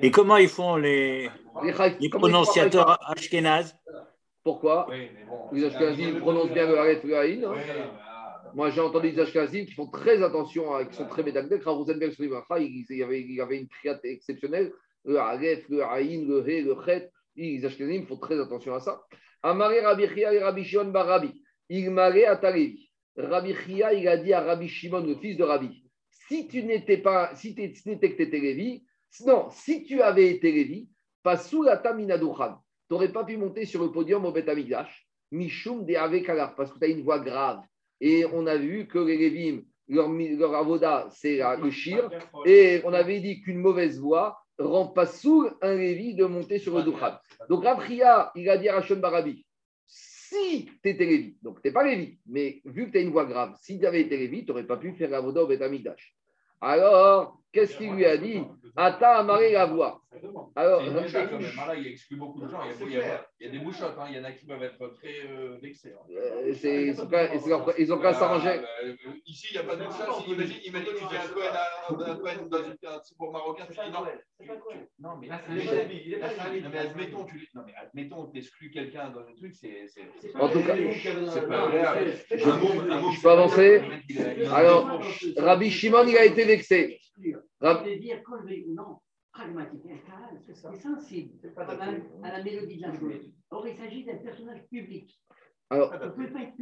[0.00, 1.28] Et comment ils font les,
[1.64, 3.76] ils font prononciateurs ashkénazes
[4.44, 4.86] Pourquoi
[5.52, 7.44] Les Ashkenazim prononcent bien le Aleph et le Aïn.
[7.44, 7.54] hein.
[8.54, 12.84] Moi, j'ai entendu des Ashkenazim qui font très attention, à- qui sont très l'Ibracha, il,
[12.90, 13.02] y
[13.40, 14.72] avait, une triade exceptionnelle.
[15.04, 17.10] Le Aleph, le Aïn, le He, le Chet.
[17.36, 19.02] Les Ashkenazim font très attention à ça.
[19.42, 21.42] Amaré Rabbi Chia et Rabbi Shimon bar Rabbi.
[21.68, 22.40] Il à.
[23.16, 25.84] Rabbi Chia, il a dit à Rabbi Shimon, le fils de Rabbi,
[26.28, 28.84] si tu n'étais pas, si tu n'étais que tu étais Lévi,
[29.26, 30.88] non, si tu avais été Lévi,
[31.22, 32.58] pas sous la tamina Duchan,
[32.88, 36.78] tu n'aurais pas pu monter sur le podium au Amikdash, Mishum de Avekalar, parce que
[36.78, 37.60] tu as une voix grave.
[38.00, 42.10] Et on a vu que les Lévim, leur, leur avoda, c'est le shir,
[42.46, 46.76] et on avait dit qu'une mauvaise voix rend pas sous un Lévi de monter sur
[46.76, 47.16] le Duchan.
[47.48, 49.44] Donc Rabria, il a dit à Rachon Barabi,
[49.86, 53.10] si tu étais Lévi, donc tu n'es pas Lévi, mais vu que tu as une
[53.10, 55.62] voix grave, si tu avais été Lévi, tu n'aurais pas pu faire l'avoda au Beth
[55.62, 56.14] Amikdash.
[56.60, 58.42] Alors, qu'est-ce qu'il lui a dit
[58.76, 60.00] Ata amaré la voix.
[60.54, 61.56] Alors, C'est une bouchotte quand même.
[61.56, 62.60] Là, il exclut beaucoup de gens.
[62.62, 63.96] Il y a, il y a- il y a des bouchottes.
[63.98, 64.06] hein.
[64.10, 65.92] Il y en a qui peuvent être très euh, vexés.
[65.92, 66.02] hein.
[66.10, 66.52] euh,
[67.78, 68.60] ils ont qu'à- s'arranger.
[68.84, 68.94] Euh,
[69.26, 70.24] ici, il n'y a pas de bouchotte.
[70.24, 73.64] Si, Imagine, imagine, tu fais un Cohen à- un Cohen dans une- un Tzibour marocain.
[73.66, 74.04] Tu dis non.
[74.40, 74.52] tu- tu-
[75.00, 75.88] Non, mais Là, c'est un admettons-.
[75.88, 76.16] Lévi.
[76.62, 79.84] Non, mais admettons, tu non, mais admettons, t'exclus quelqu'un dans un truc, c'est.
[80.38, 81.10] En tout cas, Je
[83.22, 83.82] peux avancer
[84.52, 85.00] Alors,
[85.36, 86.99] Rabbi Shimon, il a été vexé.
[87.60, 88.98] Rab- Je veux dire, quand je vais, non,
[89.32, 89.80] pragmatique,
[90.46, 93.30] c'est sensible à la, à la mélodie de la chose.
[93.50, 95.18] Or, il s'agit d'un personnage public.
[95.70, 95.92] Alors,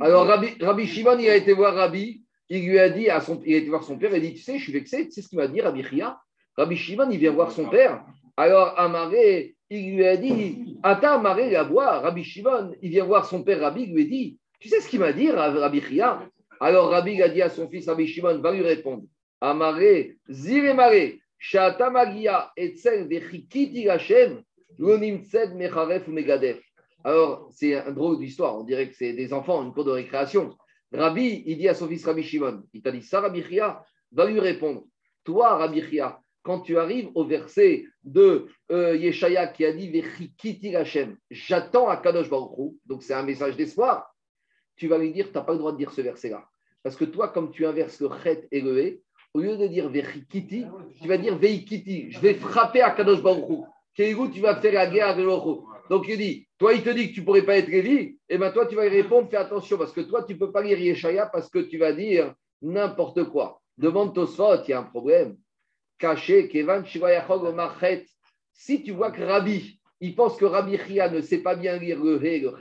[0.00, 2.22] alors Rabbi, Rabbi Shimon, il a été voir Rabbi.
[2.50, 4.10] Il lui a dit à son, il a été voir son père.
[4.12, 5.04] Il a dit, tu sais, je suis vexé.
[5.06, 6.18] Tu sais ce qu'il m'a dit, Rabbi Chia?
[6.56, 8.04] Rabbi Shimon, il vient voir son père.
[8.36, 12.00] Alors, Amaré, il lui a dit, Ata Amaré la voix.
[12.00, 13.82] Rabbi Shimon, il vient voir son père Rabbi.
[13.84, 16.22] Il lui a dit, tu sais ce qu'il m'a dit, Rabbi Chia?
[16.60, 19.04] Alors, Rabbi il a dit à son fils Rabbi Shimon, va lui répondre.
[19.40, 26.60] Amaré, Zire Maré, Shata Magia, Etzel, Vechikiti Tsed, Mecharef ou Megadef.
[27.04, 28.58] Alors, c'est un drôle d'histoire.
[28.58, 30.56] On dirait que c'est des enfants, une cour de récréation.
[30.92, 33.44] Rabbi, il dit à son fils Rabbi Shimon, il t'a dit ça, Rabbi
[34.12, 34.84] va lui répondre.
[35.24, 40.70] Toi, Rabbi Chia, quand tu arrives au verset de euh, Yeshaya qui a dit Vechikiti
[40.70, 44.14] Lachem, j'attends à Kadosh Baruch donc c'est un message d'espoir,
[44.76, 46.48] tu vas lui dire, tu n'as pas le droit de dire ce verset-là.
[46.82, 48.62] Parce que toi, comme tu inverses le chet et
[49.34, 50.64] au lieu de dire Vechikiti,
[51.00, 53.62] tu vas dire Veikiti, je vais frapper à Kadosh Baruch Hu.
[53.94, 55.68] Kéhigou, tu vas faire la guerre Baruch Hu.
[55.90, 58.38] Donc il dit, toi, il te dit que tu ne pourrais pas être Lévi, et
[58.38, 60.62] bien toi, tu vas y répondre, fais attention, parce que toi, tu ne peux pas
[60.62, 63.60] lire Yeshaya parce que tu vas dire n'importe quoi.
[63.76, 65.36] Demande Tosfot, il y a un problème.
[65.98, 68.04] Caché, Kevan, Shivayachog, Omar, Chet.
[68.52, 72.02] Si tu vois que Rabbi, il pense que Rabbi Chia ne sait pas bien lire
[72.02, 72.52] le He et le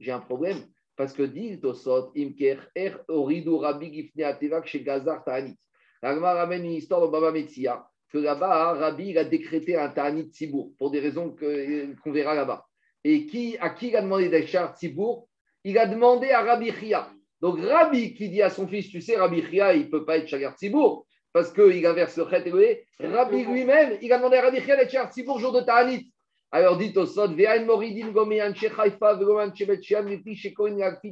[0.00, 0.58] j'ai un problème.
[0.96, 5.56] Parce que dit Tosot, Imker, Er, Oridu, Rabbi, Gifne, Atevak, chez Gazar, Ta'anit.
[6.02, 10.30] L'Agma ramène une histoire de Baba Metzia, que là-bas, Rabbi, il a décrété un Ta'anit
[10.30, 12.66] Tzibour, pour des raisons qu'on verra là-bas.
[13.04, 15.28] Et qui, à qui il a demandé d'Achar Tzibour?
[15.64, 17.10] Il a demandé à Rabbi Chia.
[17.40, 20.18] Donc Rabbi qui dit à son fils, tu sais, Rabbi Chia, il ne peut pas
[20.18, 22.86] être Chagar Tzibour, parce qu'il inverse le Chet et.
[23.00, 26.12] Rabbi lui-même, il a demandé à Rabbi Chia d'être Chagar Tzibour jour de Ta'anit.
[26.52, 27.06] Alors dit au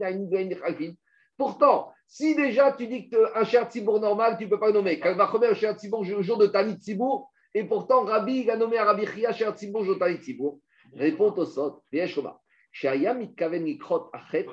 [0.05, 0.93] Aïn Ve'ain Chalfin.
[1.37, 5.01] Pourtant, si déjà tu dis qu'un cher Tzibour normal, tu ne peux pas le nommer.
[5.01, 8.85] Kalvachomer, un cher Tzibour jour de Ta'anit Tzibour, et pourtant Rabbi il a nommé à
[8.85, 10.61] Rabbi Chia cher Tzibour jour de Ta'anit Tzibour.
[10.95, 12.41] Répond au Sod, Ve'eshoma.
[12.73, 14.47] Shaya mitkaven likrot achet,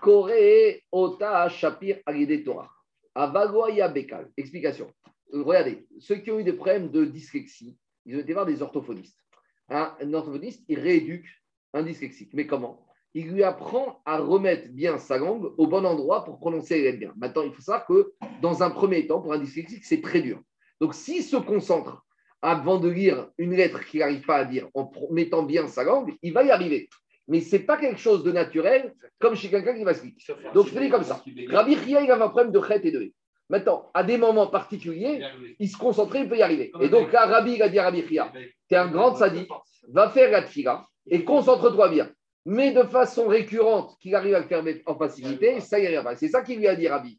[0.00, 2.70] kore ota shapir agide Torah.
[3.14, 4.30] Avagoya bekal.
[4.36, 4.90] Explication.
[5.32, 9.18] Regardez, ceux qui ont eu des problèmes de dyslexie, ils ont été voir des orthophonistes.
[9.68, 11.26] Un orthophoniste, il rééduque
[11.72, 12.30] un dyslexique.
[12.32, 12.85] Mais comment?
[13.18, 16.98] Il lui apprend à remettre bien sa langue au bon endroit pour prononcer les lettres
[16.98, 17.14] bien.
[17.16, 18.12] Maintenant, il faut savoir que
[18.42, 20.38] dans un premier temps, pour un dyslexique, c'est très dur.
[20.82, 22.04] Donc, s'il se concentre
[22.42, 26.14] avant de lire une lettre qu'il n'arrive pas à dire en mettant bien sa langue,
[26.20, 26.90] il va y arriver.
[27.26, 30.12] Mais ce n'est pas quelque chose de naturel comme chez quelqu'un qui va se lire.
[30.52, 31.24] Donc, je fais comme ça.
[31.48, 33.14] Rabbi Chia, il avait un problème de chet et de he.
[33.48, 35.24] Maintenant, à des moments particuliers,
[35.58, 36.70] il se concentrait, il peut y arriver.
[36.82, 39.48] Et donc là, Rabbi il a dit à Rabbi Chia, tu es un grand sadique,
[39.88, 42.10] va faire la tfila et concentre-toi bien.
[42.48, 46.14] Mais de façon récurrente, qu'il arrive à le faire en facilité, ça ira pas.
[46.14, 47.18] C'est ça qu'il lui a dit, Rabbi.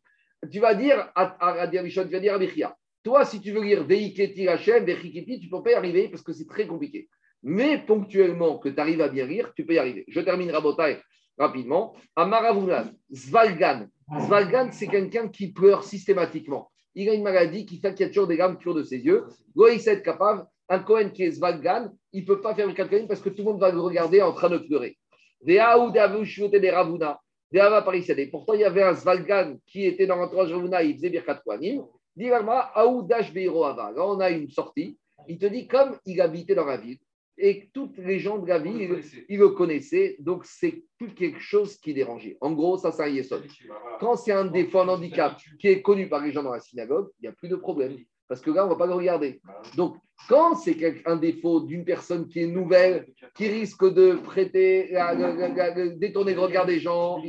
[0.49, 3.61] Tu vas dire à, Rabbi tu vas dire à Rabbi Chia, toi, si tu veux
[3.61, 7.09] lire Veiketi Hachem, Vechikiti, tu ne peux pas y arriver parce que c'est très compliqué.
[7.43, 10.05] Mais ponctuellement, que tu arrives à bien lire, tu peux y arriver.
[10.07, 10.97] Je termine Rabotai
[11.37, 11.93] rapidement.
[12.15, 13.87] Amaravunan, Zvalgan.
[14.19, 16.71] Zvalgan, c'est quelqu'un qui pleure systématiquement.
[16.95, 18.97] Il a une maladie qui fait qu'il y a toujours des larmes qui de ses
[18.97, 19.25] yeux.
[19.55, 20.45] Goïs est capable.
[20.69, 23.37] Un Cohen qui est Zvalgan, il ne peut pas faire le Kalkalim parce que tout
[23.39, 24.97] le monde va le regarder en train de pleurer.
[25.41, 27.19] Des des Ravuna.
[27.51, 28.27] Des.
[28.31, 31.83] Pourtant, il y avait un Zvalgan qui était dans l'entourage Ravuna, il faisait Birkat Kohanim.
[32.17, 34.97] Là, on a une sortie.
[35.27, 36.97] Il te dit, comme il habitait dans la ville,
[37.37, 38.99] et toutes les gens de la ville,
[39.29, 42.35] ils le connaissaient, donc c'est plus quelque chose qui dérangeait.
[42.41, 43.43] En gros, ça, c'est un yesod.
[43.99, 47.09] Quand c'est un défaut, un handicap qui est connu par les gens dans la synagogue,
[47.19, 47.95] il n'y a plus de problème.
[48.27, 49.39] Parce que là, on ne va pas le regarder.
[49.75, 49.97] Donc,
[50.27, 50.75] quand c'est
[51.05, 55.75] un défaut d'une personne qui est nouvelle, qui risque de prêter, la- la- la- la-
[55.75, 57.21] la- détourner le regard des gens.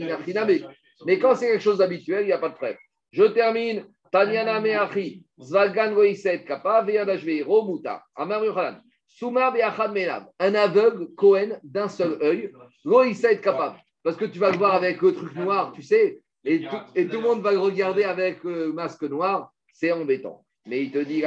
[1.06, 2.76] Mais quand c'est quelque chose d'habituel, il n'y a pas de problème.
[3.12, 3.84] Je termine.
[4.10, 11.58] Tanyana Meachi, Zvalgan Goiset, Kappa, Veyadashve, Romuta, Amar Yochanan, Souma Beachad Menab, un aveugle, Cohen,
[11.62, 12.50] d'un seul œil,
[12.86, 13.76] Goiset capable.
[14.02, 17.06] Parce que tu vas le voir avec le truc noir, tu sais, et tout, et
[17.06, 20.42] tout le monde va le regarder avec le masque noir, c'est embêtant.
[20.68, 21.22] Mais il te dit.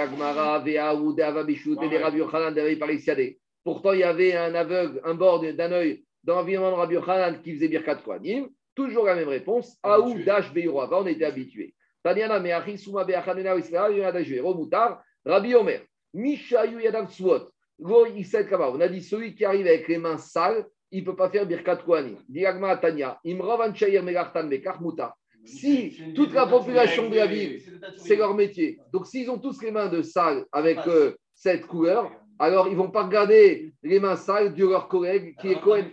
[3.64, 7.42] Pourtant, il y avait un aveugle, un bord d'un œil dans l'environnement de Rabbi Yochanan
[7.42, 8.50] qui faisait Birkat Kohanim.
[8.76, 9.78] Toujours la même réponse.
[9.84, 11.74] Aou, Dash, Beiro, on était habitué.
[12.04, 15.82] Tanyana, Meachi, Souma, Beachanena, Israël, Yonadash, Romutar, Rabbi Omer,
[16.14, 17.50] Mishayu Yadav Suot,
[17.80, 18.70] Go Isel Kama.
[18.70, 21.46] On a dit celui qui arrive avec les mains sales, il ne peut pas faire
[21.46, 22.18] Birkat Kohanim.
[22.30, 25.16] Diagma Tanya, Imrov Anchayer Megartan Bekar Muta.
[25.46, 27.62] Si toute la population de la ville,
[27.98, 28.80] c'est leur métier.
[28.94, 32.78] Donc, s'ils ont tous les mains de sales avec euh, cette couleur, alors ils ne
[32.78, 35.92] vont pas regarder les mains sales de leur collègue qui est Cohen.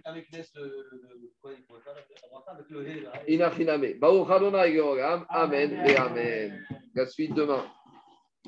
[4.30, 5.26] Adonai Georgam.
[5.28, 6.64] Amen et Amen.
[6.94, 7.64] La suite demain.